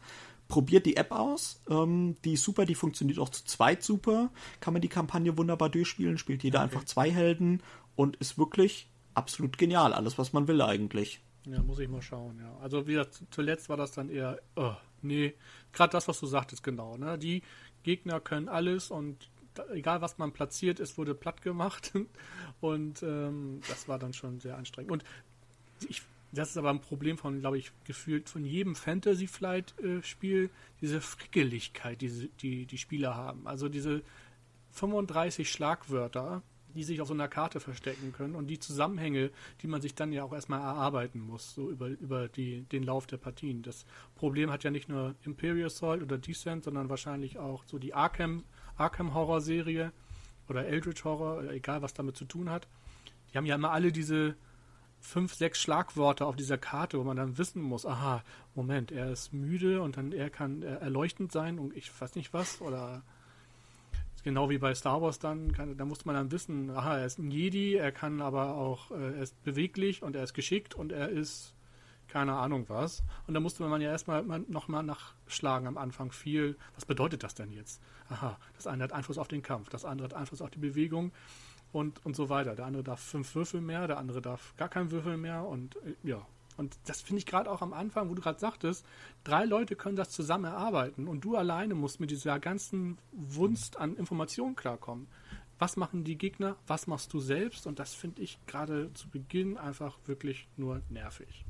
probiert 0.49 0.86
die 0.86 0.97
App 0.97 1.12
aus. 1.12 1.62
Ähm, 1.68 2.16
die 2.24 2.34
ist 2.34 2.45
super, 2.45 2.64
die 2.64 2.74
funktioniert 2.74 3.18
auch 3.18 3.28
zu 3.28 3.45
zweit 3.45 3.82
super. 3.82 4.30
Kann 4.61 4.72
man 4.72 4.82
die 4.82 4.88
Kampagne 4.88 5.36
wunderbar 5.36 5.68
durchspielen, 5.68 6.18
spielt 6.18 6.42
jeder 6.42 6.61
okay. 6.61 6.64
einfach 6.64 6.84
zwei 6.84 7.11
Helden 7.11 7.62
und 7.97 8.16
ist 8.16 8.38
wirklich 8.38 8.88
absolut 9.14 9.59
genial. 9.59 9.92
Alles, 9.92 10.18
was 10.18 10.32
man 10.32 10.49
will 10.49 10.61
eigentlich. 10.61 11.20
Ja, 11.47 11.62
muss 11.62 11.78
ich 11.78 11.88
mal 11.88 12.03
schauen, 12.03 12.38
ja. 12.38 12.57
Also 12.62 12.86
wie 12.86 12.92
gesagt, 12.92 13.22
zuletzt 13.30 13.68
war 13.68 13.76
das 13.76 13.92
dann 13.92 14.09
eher, 14.09 14.40
oh, 14.57 14.74
nee, 15.03 15.34
gerade 15.72 15.92
das, 15.92 16.09
was 16.09 16.18
du 16.18 16.26
sagtest, 16.26 16.62
genau. 16.62 16.97
Ne? 16.97 17.18
Die 17.18 17.42
Gegner 17.82 18.18
können 18.20 18.49
alles 18.49 18.90
und 18.90 19.28
egal 19.72 20.01
was 20.01 20.18
man 20.18 20.32
platziert, 20.32 20.80
es 20.80 20.97
wurde 20.99 21.14
platt 21.14 21.42
gemacht. 21.42 21.92
Und 22.61 23.03
ähm, 23.03 23.61
das 23.68 23.88
war 23.88 23.99
dann 23.99 24.12
schon 24.12 24.40
sehr 24.40 24.57
anstrengend. 24.57 24.90
Und 24.90 25.05
ich, 25.88 26.03
das 26.35 26.51
ist 26.51 26.57
aber 26.57 26.70
ein 26.70 26.80
Problem 26.80 27.18
von, 27.18 27.41
glaube 27.41 27.59
ich, 27.59 27.72
gefühlt 27.85 28.28
von 28.28 28.45
jedem 28.45 28.74
Fantasy 28.74 29.26
Flight-Spiel, 29.26 30.51
diese 30.80 31.01
Frickeligkeit, 31.01 32.01
die, 32.01 32.30
die 32.41 32.66
die 32.66 32.78
Spieler 32.78 33.14
haben. 33.14 33.47
Also 33.47 33.68
diese 33.68 34.03
35 34.72 35.51
Schlagwörter, 35.51 36.43
die 36.74 36.82
sich 36.82 37.01
auf 37.01 37.09
so 37.09 37.14
einer 37.14 37.28
Karte 37.28 37.61
verstecken 37.61 38.12
können 38.12 38.35
und 38.35 38.49
die 38.49 38.59
Zusammenhänge, 38.59 39.30
die 39.62 39.68
man 39.68 39.80
sich 39.80 39.95
dann 39.95 40.12
ja 40.12 40.24
auch 40.24 40.32
erstmal 40.32 40.61
erarbeiten 40.61 41.20
muss, 41.20 41.55
so 41.55 41.70
über, 41.70 41.87
über 41.89 42.28
die, 42.28 42.62
den 42.62 42.82
Lauf 42.82 43.07
der 43.07 43.16
Partien. 43.16 43.62
Das 43.62 43.87
Problem 44.16 44.51
hat 44.51 44.64
ja 44.64 44.70
nicht 44.70 44.89
nur 44.89 45.14
Imperial 45.24 45.66
Assault 45.66 46.03
oder 46.03 46.18
Descent, 46.18 46.64
sondern 46.64 46.89
wahrscheinlich 46.89 47.39
auch 47.39 47.64
so 47.66 47.78
die 47.78 47.95
Arkham, 47.95 48.43
Arkham 48.76 49.14
Horror 49.14 49.41
Serie 49.41 49.93
oder 50.49 50.66
Eldritch 50.66 51.05
Horror, 51.05 51.45
egal 51.51 51.82
was 51.82 51.95
damit 51.95 52.16
zu 52.16 52.24
tun 52.24 52.51
hat. 52.51 52.66
Die 53.32 53.39
haben 53.39 53.47
ja 53.47 53.55
immer 53.55 53.70
alle 53.70 53.93
diese 53.93 54.37
fünf, 55.05 55.34
sechs 55.34 55.61
Schlagworte 55.61 56.24
auf 56.24 56.34
dieser 56.34 56.57
Karte, 56.57 56.98
wo 56.98 57.05
man 57.05 57.16
dann 57.16 57.36
wissen 57.36 57.62
muss, 57.62 57.84
aha, 57.84 58.22
Moment, 58.55 58.90
er 58.90 59.12
ist 59.12 59.32
müde 59.34 59.82
und 59.82 59.96
dann 59.98 60.12
er 60.12 60.30
kann 60.30 60.62
erleuchtend 60.62 61.30
sein 61.30 61.59
und 61.59 61.76
ich 61.76 61.92
weiß 62.00 62.14
nicht 62.14 62.32
was 62.32 62.61
oder 62.62 63.02
genau 64.24 64.48
wie 64.48 64.57
bei 64.57 64.74
Star 64.74 65.02
Wars 65.02 65.18
dann, 65.18 65.52
kann, 65.52 65.76
da 65.76 65.84
musste 65.84 66.07
man 66.07 66.16
dann 66.16 66.32
wissen, 66.32 66.70
aha, 66.70 66.98
er 66.98 67.07
ist 67.07 67.18
ein 67.18 67.30
Jedi, 67.30 67.74
er 67.74 67.92
kann 67.92 68.22
aber 68.22 68.55
auch, 68.55 68.90
äh, 68.90 68.94
er 68.94 69.22
ist 69.22 69.44
beweglich 69.44 70.02
und 70.02 70.16
er 70.16 70.24
ist 70.24 70.32
geschickt 70.32 70.74
und 70.74 70.90
er 70.90 71.11
ist 71.11 71.55
keine 72.09 72.34
Ahnung 72.34 72.64
was. 72.68 73.02
Und 73.26 73.34
da 73.34 73.40
musste 73.40 73.62
man 73.64 73.80
ja 73.80 73.90
erstmal 73.90 74.22
nochmal 74.22 74.82
nachschlagen 74.82 75.68
am 75.68 75.76
Anfang 75.76 76.12
viel, 76.12 76.57
was 76.74 76.86
bedeutet 76.86 77.22
das 77.22 77.34
denn 77.34 77.50
jetzt? 77.52 77.82
Aha, 78.09 78.38
das 78.57 78.66
eine 78.66 78.84
hat 78.84 78.92
Einfluss 78.92 79.18
auf 79.18 79.28
den 79.28 79.42
Kampf, 79.42 79.68
das 79.68 79.84
andere 79.84 80.07
hat 80.09 80.14
Einfluss 80.14 80.40
auf 80.40 80.50
die 80.50 80.59
Bewegung 80.59 81.12
und, 81.75 82.05
und 82.05 82.16
so 82.16 82.29
weiter. 82.29 82.55
Der 82.55 82.66
andere 82.66 82.85
darf 82.85 83.01
fünf 83.01 83.35
Würfel 83.35 83.61
mehr, 83.61 83.87
der 83.87 83.99
andere 83.99 84.22
darf 84.22 84.55
gar 84.57 84.68
keinen 84.68 84.91
Würfel 84.91 85.16
mehr 85.16 85.45
und 85.45 85.77
äh, 85.77 85.95
ja, 86.03 86.27
und 86.57 86.77
das 86.87 87.01
finde 87.01 87.18
ich 87.18 87.27
gerade 87.27 87.51
auch 87.51 87.62
am 87.62 87.72
Anfang, 87.72 88.09
wo 88.09 88.14
du 88.14 88.22
gerade 88.22 88.39
sagtest, 88.39 88.87
drei 89.25 89.45
Leute 89.45 89.75
können 89.75 89.97
das 89.97 90.11
zusammen 90.11 90.45
erarbeiten 90.45 91.09
und 91.09 91.25
du 91.25 91.37
alleine 91.37 91.75
musst 91.75 92.01
mit 92.01 92.11
dieser 92.11 92.39
ganzen 92.39 92.99
Wunst 93.12 93.77
an 93.77 93.97
Informationen 93.97 94.55
klarkommen. 94.55 95.09
Was 95.59 95.77
machen 95.77 96.05
die 96.05 96.18
Gegner? 96.18 96.57
Was 96.66 96.87
machst 96.87 97.12
du 97.12 97.20
selbst? 97.20 97.66
Und 97.66 97.79
das 97.79 97.95
finde 97.95 98.22
ich 98.22 98.39
gerade 98.47 98.93
zu 98.95 99.09
Beginn 99.09 99.57
einfach 99.57 99.99
wirklich 100.07 100.49
nur 100.57 100.81
nervig. 100.91 101.45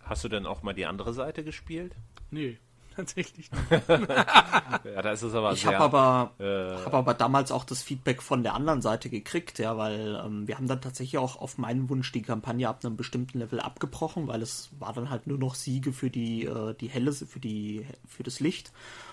Hast 0.00 0.24
du 0.24 0.28
denn 0.28 0.46
auch 0.46 0.62
mal 0.62 0.74
die 0.74 0.86
andere 0.86 1.14
Seite 1.14 1.44
gespielt? 1.44 1.94
Nee, 2.30 2.58
tatsächlich 2.94 3.50
ja, 3.70 5.02
da 5.02 5.10
ist 5.12 5.22
es 5.22 5.34
aber 5.34 5.52
Ich 5.52 5.66
habe 5.66 5.78
aber, 5.78 6.32
äh, 6.38 6.84
hab 6.84 6.94
aber 6.94 7.14
damals 7.14 7.52
auch 7.52 7.64
das 7.64 7.82
Feedback 7.82 8.22
von 8.22 8.42
der 8.42 8.54
anderen 8.54 8.82
Seite 8.82 9.10
gekriegt, 9.10 9.58
ja, 9.58 9.76
weil 9.76 10.20
ähm, 10.24 10.46
wir 10.46 10.56
haben 10.56 10.68
dann 10.68 10.80
tatsächlich 10.80 11.18
auch 11.18 11.36
auf 11.36 11.58
meinen 11.58 11.88
Wunsch 11.88 12.12
die 12.12 12.22
Kampagne 12.22 12.68
ab 12.68 12.84
einem 12.84 12.96
bestimmten 12.96 13.38
Level 13.38 13.60
abgebrochen, 13.60 14.28
weil 14.28 14.42
es 14.42 14.70
war 14.78 14.92
dann 14.92 15.10
halt 15.10 15.26
nur 15.26 15.38
noch 15.38 15.54
Siege 15.54 15.92
für 15.92 16.10
die, 16.10 16.44
äh, 16.44 16.74
die 16.74 16.88
helle, 16.88 17.12
für 17.12 17.40
die, 17.40 17.86
für 18.06 18.22
das 18.22 18.40
Licht. 18.40 18.72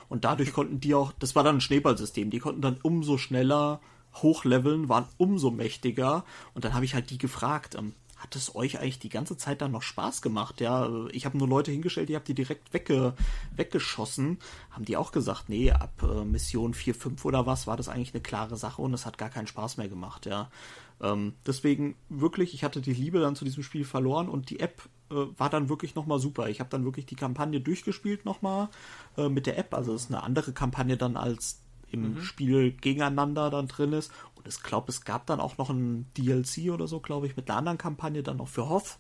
Und 0.10 0.26
dadurch 0.26 0.54
konnten 0.54 0.80
die 0.80 0.94
auch, 0.94 1.14
das 1.20 1.36
war 1.36 1.44
dann 1.44 1.58
ein 1.58 1.62
Schneeballsystem, 1.62 2.30
die 2.30 2.40
konnten 2.40 2.62
dann 2.62 2.78
umso 2.82 3.18
schneller 3.18 3.80
hochleveln, 4.16 4.90
waren 4.90 5.06
umso 5.18 5.52
mächtiger. 5.52 6.26
Und 6.54 6.66
dann 6.66 6.74
habe 6.74 6.86
ich 6.86 6.94
halt 6.94 7.10
die 7.10 7.18
gefragt, 7.18 7.76
ähm, 7.76 7.94
hat 8.22 8.36
es 8.36 8.56
euch 8.56 8.80
eigentlich 8.80 9.00
die 9.00 9.10
ganze 9.10 9.36
Zeit 9.36 9.62
dann 9.62 9.72
noch 9.72 9.82
Spaß 9.82 10.22
gemacht? 10.22 10.62
Ja, 10.62 10.90
ich 11.12 11.26
habe 11.26 11.38
nur 11.38 11.48
Leute 11.48 11.72
hingestellt, 11.72 12.10
die 12.10 12.16
habt 12.16 12.28
die 12.28 12.36
direkt 12.36 12.72
wegge 12.72 13.14
weggeschossen. 13.56 14.38
Haben 14.70 14.86
die 14.86 14.96
auch 14.96 15.12
gesagt, 15.12 15.50
nee, 15.50 15.72
ab 15.72 16.04
äh, 16.04 16.24
Mission 16.24 16.76
4, 16.76 16.94
5 16.94 17.26
oder 17.26 17.48
was 17.48 17.66
war 17.66 17.78
das 17.78 17.90
eigentlich 17.90 18.14
eine 18.14 18.22
klare 18.22 18.58
Sache 18.58 18.82
und 18.82 18.94
es 18.94 19.08
hat 19.08 19.18
gar 19.18 19.30
keinen 19.30 19.48
Spaß 19.48 19.78
mehr 19.78 19.90
gemacht, 19.90 20.28
ja. 20.28 20.52
Ähm, 21.02 21.34
deswegen 21.48 21.96
wirklich, 22.10 22.54
ich 22.54 22.64
hatte 22.64 22.80
die 22.80 22.94
Liebe 22.94 23.20
dann 23.20 23.36
zu 23.36 23.44
diesem 23.44 23.64
Spiel 23.64 23.86
verloren 23.86 24.30
und 24.30 24.52
die 24.52 24.60
App 24.60 24.88
äh, 25.10 25.16
war 25.38 25.50
dann 25.50 25.68
wirklich 25.68 25.96
nochmal 25.96 26.20
super. 26.20 26.48
Ich 26.50 26.60
habe 26.60 26.70
dann 26.70 26.86
wirklich 26.86 27.08
die 27.08 27.16
Kampagne 27.16 27.60
durchgespielt 27.60 28.24
nochmal 28.24 28.70
äh, 29.18 29.30
mit 29.30 29.48
der 29.48 29.58
App. 29.58 29.74
Also 29.74 29.96
es 29.96 30.04
ist 30.04 30.12
eine 30.12 30.22
andere 30.22 30.54
Kampagne 30.54 30.98
dann 30.98 31.18
als 31.18 31.62
im 31.92 32.16
mhm. 32.16 32.22
Spiel 32.22 32.72
gegeneinander 32.72 33.50
dann 33.50 33.68
drin 33.68 33.94
ist. 33.94 34.12
Und 34.44 34.48
ich 34.48 34.64
glaube, 34.64 34.90
es 34.90 35.04
gab 35.04 35.26
dann 35.28 35.40
auch 35.40 35.58
noch 35.58 35.70
ein 35.70 36.06
DLC 36.18 36.72
oder 36.72 36.88
so, 36.88 37.00
glaube 37.00 37.28
ich, 37.28 37.36
mit 37.36 37.50
einer 37.50 37.58
anderen 37.58 37.78
Kampagne 37.78 38.24
dann 38.24 38.38
noch 38.38 38.48
für 38.48 38.70
Hoff 38.70 38.98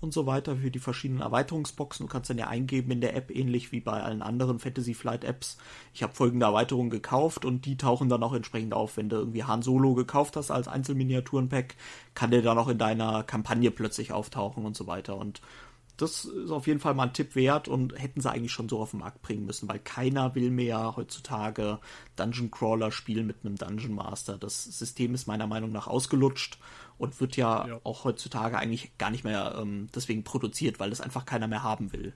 und 0.00 0.12
so 0.12 0.26
weiter, 0.26 0.56
für 0.56 0.70
die 0.70 0.78
verschiedenen 0.78 1.22
Erweiterungsboxen. 1.22 2.06
Du 2.06 2.12
kannst 2.12 2.28
dann 2.28 2.38
ja 2.38 2.48
eingeben 2.48 2.90
in 2.90 3.00
der 3.00 3.16
App, 3.16 3.30
ähnlich 3.30 3.72
wie 3.72 3.80
bei 3.80 4.02
allen 4.02 4.20
anderen 4.20 4.58
Fantasy 4.58 4.94
Flight 4.94 5.24
Apps. 5.24 5.58
Ich 5.94 6.02
habe 6.02 6.12
folgende 6.12 6.46
Erweiterungen 6.46 6.90
gekauft 6.90 7.44
und 7.44 7.64
die 7.64 7.76
tauchen 7.76 8.08
dann 8.08 8.22
auch 8.22 8.34
entsprechend 8.34 8.74
auf. 8.74 8.96
Wenn 8.96 9.08
du 9.08 9.16
irgendwie 9.16 9.44
Han 9.44 9.62
Solo 9.62 9.94
gekauft 9.94 10.36
hast 10.36 10.50
als 10.50 10.68
Einzelminiaturenpack, 10.68 11.76
kann 12.14 12.30
der 12.30 12.42
dann 12.42 12.58
auch 12.58 12.68
in 12.68 12.78
deiner 12.78 13.22
Kampagne 13.22 13.70
plötzlich 13.70 14.12
auftauchen 14.12 14.64
und 14.64 14.76
so 14.76 14.86
weiter. 14.86 15.16
Und 15.16 15.40
das 16.02 16.24
ist 16.24 16.50
auf 16.50 16.66
jeden 16.66 16.80
Fall 16.80 16.94
mal 16.94 17.04
ein 17.04 17.12
Tipp 17.12 17.36
wert 17.36 17.68
und 17.68 17.98
hätten 17.98 18.20
sie 18.20 18.30
eigentlich 18.30 18.52
schon 18.52 18.68
so 18.68 18.80
auf 18.80 18.90
den 18.90 19.00
Markt 19.00 19.22
bringen 19.22 19.46
müssen, 19.46 19.68
weil 19.68 19.78
keiner 19.78 20.34
will 20.34 20.50
mehr 20.50 20.96
heutzutage 20.96 21.78
Dungeon 22.16 22.50
Crawler 22.50 22.90
spielen 22.90 23.26
mit 23.26 23.36
einem 23.44 23.56
Dungeon 23.56 23.94
Master. 23.94 24.36
Das 24.36 24.64
System 24.64 25.14
ist 25.14 25.28
meiner 25.28 25.46
Meinung 25.46 25.70
nach 25.70 25.86
ausgelutscht 25.86 26.58
und 26.98 27.20
wird 27.20 27.36
ja, 27.36 27.68
ja. 27.68 27.80
auch 27.84 28.04
heutzutage 28.04 28.58
eigentlich 28.58 28.98
gar 28.98 29.10
nicht 29.10 29.22
mehr 29.22 29.56
ähm, 29.60 29.86
deswegen 29.94 30.24
produziert, 30.24 30.80
weil 30.80 30.90
das 30.90 31.00
einfach 31.00 31.24
keiner 31.24 31.46
mehr 31.46 31.62
haben 31.62 31.92
will. 31.92 32.12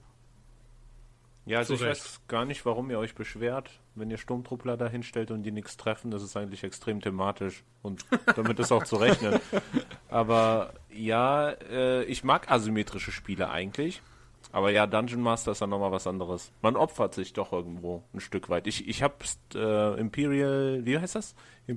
Ja, 1.47 1.59
also 1.59 1.77
so 1.77 1.85
ich 1.85 1.91
weiß 1.91 2.21
gar 2.27 2.45
nicht, 2.45 2.67
warum 2.67 2.91
ihr 2.91 2.99
euch 2.99 3.15
beschwert, 3.15 3.71
wenn 3.95 4.11
ihr 4.11 4.19
Sturmtruppler 4.19 4.77
da 4.77 4.89
hinstellt 4.89 5.31
und 5.31 5.45
die 5.45 5.53
nichts 5.53 5.77
treffen. 5.77 6.11
Das 6.11 6.23
ist 6.23 6.37
eigentlich 6.37 6.65
extrem 6.65 7.01
thematisch 7.01 7.63
und 7.83 8.05
damit 8.35 8.59
ist 8.59 8.73
auch 8.73 8.83
zu 8.83 8.97
rechnen. 8.97 9.39
Aber 10.09 10.75
ja, 10.91 11.51
äh, 11.51 12.03
ich 12.05 12.25
mag 12.25 12.51
asymmetrische 12.51 13.13
Spiele 13.13 13.49
eigentlich. 13.49 14.03
Aber 14.51 14.71
ja, 14.71 14.87
Dungeon 14.87 15.21
Master 15.21 15.53
ist 15.53 15.61
dann 15.61 15.71
nochmal 15.71 15.93
was 15.93 16.07
anderes. 16.07 16.51
Man 16.63 16.77
opfert 16.77 17.15
sich 17.15 17.33
doch 17.33 17.53
irgendwo 17.53 18.03
ein 18.13 18.21
Stück 18.21 18.49
weit. 18.49 18.67
Ich, 18.67 18.89
ich 18.89 19.03
habe 19.03 19.15
äh, 19.55 20.01
Imperial, 20.01 20.81
wie 20.85 20.99
heißt 20.99 21.15
das? 21.15 21.35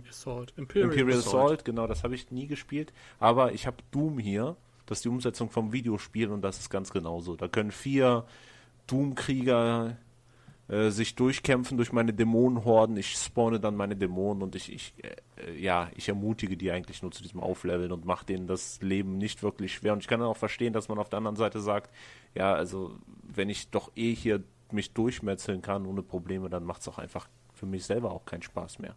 Assault. 0.09 0.53
Imperial, 0.55 0.89
Imperial 0.89 1.19
Assault. 1.19 1.43
Assault, 1.43 1.65
genau, 1.65 1.85
das 1.85 2.03
habe 2.03 2.15
ich 2.15 2.31
nie 2.31 2.47
gespielt. 2.47 2.91
Aber 3.19 3.53
ich 3.53 3.67
habe 3.67 3.77
Doom 3.91 4.17
hier. 4.17 4.55
Das 4.85 4.99
ist 4.99 5.05
die 5.05 5.09
Umsetzung 5.09 5.51
vom 5.51 5.71
Videospiel 5.71 6.29
und 6.29 6.41
das 6.41 6.57
ist 6.57 6.71
ganz 6.71 6.91
genauso. 6.91 7.35
Da 7.35 7.47
können 7.47 7.71
vier 7.71 8.25
Doom-Krieger 8.91 9.97
äh, 10.69 10.91
sich 10.91 11.15
durchkämpfen 11.15 11.77
durch 11.77 11.91
meine 11.91 12.13
Dämonenhorden. 12.13 12.95
Ich 12.97 13.13
spawne 13.13 13.59
dann 13.59 13.75
meine 13.75 13.95
Dämonen 13.95 14.43
und 14.43 14.55
ich, 14.55 14.71
ich 14.71 14.93
äh, 15.03 15.59
ja, 15.59 15.89
ich 15.95 16.07
ermutige 16.09 16.57
die 16.57 16.71
eigentlich 16.71 17.01
nur 17.01 17.11
zu 17.11 17.23
diesem 17.23 17.39
Aufleveln 17.39 17.91
und 17.91 18.05
mache 18.05 18.25
denen 18.25 18.45
das 18.45 18.79
Leben 18.81 19.17
nicht 19.17 19.41
wirklich 19.41 19.73
schwer. 19.73 19.93
Und 19.93 19.99
ich 19.99 20.07
kann 20.07 20.19
dann 20.19 20.29
auch 20.29 20.37
verstehen, 20.37 20.73
dass 20.73 20.87
man 20.87 20.99
auf 20.99 21.09
der 21.09 21.17
anderen 21.17 21.37
Seite 21.37 21.59
sagt, 21.59 21.91
ja, 22.35 22.53
also 22.53 22.95
wenn 23.23 23.49
ich 23.49 23.69
doch 23.69 23.91
eh 23.95 24.13
hier 24.13 24.43
mich 24.71 24.93
durchmetzeln 24.93 25.61
kann 25.61 25.85
ohne 25.87 26.03
Probleme, 26.03 26.49
dann 26.49 26.63
macht 26.63 26.81
es 26.81 26.87
auch 26.87 26.99
einfach 26.99 27.27
für 27.53 27.65
mich 27.65 27.85
selber 27.85 28.11
auch 28.11 28.25
keinen 28.25 28.43
Spaß 28.43 28.79
mehr. 28.79 28.95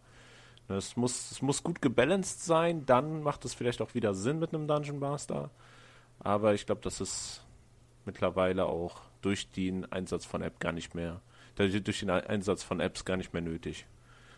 Ne, 0.69 0.77
es 0.77 0.97
muss, 0.97 1.31
es 1.31 1.43
muss 1.43 1.63
gut 1.63 1.81
gebalanced 1.81 2.45
sein, 2.45 2.85
dann 2.87 3.23
macht 3.23 3.45
es 3.45 3.55
vielleicht 3.55 3.81
auch 3.81 3.95
wieder 3.95 4.15
Sinn 4.15 4.39
mit 4.39 4.55
einem 4.55 4.69
Dungeon 4.69 4.99
Master. 4.99 5.51
Aber 6.21 6.55
ich 6.55 6.67
glaube, 6.67 6.83
das 6.83 7.01
ist 7.01 7.45
mittlerweile 8.05 8.67
auch 8.67 9.01
durch 9.23 9.49
den 9.51 9.91
Einsatz 9.91 10.25
von 10.25 10.43
App 10.43 10.61
gar 10.61 10.73
nicht 10.73 10.95
mehr, 10.95 11.21
durch 11.57 12.01
den 12.01 12.11
Einsatz 12.11 12.63
von 12.63 12.81
Apps 12.81 13.05
gar 13.05 13.17
nicht 13.17 13.33
mehr 13.33 13.43
nötig. 13.43 13.87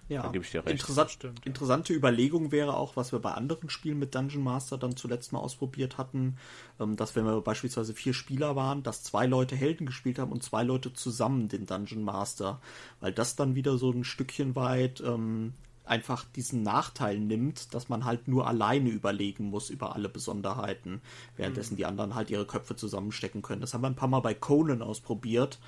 Ja, 0.09 0.23
da 0.23 0.29
gebe 0.29 0.45
ich 0.45 0.51
dir 0.51 0.65
recht. 0.65 0.81
Interessant, 0.81 1.19
interessante 1.45 1.95
Überlegung 1.95 2.53
wäre 2.53 2.77
auch, 2.77 2.95
was 2.95 3.13
wir 3.13 3.21
bei 3.21 3.33
anderen 3.33 3.71
Spielen 3.71 3.99
mit 3.99 4.15
Dungeon 4.15 4.43
Master 4.43 4.77
dann 4.77 4.97
zuletzt 4.97 5.33
mal 5.33 5.39
ausprobiert 5.39 5.97
hatten, 5.97 6.37
ähm, 6.79 6.97
dass 6.97 7.17
wenn 7.17 7.25
wir 7.25 7.41
beispielsweise 7.41 7.95
vier 7.95 8.13
Spieler 8.13 8.55
waren, 8.55 8.83
dass 8.83 9.03
zwei 9.03 9.27
Leute 9.27 9.57
Helden 9.57 9.87
gespielt 9.87 10.19
haben 10.19 10.31
und 10.31 10.43
zwei 10.43 10.63
Leute 10.63 10.93
zusammen 10.93 11.49
den 11.49 11.65
Dungeon 11.65 12.03
Master, 12.03 12.61
weil 13.01 13.13
das 13.13 13.35
dann 13.35 13.55
wieder 13.55 13.79
so 13.79 13.91
ein 13.91 14.05
Stückchen 14.05 14.55
weit 14.57 15.01
ähm, 15.01 15.55
einfach 15.85 16.25
diesen 16.25 16.63
Nachteil 16.63 17.19
nimmt, 17.19 17.75
dass 17.75 17.89
man 17.89 18.05
halt 18.05 18.29
nur 18.29 18.47
alleine 18.47 18.91
überlegen 18.91 19.45
muss 19.45 19.71
über 19.71 19.95
alle 19.95 20.09
Besonderheiten, 20.09 21.01
währenddessen 21.37 21.75
mhm. 21.75 21.79
die 21.79 21.87
anderen 21.87 22.15
halt 22.15 22.31
ihre 22.31 22.47
Köpfe 22.47 22.77
zusammenstecken 22.77 23.43
können. 23.43 23.61
Das 23.61 23.75
haben 23.75 23.83
wir 23.83 23.89
ein 23.89 23.97
paar 23.97 24.09
Mal 24.09 24.21
bei 24.21 24.35
Conan 24.35 24.83
ausprobiert, 24.83 25.59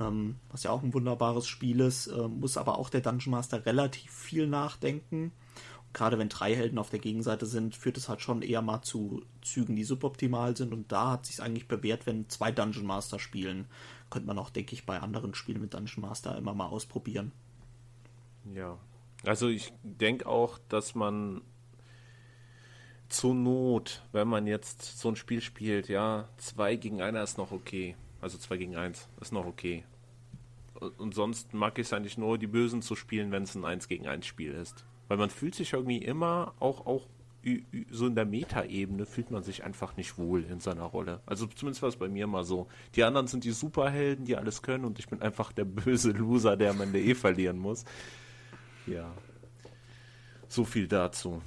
ähm, 0.00 0.36
was 0.50 0.62
ja 0.62 0.70
auch 0.70 0.82
ein 0.82 0.94
wunderbares 0.94 1.46
Spiel 1.46 1.80
ist, 1.80 2.06
äh, 2.06 2.28
muss 2.28 2.56
aber 2.56 2.78
auch 2.78 2.90
der 2.90 3.00
Dungeon 3.00 3.32
Master 3.32 3.66
relativ 3.66 4.10
viel 4.12 4.46
nachdenken 4.46 5.32
gerade 5.96 6.18
wenn 6.18 6.28
drei 6.28 6.54
Helden 6.54 6.78
auf 6.78 6.90
der 6.90 6.98
Gegenseite 6.98 7.46
sind, 7.46 7.74
führt 7.74 7.96
es 7.96 8.10
halt 8.10 8.20
schon 8.20 8.42
eher 8.42 8.60
mal 8.60 8.82
zu 8.82 9.22
Zügen, 9.40 9.76
die 9.76 9.84
suboptimal 9.84 10.54
sind. 10.54 10.74
Und 10.74 10.92
da 10.92 11.12
hat 11.12 11.24
sich 11.24 11.42
eigentlich 11.42 11.68
bewährt, 11.68 12.04
wenn 12.04 12.28
zwei 12.28 12.52
Dungeon 12.52 12.84
Master 12.84 13.18
spielen. 13.18 13.66
Könnte 14.10 14.26
man 14.26 14.38
auch, 14.38 14.50
denke 14.50 14.74
ich, 14.74 14.84
bei 14.84 15.00
anderen 15.00 15.34
Spielen 15.34 15.62
mit 15.62 15.72
Dungeon 15.72 16.02
Master 16.02 16.36
immer 16.36 16.52
mal 16.52 16.66
ausprobieren. 16.66 17.32
Ja. 18.52 18.76
Also 19.26 19.48
ich 19.48 19.72
denke 19.82 20.26
auch, 20.26 20.58
dass 20.68 20.94
man 20.94 21.42
zur 23.08 23.34
Not, 23.34 24.02
wenn 24.12 24.28
man 24.28 24.46
jetzt 24.46 24.98
so 24.98 25.08
ein 25.08 25.16
Spiel 25.16 25.40
spielt, 25.40 25.88
ja, 25.88 26.28
zwei 26.38 26.76
gegen 26.76 27.02
einer 27.02 27.22
ist 27.22 27.38
noch 27.38 27.52
okay. 27.52 27.96
Also 28.20 28.38
zwei 28.38 28.56
gegen 28.56 28.76
eins 28.76 29.08
ist 29.20 29.32
noch 29.32 29.46
okay. 29.46 29.84
Und 30.98 31.14
sonst 31.14 31.54
mag 31.54 31.78
ich 31.78 31.86
es 31.86 31.92
eigentlich 31.92 32.18
nur, 32.18 32.38
die 32.38 32.46
Bösen 32.46 32.82
zu 32.82 32.96
spielen, 32.96 33.32
wenn 33.32 33.44
es 33.44 33.54
ein 33.54 33.64
1 33.64 33.88
gegen 33.88 34.06
1 34.06 34.26
Spiel 34.26 34.52
ist. 34.52 34.84
Weil 35.08 35.16
man 35.16 35.30
fühlt 35.30 35.54
sich 35.54 35.72
irgendwie 35.72 35.98
immer, 35.98 36.52
auch, 36.60 36.86
auch 36.86 37.06
so 37.90 38.06
in 38.06 38.14
der 38.14 38.26
Meta-Ebene, 38.26 39.06
fühlt 39.06 39.30
man 39.30 39.42
sich 39.42 39.64
einfach 39.64 39.96
nicht 39.96 40.18
wohl 40.18 40.44
in 40.44 40.60
seiner 40.60 40.82
Rolle. 40.82 41.20
Also 41.26 41.46
zumindest 41.46 41.82
war 41.82 41.88
es 41.88 41.96
bei 41.96 42.08
mir 42.08 42.26
mal 42.26 42.44
so. 42.44 42.66
Die 42.94 43.04
anderen 43.04 43.26
sind 43.26 43.44
die 43.44 43.52
Superhelden, 43.52 44.24
die 44.24 44.36
alles 44.36 44.62
können 44.62 44.84
und 44.84 44.98
ich 44.98 45.08
bin 45.08 45.22
einfach 45.22 45.52
der 45.52 45.64
böse 45.64 46.10
Loser, 46.10 46.56
der 46.56 46.70
am 46.70 46.80
Ende 46.80 47.00
eh 47.00 47.14
verlieren 47.14 47.58
muss. 47.58 47.84
Ja. 48.86 49.12
So 50.48 50.64
viel 50.64 50.86
dazu. 50.86 51.42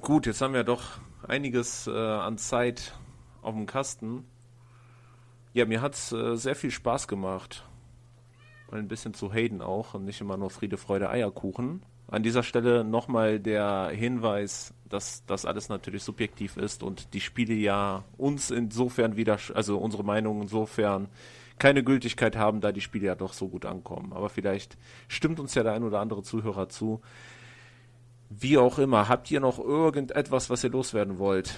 Gut, 0.00 0.26
jetzt 0.26 0.40
haben 0.40 0.54
wir 0.54 0.64
doch 0.64 1.00
einiges 1.26 1.86
äh, 1.86 1.90
an 1.90 2.38
Zeit 2.38 2.94
auf 3.42 3.54
dem 3.54 3.66
Kasten. 3.66 4.24
Ja, 5.52 5.64
mir 5.64 5.80
hat 5.80 5.94
es 5.94 6.12
äh, 6.12 6.36
sehr 6.36 6.54
viel 6.54 6.70
Spaß 6.70 7.08
gemacht. 7.08 7.64
Mal 8.70 8.78
ein 8.78 8.88
bisschen 8.88 9.14
zu 9.14 9.32
Hayden 9.32 9.62
auch 9.62 9.94
und 9.94 10.04
nicht 10.04 10.20
immer 10.20 10.36
nur 10.36 10.50
Friede, 10.50 10.76
Freude, 10.76 11.10
Eierkuchen. 11.10 11.82
An 12.08 12.22
dieser 12.22 12.42
Stelle 12.42 12.84
nochmal 12.84 13.40
der 13.40 13.90
Hinweis, 13.92 14.72
dass 14.88 15.24
das 15.26 15.44
alles 15.44 15.68
natürlich 15.68 16.04
subjektiv 16.04 16.56
ist 16.56 16.84
und 16.84 17.14
die 17.14 17.20
Spiele 17.20 17.54
ja 17.54 18.04
uns 18.16 18.50
insofern 18.52 19.16
wieder, 19.16 19.38
also 19.54 19.78
unsere 19.78 20.04
Meinung 20.04 20.42
insofern 20.42 21.08
keine 21.58 21.82
Gültigkeit 21.82 22.36
haben, 22.36 22.60
da 22.60 22.72
die 22.72 22.80
Spiele 22.80 23.06
ja 23.06 23.14
doch 23.14 23.32
so 23.32 23.48
gut 23.48 23.64
ankommen. 23.64 24.12
Aber 24.12 24.28
vielleicht 24.28 24.76
stimmt 25.08 25.40
uns 25.40 25.54
ja 25.54 25.62
der 25.62 25.72
ein 25.72 25.84
oder 25.84 26.00
andere 26.00 26.22
Zuhörer 26.22 26.68
zu. 26.68 27.00
Wie 28.28 28.58
auch 28.58 28.78
immer, 28.78 29.08
habt 29.08 29.30
ihr 29.30 29.40
noch 29.40 29.58
irgendetwas, 29.58 30.50
was 30.50 30.64
ihr 30.64 30.70
loswerden 30.70 31.18
wollt? 31.18 31.54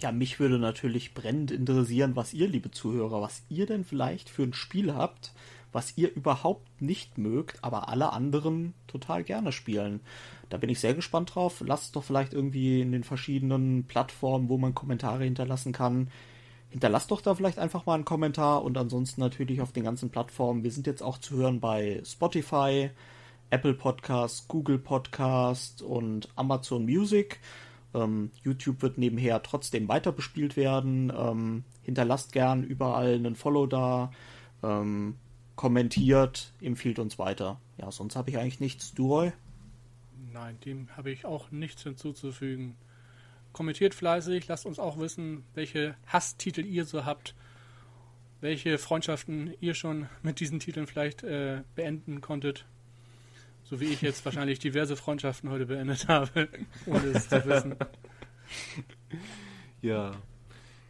Ja, 0.00 0.12
mich 0.12 0.38
würde 0.38 0.58
natürlich 0.58 1.14
brennend 1.14 1.50
interessieren, 1.50 2.14
was 2.14 2.32
ihr, 2.32 2.46
liebe 2.46 2.70
Zuhörer, 2.70 3.20
was 3.20 3.42
ihr 3.48 3.66
denn 3.66 3.84
vielleicht 3.84 4.28
für 4.28 4.44
ein 4.44 4.52
Spiel 4.52 4.94
habt, 4.94 5.32
was 5.72 5.96
ihr 5.96 6.14
überhaupt 6.14 6.80
nicht 6.80 7.18
mögt, 7.18 7.62
aber 7.62 7.88
alle 7.88 8.12
anderen 8.12 8.74
total 8.86 9.24
gerne 9.24 9.52
spielen. 9.52 10.00
Da 10.50 10.56
bin 10.56 10.70
ich 10.70 10.80
sehr 10.80 10.94
gespannt 10.94 11.34
drauf. 11.34 11.62
Lasst 11.66 11.96
doch 11.96 12.04
vielleicht 12.04 12.32
irgendwie 12.32 12.80
in 12.80 12.92
den 12.92 13.04
verschiedenen 13.04 13.84
Plattformen, 13.84 14.48
wo 14.48 14.56
man 14.56 14.74
Kommentare 14.74 15.24
hinterlassen 15.24 15.72
kann. 15.72 16.10
Hinterlasst 16.70 17.10
doch 17.10 17.20
da 17.22 17.34
vielleicht 17.34 17.58
einfach 17.58 17.86
mal 17.86 17.94
einen 17.94 18.04
Kommentar 18.04 18.62
und 18.62 18.76
ansonsten 18.76 19.20
natürlich 19.20 19.60
auf 19.60 19.72
den 19.72 19.84
ganzen 19.84 20.10
Plattformen. 20.10 20.64
Wir 20.64 20.70
sind 20.70 20.86
jetzt 20.86 21.02
auch 21.02 21.18
zu 21.18 21.36
hören 21.36 21.60
bei 21.60 22.02
Spotify, 22.04 22.90
Apple 23.50 23.74
Podcast, 23.74 24.48
Google 24.48 24.78
Podcast 24.78 25.80
und 25.80 26.28
Amazon 26.36 26.84
Music. 26.84 27.40
Ähm, 27.94 28.30
YouTube 28.42 28.82
wird 28.82 28.98
nebenher 28.98 29.42
trotzdem 29.42 29.88
weiter 29.88 30.12
bespielt 30.12 30.56
werden. 30.56 31.10
Ähm, 31.16 31.64
hinterlasst 31.82 32.32
gern 32.32 32.62
überall 32.62 33.14
einen 33.14 33.34
Follow 33.34 33.66
da. 33.66 34.10
Ähm, 34.62 35.16
kommentiert, 35.56 36.52
empfiehlt 36.60 36.98
uns 36.98 37.18
weiter. 37.18 37.58
Ja, 37.78 37.90
sonst 37.90 38.14
habe 38.14 38.30
ich 38.30 38.38
eigentlich 38.38 38.60
nichts. 38.60 38.92
Du, 38.92 39.08
Roy? 39.08 39.32
Nein, 40.32 40.58
dem 40.64 40.88
habe 40.96 41.10
ich 41.10 41.24
auch 41.24 41.50
nichts 41.50 41.82
hinzuzufügen. 41.82 42.76
Kommentiert 43.58 43.92
fleißig, 43.92 44.46
lasst 44.46 44.66
uns 44.66 44.78
auch 44.78 45.00
wissen, 45.00 45.42
welche 45.54 45.96
Hasstitel 46.06 46.64
ihr 46.64 46.84
so 46.84 47.04
habt, 47.04 47.34
welche 48.40 48.78
Freundschaften 48.78 49.52
ihr 49.58 49.74
schon 49.74 50.08
mit 50.22 50.38
diesen 50.38 50.60
Titeln 50.60 50.86
vielleicht 50.86 51.24
äh, 51.24 51.62
beenden 51.74 52.20
konntet. 52.20 52.66
So 53.64 53.80
wie 53.80 53.86
ich 53.86 54.00
jetzt 54.00 54.24
wahrscheinlich 54.24 54.60
diverse 54.60 54.94
Freundschaften 54.94 55.50
heute 55.50 55.66
beendet 55.66 56.06
habe, 56.08 56.48
ohne 56.86 57.04
es 57.06 57.28
zu 57.28 57.44
wissen. 57.46 57.74
Ja, 59.82 60.12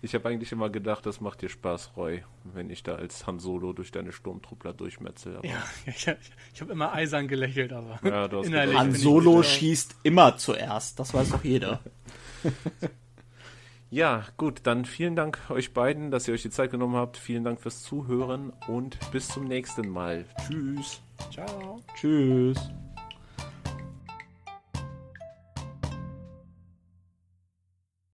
ich 0.00 0.14
habe 0.14 0.28
eigentlich 0.28 0.52
immer 0.52 0.70
gedacht, 0.70 1.06
das 1.06 1.20
macht 1.20 1.42
dir 1.42 1.48
Spaß, 1.48 1.92
Roy, 1.96 2.22
wenn 2.44 2.70
ich 2.70 2.82
da 2.82 2.94
als 2.94 3.26
Han 3.26 3.38
Solo 3.38 3.72
durch 3.72 3.90
deine 3.90 4.12
Sturmtruppler 4.12 4.72
durchmetzel. 4.72 5.40
Ja, 5.42 5.62
ich, 5.86 6.06
ich 6.54 6.60
habe 6.60 6.72
immer 6.72 6.92
eisern 6.92 7.28
gelächelt, 7.28 7.72
aber 7.72 7.98
ja, 8.04 8.28
Han 8.74 8.92
Solo 8.92 9.42
schießt 9.42 9.96
immer 10.04 10.36
zuerst, 10.36 10.98
das 10.98 11.12
weiß 11.14 11.30
doch 11.30 11.44
jeder. 11.44 11.80
ja, 13.90 14.24
gut, 14.36 14.60
dann 14.64 14.84
vielen 14.84 15.16
Dank 15.16 15.38
euch 15.50 15.72
beiden, 15.72 16.10
dass 16.10 16.28
ihr 16.28 16.34
euch 16.34 16.42
die 16.42 16.50
Zeit 16.50 16.70
genommen 16.70 16.94
habt. 16.94 17.16
Vielen 17.16 17.44
Dank 17.44 17.60
fürs 17.60 17.82
Zuhören 17.82 18.52
und 18.68 18.98
bis 19.10 19.28
zum 19.28 19.44
nächsten 19.44 19.88
Mal. 19.88 20.24
Tschüss. 20.46 21.00
Ciao. 21.32 21.82
Tschüss. 21.96 22.58